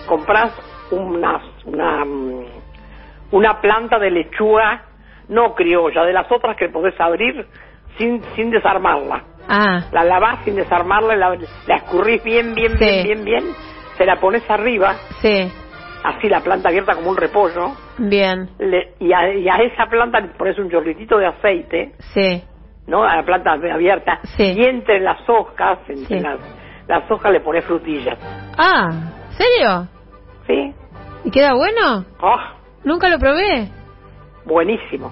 compras 0.07 0.53
una, 0.91 1.41
una, 1.65 2.05
una 3.31 3.61
planta 3.63 3.99
de 3.99 4.11
lechuga 4.11 4.83
no 5.29 5.55
criolla, 5.55 6.05
de 6.05 6.13
las 6.13 6.31
otras 6.31 6.55
que 6.55 6.69
podés 6.69 7.01
abrir 7.01 7.47
sin, 7.99 8.23
sin 8.37 8.51
desarmarla. 8.51 9.23
Ah, 9.49 9.83
La 9.93 10.05
lavás 10.05 10.45
sin 10.45 10.55
desarmarla, 10.57 11.17
la, 11.17 11.37
la 11.67 11.77
escurrís 11.77 12.23
bien, 12.23 12.55
bien, 12.55 12.73
Sí. 12.79 12.85
bien, 12.85 13.03
bien, 13.05 13.25
bien, 13.25 13.45
se 13.97 14.05
la 14.07 14.17
pones 14.17 14.49
arriba, 14.51 14.95
sí, 15.21 15.51
así 16.05 16.29
la 16.29 16.41
planta 16.41 16.69
abierta 16.69 16.95
como 16.95 17.11
un 17.11 17.17
repollo, 17.17 17.73
bien, 17.99 18.51
le- 18.59 18.95
y, 19.01 19.13
a, 19.13 19.35
y 19.35 19.49
a 19.49 19.57
esa 19.57 19.87
planta 19.87 20.21
le 20.21 20.29
pones 20.29 20.59
un 20.59 20.71
chorritito 20.71 21.17
de 21.19 21.27
aceite, 21.27 21.93
sí, 22.15 22.43
¿no? 22.87 23.05
A 23.05 23.17
la 23.17 23.23
planta 23.25 23.53
abierta. 23.53 24.21
Sí. 24.37 24.53
Y 24.57 24.65
entre 24.65 25.01
las 25.01 25.27
hojas, 25.29 25.79
entre 25.89 26.19
Sí. 26.19 26.23
las, 26.23 26.39
las 26.87 27.11
hojas 27.11 27.33
le 27.33 27.41
pones 27.41 27.65
frutillas. 27.65 28.19
Ah, 28.57 28.89
¿serio? 29.31 29.89
¿Sí? 30.47 30.75
¿Y 31.25 31.31
queda 31.31 31.55
bueno? 31.55 32.05
¡Ah! 32.23 32.55
Nunca 32.85 33.09
lo 33.09 33.19
probé. 33.19 33.69
buenísimo. 34.45 35.11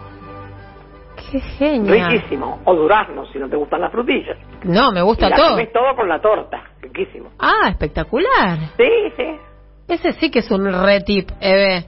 Qué 1.30 1.40
genial. 1.40 2.10
Riquísimo. 2.12 2.60
O 2.64 2.74
durazno, 2.74 3.26
si 3.26 3.38
no 3.38 3.48
te 3.48 3.56
gustan 3.56 3.80
las 3.80 3.90
frutillas. 3.92 4.36
No, 4.64 4.90
me 4.92 5.00
Y 5.00 5.02
gusta 5.02 5.28
la 5.28 5.36
todo. 5.36 5.50
comes 5.50 5.72
todo 5.72 5.96
con 5.96 6.08
la 6.08 6.20
torta. 6.20 6.62
Riquísimo. 6.80 7.30
Ah, 7.38 7.68
espectacular. 7.70 8.58
Sí, 8.76 9.12
sí. 9.16 9.36
Ese 9.88 10.12
sí 10.14 10.30
que 10.30 10.40
es 10.40 10.50
un 10.50 10.64
re 10.84 11.00
tip, 11.00 11.30
Eve. 11.40 11.86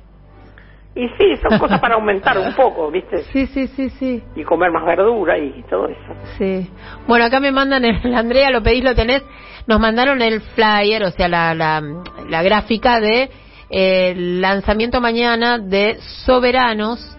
Y 0.95 1.07
sí, 1.11 1.37
son 1.49 1.59
cosas 1.61 1.81
para 1.81 1.95
aumentar 1.95 2.39
un 2.39 2.55
poco, 2.55 2.91
¿viste? 2.91 3.19
Sí, 3.25 3.47
sí, 3.47 3.67
sí, 3.69 3.91
sí. 3.91 4.23
Y 4.35 4.43
comer 4.45 4.71
más 4.73 4.85
verdura 4.85 5.39
y 5.39 5.63
todo 5.69 5.87
eso. 5.89 6.15
Sí. 6.39 6.69
Bueno, 7.07 7.25
acá 7.27 7.39
me 7.41 7.53
mandan 7.53 7.85
el 7.85 8.15
Andrea, 8.15 8.51
lo 8.51 8.63
pedís, 8.63 8.83
lo 8.83 8.95
tenés. 8.95 9.23
Nos 9.67 9.79
mandaron 9.79 10.23
el 10.23 10.41
flyer, 10.41 11.03
o 11.05 11.11
sea, 11.11 11.29
la, 11.29 11.55
la, 11.55 11.83
la 12.29 12.43
gráfica 12.43 13.01
de 13.01 13.31
eh, 13.71 14.11
el 14.13 14.41
lanzamiento 14.41 15.01
mañana 15.01 15.59
de 15.59 15.97
Soberanos 16.25 17.18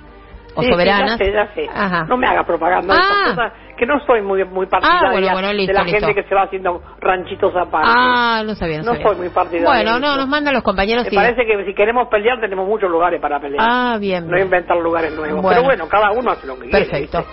o 0.55 0.61
Sí, 0.61 0.67
sí, 0.67 0.71
Soberanas. 0.73 1.17
ya 1.19 1.25
sé, 1.25 1.31
ya 1.33 1.47
sé. 1.53 1.67
Ajá. 1.73 2.05
No 2.05 2.17
me 2.17 2.27
haga 2.27 2.43
propaganda 2.45 2.93
de 2.93 2.99
Ah. 2.99 3.05
esas 3.23 3.35
cosas, 3.35 3.53
que 3.77 3.85
no 3.85 3.99
soy 4.05 4.21
muy, 4.21 4.43
muy 4.45 4.65
partidaria 4.65 4.99
Ah, 5.07 5.11
bueno, 5.11 5.27
bueno, 5.31 5.53
listo, 5.53 5.71
de 5.71 5.79
la 5.79 5.83
listo. 5.85 5.99
gente 6.07 6.21
que 6.21 6.27
se 6.27 6.35
va 6.35 6.41
haciendo 6.43 6.81
ranchitos 6.99 7.55
aparte. 7.55 7.87
Ah, 7.89 8.41
no 8.45 8.55
sabía, 8.55 8.79
no, 8.79 8.83
No 8.83 8.91
sabía. 8.93 9.07
soy 9.07 9.15
muy 9.17 9.29
partidaria 9.29 9.67
Bueno, 9.67 9.99
no, 9.99 10.17
nos 10.17 10.27
mandan 10.27 10.53
los 10.53 10.63
compañeros 10.63 11.05
Me 11.05 11.11
y... 11.11 11.15
parece 11.15 11.45
que 11.45 11.65
si 11.65 11.73
queremos 11.73 12.07
pelear 12.09 12.39
tenemos 12.41 12.67
muchos 12.67 12.89
lugares 12.89 13.21
para 13.21 13.39
pelear. 13.39 13.65
Ah, 13.65 13.97
bien. 13.99 14.25
no 14.27 14.33
bien. 14.33 14.45
inventar 14.45 14.77
lugares 14.77 15.13
nuevos. 15.15 15.41
Bueno. 15.41 15.49
Pero 15.49 15.63
bueno, 15.63 15.87
cada 15.87 16.11
uno 16.11 16.31
hace 16.31 16.47
lo 16.47 16.55
que 16.55 16.69
quiere. 16.69 16.85
Perfecto. 16.85 17.23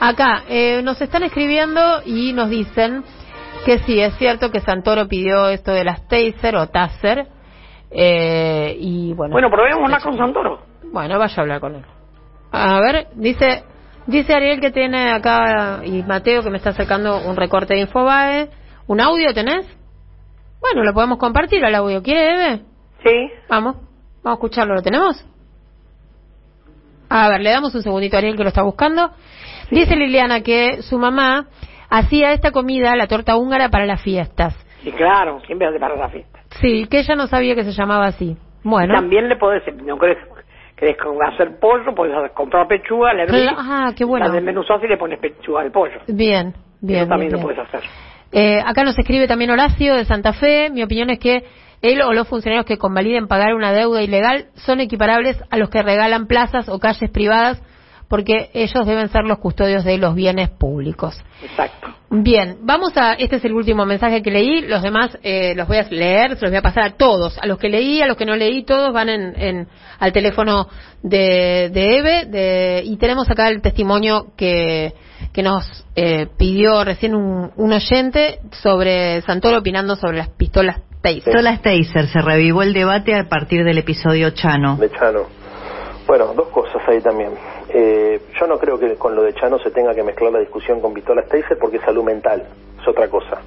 Acá 0.00 0.42
eh, 0.48 0.80
nos 0.82 1.00
están 1.00 1.22
escribiendo 1.22 2.00
y 2.04 2.32
nos 2.32 2.50
dicen 2.50 3.04
que 3.64 3.78
sí, 3.78 4.00
es 4.00 4.14
cierto 4.16 4.50
que 4.50 4.58
Santoro 4.60 5.06
pidió 5.06 5.48
esto 5.50 5.70
de 5.72 5.84
las 5.84 6.08
taser 6.08 6.56
o 6.56 6.66
taser. 6.68 7.26
Eh, 7.92 8.74
y 8.80 9.12
bueno. 9.14 9.32
Bueno, 9.34 9.50
probémosla 9.50 10.00
con 10.00 10.16
Santoro. 10.16 10.60
Bueno, 10.92 11.18
vaya 11.18 11.34
a 11.36 11.40
hablar 11.42 11.60
con 11.60 11.76
él. 11.76 11.84
A 12.52 12.80
ver, 12.80 13.08
dice 13.14 13.64
dice 14.06 14.34
Ariel 14.34 14.60
que 14.60 14.70
tiene 14.70 15.10
acá 15.10 15.80
y 15.84 16.02
Mateo 16.02 16.42
que 16.42 16.50
me 16.50 16.58
está 16.58 16.72
sacando 16.72 17.18
un 17.18 17.36
recorte 17.36 17.74
de 17.74 17.80
Infobae. 17.80 18.48
¿Un 18.86 19.00
audio 19.00 19.32
tenés? 19.32 19.66
Bueno, 20.60 20.84
lo 20.84 20.92
podemos 20.92 21.18
compartir 21.18 21.64
al 21.64 21.74
audio. 21.74 22.02
¿Quiere, 22.02 22.34
Eve? 22.34 22.62
Sí. 23.04 23.30
Vamos, 23.48 23.76
vamos 24.22 24.24
a 24.24 24.32
escucharlo. 24.34 24.74
¿Lo 24.74 24.82
tenemos? 24.82 25.24
A 27.08 27.28
ver, 27.28 27.40
le 27.40 27.50
damos 27.50 27.74
un 27.74 27.82
segundito 27.82 28.16
a 28.16 28.18
Ariel 28.18 28.36
que 28.36 28.42
lo 28.42 28.48
está 28.48 28.62
buscando. 28.62 29.10
Dice 29.70 29.96
Liliana 29.96 30.42
que 30.42 30.82
su 30.82 30.98
mamá 30.98 31.46
hacía 31.90 32.32
esta 32.32 32.52
comida, 32.52 32.96
la 32.96 33.06
torta 33.06 33.36
húngara, 33.36 33.68
para 33.70 33.86
las 33.86 34.02
fiestas. 34.02 34.54
Sí, 34.82 34.92
claro, 34.92 35.40
siempre 35.46 35.68
hace 35.68 35.78
para 35.78 35.96
la 35.96 36.08
fiesta. 36.08 36.40
Sí, 36.60 36.86
que 36.86 37.00
ella 37.00 37.14
no 37.14 37.26
sabía 37.26 37.54
que 37.54 37.64
se 37.64 37.72
llamaba 37.72 38.06
así. 38.06 38.36
Bueno. 38.64 38.94
También 38.94 39.28
le 39.28 39.36
podés, 39.36 39.62
no 39.84 39.98
querés, 39.98 40.18
querés 40.82 40.96
hacer 41.32 41.58
pollo, 41.58 41.94
podés 41.94 42.32
comprar 42.32 42.66
pechuga, 42.66 43.14
le 43.14 43.22
hervís, 43.22 43.50
ah, 43.56 43.92
qué 43.96 44.04
bueno. 44.04 44.26
la 44.26 44.32
desmenuzás 44.32 44.82
y 44.82 44.88
le 44.88 44.96
pones 44.96 45.18
pechuga 45.18 45.60
al 45.62 45.70
pollo. 45.70 46.00
Bien, 46.08 46.54
bien. 46.80 47.00
Eso 47.00 47.08
también 47.08 47.30
bien, 47.30 47.42
lo 47.42 47.46
bien. 47.46 47.56
puedes 47.56 47.58
hacer. 47.58 47.80
Eh, 48.32 48.60
acá 48.64 48.82
nos 48.82 48.98
escribe 48.98 49.28
también 49.28 49.50
Horacio 49.50 49.94
de 49.94 50.04
Santa 50.04 50.32
Fe. 50.32 50.70
Mi 50.70 50.82
opinión 50.82 51.10
es 51.10 51.18
que 51.18 51.44
él 51.82 52.00
o 52.02 52.12
los 52.12 52.28
funcionarios 52.28 52.64
que 52.64 52.78
convaliden 52.78 53.28
pagar 53.28 53.54
una 53.54 53.72
deuda 53.72 54.02
ilegal 54.02 54.46
son 54.54 54.80
equiparables 54.80 55.42
a 55.50 55.56
los 55.56 55.68
que 55.68 55.82
regalan 55.82 56.26
plazas 56.26 56.68
o 56.68 56.78
calles 56.78 57.10
privadas 57.10 57.62
porque 58.12 58.50
ellos 58.52 58.84
deben 58.84 59.08
ser 59.08 59.24
los 59.24 59.38
custodios 59.38 59.84
de 59.84 59.96
los 59.96 60.14
bienes 60.14 60.50
públicos. 60.50 61.18
Exacto. 61.42 61.88
Bien, 62.10 62.58
vamos 62.60 62.92
a. 62.94 63.14
Este 63.14 63.36
es 63.36 63.44
el 63.46 63.54
último 63.54 63.86
mensaje 63.86 64.20
que 64.20 64.30
leí. 64.30 64.60
Los 64.60 64.82
demás 64.82 65.16
eh, 65.22 65.54
los 65.56 65.66
voy 65.66 65.78
a 65.78 65.84
leer, 65.84 66.36
se 66.36 66.42
los 66.42 66.50
voy 66.50 66.58
a 66.58 66.60
pasar 66.62 66.84
a 66.84 66.90
todos. 66.90 67.38
A 67.38 67.46
los 67.46 67.56
que 67.58 67.70
leí, 67.70 68.02
a 68.02 68.06
los 68.06 68.18
que 68.18 68.26
no 68.26 68.36
leí, 68.36 68.64
todos 68.64 68.92
van 68.92 69.08
en, 69.08 69.34
en- 69.40 69.68
al 69.98 70.12
teléfono 70.12 70.68
de, 71.02 71.70
de 71.72 71.96
Eve. 71.96 72.26
De, 72.26 72.82
y 72.84 72.98
tenemos 72.98 73.30
acá 73.30 73.48
el 73.48 73.62
testimonio 73.62 74.26
que, 74.36 74.92
que 75.32 75.42
nos 75.42 75.64
eh, 75.96 76.26
pidió 76.36 76.84
recién 76.84 77.14
un, 77.14 77.50
un 77.56 77.72
oyente 77.72 78.40
sobre 78.50 79.22
Santoro 79.22 79.56
opinando 79.60 79.96
sobre 79.96 80.18
las 80.18 80.28
pistolas 80.28 80.82
Taser. 81.00 81.22
Pistolas 81.24 81.62
Taser, 81.62 82.08
se 82.08 82.20
revivó 82.20 82.62
el 82.62 82.74
debate 82.74 83.14
a 83.14 83.26
partir 83.26 83.64
del 83.64 83.78
episodio 83.78 84.28
Chano. 84.32 84.76
de 84.76 84.90
Chano. 84.90 85.20
Bueno, 86.06 86.34
dos 86.36 86.48
cosas 86.48 86.61
ahí 86.88 87.00
también. 87.00 87.30
Eh, 87.68 88.20
yo 88.38 88.46
no 88.46 88.58
creo 88.58 88.78
que 88.78 88.94
con 88.96 89.14
lo 89.14 89.22
de 89.22 89.34
Chano 89.34 89.58
se 89.58 89.70
tenga 89.70 89.94
que 89.94 90.02
mezclar 90.02 90.32
la 90.32 90.38
discusión 90.40 90.80
con 90.80 90.94
pistolas 90.94 91.28
Taser 91.28 91.58
porque 91.58 91.76
es 91.76 91.82
salud 91.82 92.04
mental, 92.04 92.46
es 92.80 92.88
otra 92.88 93.08
cosa. 93.08 93.40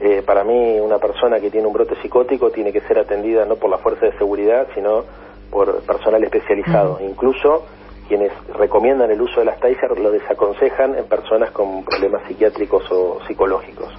Eh, 0.00 0.22
para 0.24 0.44
mí, 0.44 0.78
una 0.78 0.98
persona 0.98 1.40
que 1.40 1.50
tiene 1.50 1.66
un 1.66 1.72
brote 1.72 1.96
psicótico 2.00 2.50
tiene 2.50 2.72
que 2.72 2.80
ser 2.82 2.98
atendida 2.98 3.44
no 3.44 3.56
por 3.56 3.70
la 3.70 3.78
fuerza 3.78 4.06
de 4.06 4.16
seguridad, 4.16 4.68
sino 4.74 5.04
por 5.50 5.82
personal 5.82 6.22
especializado. 6.22 6.98
Incluso 7.00 7.64
quienes 8.06 8.32
recomiendan 8.54 9.10
el 9.10 9.20
uso 9.20 9.40
de 9.40 9.46
las 9.46 9.60
Taser 9.60 9.98
lo 9.98 10.10
desaconsejan 10.10 10.96
en 10.96 11.04
personas 11.06 11.50
con 11.50 11.84
problemas 11.84 12.22
psiquiátricos 12.28 12.90
o 12.90 13.18
psicológicos. 13.26 13.92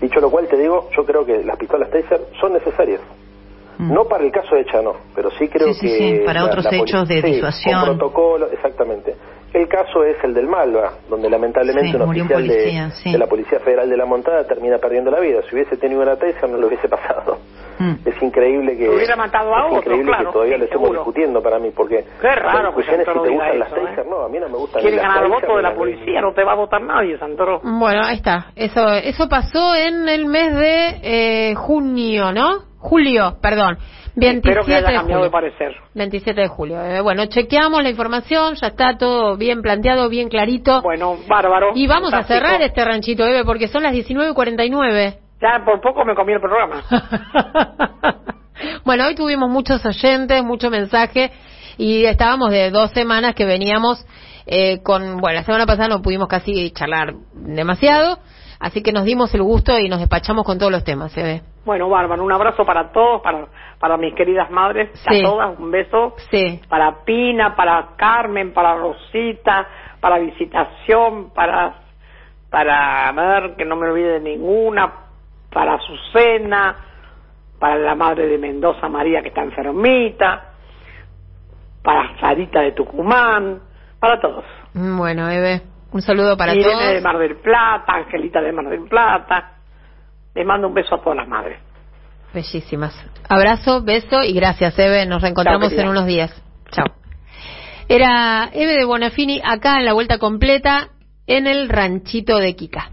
Dicho 0.00 0.20
lo 0.20 0.30
cual, 0.30 0.48
te 0.48 0.56
digo, 0.56 0.88
yo 0.96 1.04
creo 1.04 1.26
que 1.26 1.44
las 1.44 1.58
pistolas 1.58 1.90
Taser 1.90 2.20
son 2.40 2.52
necesarias. 2.54 3.00
Mm. 3.80 3.94
No 3.94 4.04
para 4.04 4.24
el 4.24 4.30
caso 4.30 4.54
de 4.56 4.64
Chano, 4.66 4.92
pero 5.14 5.30
sí 5.30 5.48
creo 5.48 5.68
Sí, 5.68 5.74
sí, 5.74 5.86
que... 5.86 6.18
sí, 6.18 6.22
para 6.26 6.44
otros 6.44 6.66
hechos 6.70 7.08
de 7.08 7.22
sí, 7.22 7.26
disuasión. 7.32 7.80
Con 7.86 7.96
protocolo, 7.98 8.50
exactamente. 8.52 9.16
El 9.54 9.66
caso 9.68 10.04
es 10.04 10.22
el 10.22 10.34
del 10.34 10.46
Malva, 10.46 10.92
donde 11.08 11.28
lamentablemente 11.30 11.90
Sí, 11.90 11.96
un 11.96 12.02
oficial 12.02 12.28
de- 12.46 12.54
policía, 12.54 12.90
sí. 12.90 13.10
de, 13.10 13.18
la 13.18 13.26
Policía 13.26 13.58
Federal 13.60 13.88
de 13.88 13.96
la 13.96 14.04
Montada 14.04 14.44
termina 14.46 14.78
perdiendo 14.78 15.10
la 15.10 15.18
vida. 15.18 15.40
Si 15.48 15.54
hubiese 15.56 15.76
tenido 15.78 16.02
una 16.02 16.14
Taser 16.16 16.48
no 16.48 16.58
lo 16.58 16.66
hubiese 16.68 16.88
pasado. 16.90 17.38
Mm. 17.78 17.94
Es 18.04 18.22
increíble 18.22 18.76
que... 18.76 18.88
Hubiera 18.90 19.16
matado 19.16 19.52
a 19.54 19.60
es 19.60 19.64
otro, 19.66 19.78
increíble 19.78 20.12
claro, 20.12 20.26
que 20.28 20.32
todavía 20.34 20.54
sí, 20.54 20.58
lo 20.60 20.64
estemos 20.66 20.90
discutiendo 20.90 21.42
para 21.42 21.58
mí, 21.58 21.70
porque... 21.74 22.04
Qué 22.20 22.28
raro 22.28 22.74
que 22.74 22.80
es 22.82 22.86
si 22.86 22.92
Santoro 22.92 23.22
te 23.22 23.30
gustan 23.30 23.58
las 23.58 23.72
eso, 23.72 23.76
¿eh? 23.80 24.04
No, 24.08 24.20
a 24.20 24.28
mí 24.28 24.38
no 24.38 24.48
me 24.50 24.56
gustan 24.58 24.82
Quiere 24.82 24.96
ni 24.96 25.02
las 25.02 25.08
ganar 25.08 25.24
el 25.24 25.30
voto 25.32 25.56
de 25.56 25.62
la 25.62 25.74
policía, 25.74 26.20
no 26.20 26.32
te 26.34 26.44
va 26.44 26.52
a 26.52 26.56
votar 26.56 26.82
nadie, 26.82 27.18
Santoro. 27.18 27.60
Bueno, 27.64 28.02
ahí 28.04 28.16
está. 28.16 28.52
Eso, 28.54 28.86
eso 28.92 29.28
pasó 29.28 29.74
en 29.74 30.08
el 30.08 30.26
mes 30.26 30.54
de 30.54 31.50
eh, 31.50 31.54
junio, 31.56 32.30
¿no? 32.32 32.69
Julio, 32.80 33.36
perdón. 33.40 33.78
27 34.16 34.48
Espero 34.48 34.64
que 34.64 34.74
haya 34.74 34.88
de 34.88 34.94
cambiado 34.94 35.22
de 35.22 35.28
julio. 35.28 35.30
parecer. 35.30 35.76
27 35.94 36.40
de 36.40 36.48
julio. 36.48 36.82
Eh, 36.82 37.00
bueno, 37.00 37.26
chequeamos 37.26 37.82
la 37.82 37.90
información, 37.90 38.54
ya 38.54 38.68
está 38.68 38.96
todo 38.98 39.36
bien 39.36 39.62
planteado, 39.62 40.08
bien 40.08 40.28
clarito. 40.28 40.82
Bueno, 40.82 41.16
bárbaro. 41.28 41.72
y 41.74 41.86
vamos 41.86 42.12
a 42.12 42.24
cerrar 42.24 42.60
este 42.62 42.84
ranchito, 42.84 43.24
Eve, 43.24 43.44
porque 43.44 43.68
son 43.68 43.82
las 43.82 43.92
19.49. 43.92 45.18
Ya 45.40 45.62
por 45.64 45.80
poco 45.80 46.04
me 46.04 46.14
comí 46.14 46.32
el 46.32 46.40
programa. 46.40 46.82
bueno, 48.84 49.06
hoy 49.06 49.14
tuvimos 49.14 49.48
muchos 49.48 49.84
oyentes, 49.86 50.42
mucho 50.42 50.70
mensaje 50.70 51.30
y 51.78 52.04
estábamos 52.04 52.50
de 52.50 52.70
dos 52.70 52.90
semanas 52.90 53.34
que 53.34 53.44
veníamos 53.44 54.04
eh, 54.46 54.82
con, 54.82 55.18
bueno, 55.18 55.36
la 55.38 55.44
semana 55.44 55.66
pasada 55.66 55.88
no 55.88 56.02
pudimos 56.02 56.28
casi 56.28 56.70
charlar 56.72 57.14
demasiado, 57.32 58.18
así 58.60 58.82
que 58.82 58.92
nos 58.92 59.04
dimos 59.04 59.34
el 59.34 59.42
gusto 59.42 59.76
y 59.78 59.88
nos 59.88 59.98
despachamos 59.98 60.44
con 60.44 60.58
todos 60.58 60.70
los 60.70 60.84
temas, 60.84 61.10
se 61.12 61.22
ve. 61.22 61.42
Bueno, 61.64 61.88
bárbaro. 61.88 62.22
Un 62.24 62.32
abrazo 62.32 62.64
para 62.64 62.92
todos, 62.92 63.20
para, 63.22 63.46
para 63.78 63.96
mis 63.96 64.14
queridas 64.14 64.50
madres, 64.50 64.90
Sí. 65.08 65.20
a 65.20 65.28
todas, 65.28 65.58
un 65.58 65.70
beso. 65.70 66.14
Sí. 66.30 66.60
Para 66.68 67.04
Pina, 67.04 67.54
para 67.56 67.88
Carmen, 67.96 68.52
para 68.52 68.76
Rosita, 68.76 69.66
para 70.00 70.18
Visitación, 70.18 71.30
para, 71.34 71.74
para 72.50 73.08
a 73.08 73.12
ver, 73.12 73.56
que 73.56 73.64
no 73.64 73.76
me 73.76 73.88
olvide 73.88 74.12
de 74.14 74.20
ninguna, 74.20 74.90
para 75.52 75.74
Azucena, 75.74 76.76
para 77.58 77.76
la 77.76 77.94
madre 77.94 78.26
de 78.26 78.38
Mendoza, 78.38 78.88
María, 78.88 79.20
que 79.20 79.28
está 79.28 79.42
enfermita, 79.42 80.52
para 81.82 82.18
Sarita 82.20 82.60
de 82.60 82.72
Tucumán, 82.72 83.60
para 83.98 84.20
todos. 84.20 84.44
Bueno, 84.72 85.28
Eve, 85.30 85.62
un 85.92 86.02
saludo 86.02 86.36
para 86.36 86.54
Irene 86.54 86.72
todos. 86.72 86.94
de 86.94 87.00
Mar 87.00 87.18
del 87.18 87.36
Plata, 87.36 87.94
Angelita 87.94 88.40
de 88.40 88.52
Mar 88.52 88.68
del 88.68 88.88
Plata. 88.88 89.52
Les 90.34 90.46
mando 90.46 90.68
un 90.68 90.74
beso 90.74 90.94
a 90.94 91.02
todas 91.02 91.16
las 91.16 91.28
madres. 91.28 91.58
Bellísimas. 92.32 92.94
Abrazo, 93.28 93.82
beso 93.82 94.22
y 94.22 94.32
gracias, 94.32 94.78
Eve. 94.78 95.06
Nos 95.06 95.22
reencontramos 95.22 95.72
en 95.72 95.88
unos 95.88 96.06
días. 96.06 96.30
Chao. 96.70 96.86
Era 97.88 98.50
Eve 98.52 98.74
de 98.74 98.84
Bonafini 98.84 99.40
acá 99.44 99.78
en 99.78 99.84
la 99.84 99.92
vuelta 99.92 100.18
completa 100.18 100.90
en 101.26 101.48
el 101.48 101.68
ranchito 101.68 102.38
de 102.38 102.54
Kika. 102.54 102.90